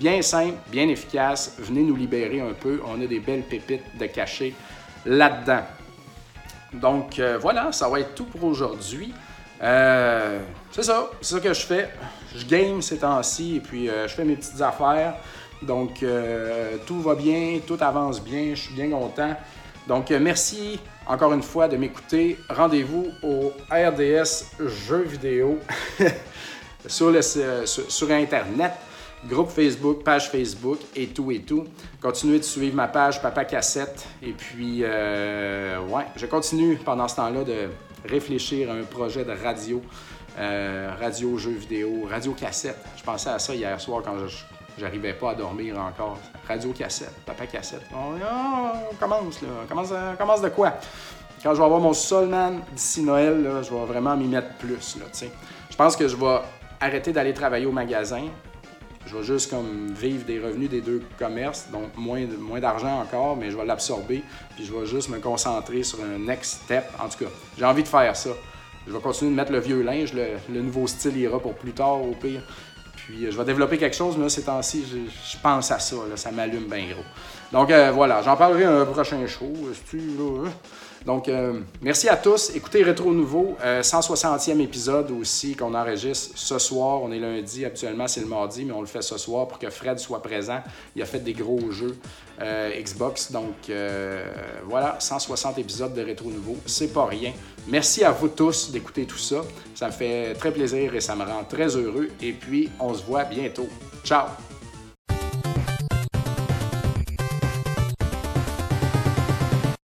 bien 0.00 0.22
simple, 0.22 0.56
bien 0.68 0.88
efficace. 0.88 1.56
Venez 1.58 1.82
nous 1.82 1.96
libérer 1.96 2.40
un 2.40 2.54
peu. 2.54 2.80
On 2.86 3.02
a 3.02 3.06
des 3.06 3.20
belles 3.20 3.42
pépites 3.42 3.98
de 3.98 4.06
cachet 4.06 4.54
là-dedans. 5.06 5.62
Donc 6.72 7.18
euh, 7.18 7.38
voilà, 7.40 7.72
ça 7.72 7.88
va 7.88 8.00
être 8.00 8.14
tout 8.14 8.24
pour 8.24 8.44
aujourd'hui. 8.44 9.12
Euh, 9.62 10.40
c'est 10.72 10.82
ça, 10.82 11.10
c'est 11.20 11.34
ça 11.34 11.40
que 11.40 11.54
je 11.54 11.60
fais. 11.60 11.88
Je 12.34 12.44
game 12.44 12.82
ces 12.82 12.98
temps-ci 12.98 13.56
et 13.56 13.60
puis 13.60 13.88
euh, 13.88 14.08
je 14.08 14.14
fais 14.14 14.24
mes 14.24 14.36
petites 14.36 14.60
affaires. 14.60 15.14
Donc 15.62 16.04
tout 16.84 17.00
va 17.00 17.14
bien, 17.14 17.58
tout 17.66 17.78
avance 17.80 18.22
bien, 18.22 18.50
je 18.54 18.60
suis 18.60 18.74
bien 18.74 18.90
content. 18.90 19.34
Donc 19.86 20.10
merci 20.10 20.78
encore 21.06 21.32
une 21.32 21.42
fois 21.42 21.68
de 21.68 21.78
m'écouter. 21.78 22.38
Rendez-vous 22.50 23.06
au 23.22 23.52
RDS 23.70 24.44
Jeux 24.86 25.04
vidéo 25.04 25.58
sur, 26.86 27.14
sur 27.24 28.10
Internet. 28.10 28.72
Groupe 29.28 29.50
Facebook, 29.50 30.02
page 30.02 30.30
Facebook 30.30 30.78
et 30.94 31.08
tout 31.08 31.30
et 31.30 31.40
tout. 31.40 31.64
Continuez 32.00 32.38
de 32.38 32.44
suivre 32.44 32.76
ma 32.76 32.88
page 32.88 33.20
Papa 33.22 33.44
Cassette. 33.44 34.06
Et 34.22 34.32
puis, 34.32 34.80
euh, 34.82 35.78
ouais, 35.88 36.04
je 36.16 36.26
continue 36.26 36.76
pendant 36.76 37.08
ce 37.08 37.16
temps-là 37.16 37.44
de 37.44 37.68
réfléchir 38.08 38.70
à 38.70 38.74
un 38.74 38.84
projet 38.84 39.24
de 39.24 39.32
radio, 39.32 39.82
euh, 40.38 40.90
radio, 41.00 41.38
jeux 41.38 41.52
vidéo, 41.52 42.06
radio 42.10 42.32
cassette. 42.32 42.84
Je 42.96 43.02
pensais 43.02 43.30
à 43.30 43.38
ça 43.38 43.54
hier 43.54 43.80
soir 43.80 44.02
quand 44.04 44.18
je 44.26 44.36
J'arrivais 44.76 45.12
pas 45.12 45.30
à 45.30 45.34
dormir 45.34 45.78
encore. 45.78 46.18
Radio 46.48 46.72
cassette, 46.72 47.14
papa 47.24 47.46
cassette. 47.46 47.82
On, 47.94 48.14
on 48.90 48.94
commence, 48.96 49.40
là. 49.40 49.48
On 49.62 49.66
commence, 49.68 49.92
on 49.92 50.16
commence 50.16 50.40
de 50.40 50.48
quoi? 50.48 50.74
Quand 51.42 51.52
je 51.54 51.58
vais 51.58 51.64
avoir 51.64 51.80
mon 51.80 51.92
sol, 51.92 52.26
man, 52.26 52.60
d'ici 52.72 53.02
Noël, 53.02 53.42
là, 53.42 53.62
je 53.62 53.70
vais 53.70 53.84
vraiment 53.84 54.16
m'y 54.16 54.26
mettre 54.26 54.52
plus, 54.54 54.96
là. 54.98 55.04
Je 55.70 55.76
pense 55.76 55.94
que 55.94 56.08
je 56.08 56.16
vais 56.16 56.40
arrêter 56.80 57.12
d'aller 57.12 57.32
travailler 57.32 57.66
au 57.66 57.72
magasin. 57.72 58.24
Je 59.06 59.16
vais 59.16 59.22
juste 59.22 59.50
comme 59.50 59.92
vivre 59.92 60.24
des 60.24 60.40
revenus 60.40 60.70
des 60.70 60.80
deux 60.80 61.02
commerces, 61.18 61.68
donc 61.70 61.96
moins, 61.96 62.24
moins 62.38 62.60
d'argent 62.60 63.00
encore, 63.00 63.36
mais 63.36 63.50
je 63.50 63.56
vais 63.56 63.64
l'absorber, 63.64 64.22
puis 64.54 64.64
je 64.64 64.72
vais 64.72 64.86
juste 64.86 65.10
me 65.10 65.18
concentrer 65.18 65.82
sur 65.82 65.98
un 66.02 66.18
next 66.18 66.62
step. 66.64 66.84
En 66.98 67.08
tout 67.08 67.24
cas, 67.24 67.30
j'ai 67.58 67.64
envie 67.64 67.82
de 67.82 67.88
faire 67.88 68.16
ça. 68.16 68.30
Je 68.86 68.92
vais 68.92 69.00
continuer 69.00 69.30
de 69.30 69.36
mettre 69.36 69.52
le 69.52 69.60
vieux 69.60 69.82
linge, 69.82 70.12
le, 70.12 70.60
nouveau 70.60 70.86
style 70.86 71.16
ira 71.16 71.38
pour 71.38 71.54
plus 71.54 71.72
tard 71.72 72.02
au 72.02 72.12
pire. 72.12 72.42
Puis 72.96 73.26
euh, 73.26 73.30
je 73.30 73.36
vais 73.36 73.44
développer 73.44 73.78
quelque 73.78 73.96
chose, 73.96 74.16
mais 74.16 74.24
là, 74.24 74.28
ces 74.28 74.44
temps-ci, 74.44 74.84
je, 74.90 75.38
pense 75.38 75.70
à 75.70 75.78
ça. 75.78 75.96
Ça 76.16 76.30
m'allume 76.30 76.64
bien 76.64 76.86
gros. 76.90 77.04
Donc 77.52 77.70
euh, 77.70 77.90
voilà, 77.90 78.22
j'en 78.22 78.36
parlerai 78.36 78.64
un 78.64 78.84
prochain 78.84 79.26
show. 79.26 79.52
si 79.72 79.82
tu, 79.90 79.98
là. 79.98 80.50
Donc, 81.04 81.28
euh, 81.28 81.60
merci 81.82 82.08
à 82.08 82.16
tous. 82.16 82.50
Écoutez 82.54 82.82
Rétro 82.82 83.12
Nouveau, 83.12 83.56
euh, 83.62 83.82
160e 83.82 84.60
épisode 84.60 85.10
aussi 85.10 85.54
qu'on 85.54 85.74
enregistre 85.74 86.30
ce 86.34 86.58
soir. 86.58 87.02
On 87.02 87.12
est 87.12 87.18
lundi, 87.18 87.64
habituellement 87.64 88.08
c'est 88.08 88.20
le 88.20 88.26
mardi, 88.26 88.64
mais 88.64 88.72
on 88.72 88.80
le 88.80 88.86
fait 88.86 89.02
ce 89.02 89.18
soir 89.18 89.46
pour 89.46 89.58
que 89.58 89.68
Fred 89.68 89.98
soit 89.98 90.22
présent. 90.22 90.62
Il 90.96 91.02
a 91.02 91.06
fait 91.06 91.18
des 91.18 91.34
gros 91.34 91.70
jeux 91.70 91.96
euh, 92.40 92.70
Xbox. 92.80 93.30
Donc, 93.32 93.68
euh, 93.68 94.24
voilà, 94.66 94.96
160 94.98 95.58
épisodes 95.58 95.92
de 95.92 96.02
Rétro 96.02 96.30
Nouveau. 96.30 96.56
C'est 96.64 96.92
pas 96.92 97.04
rien. 97.04 97.32
Merci 97.68 98.02
à 98.02 98.10
vous 98.10 98.28
tous 98.28 98.70
d'écouter 98.70 99.04
tout 99.04 99.18
ça. 99.18 99.42
Ça 99.74 99.88
me 99.88 99.92
fait 99.92 100.32
très 100.34 100.52
plaisir 100.52 100.94
et 100.94 101.00
ça 101.00 101.14
me 101.14 101.24
rend 101.24 101.44
très 101.44 101.76
heureux. 101.76 102.08
Et 102.22 102.32
puis, 102.32 102.70
on 102.80 102.94
se 102.94 103.02
voit 103.02 103.24
bientôt. 103.24 103.68
Ciao! 104.04 104.53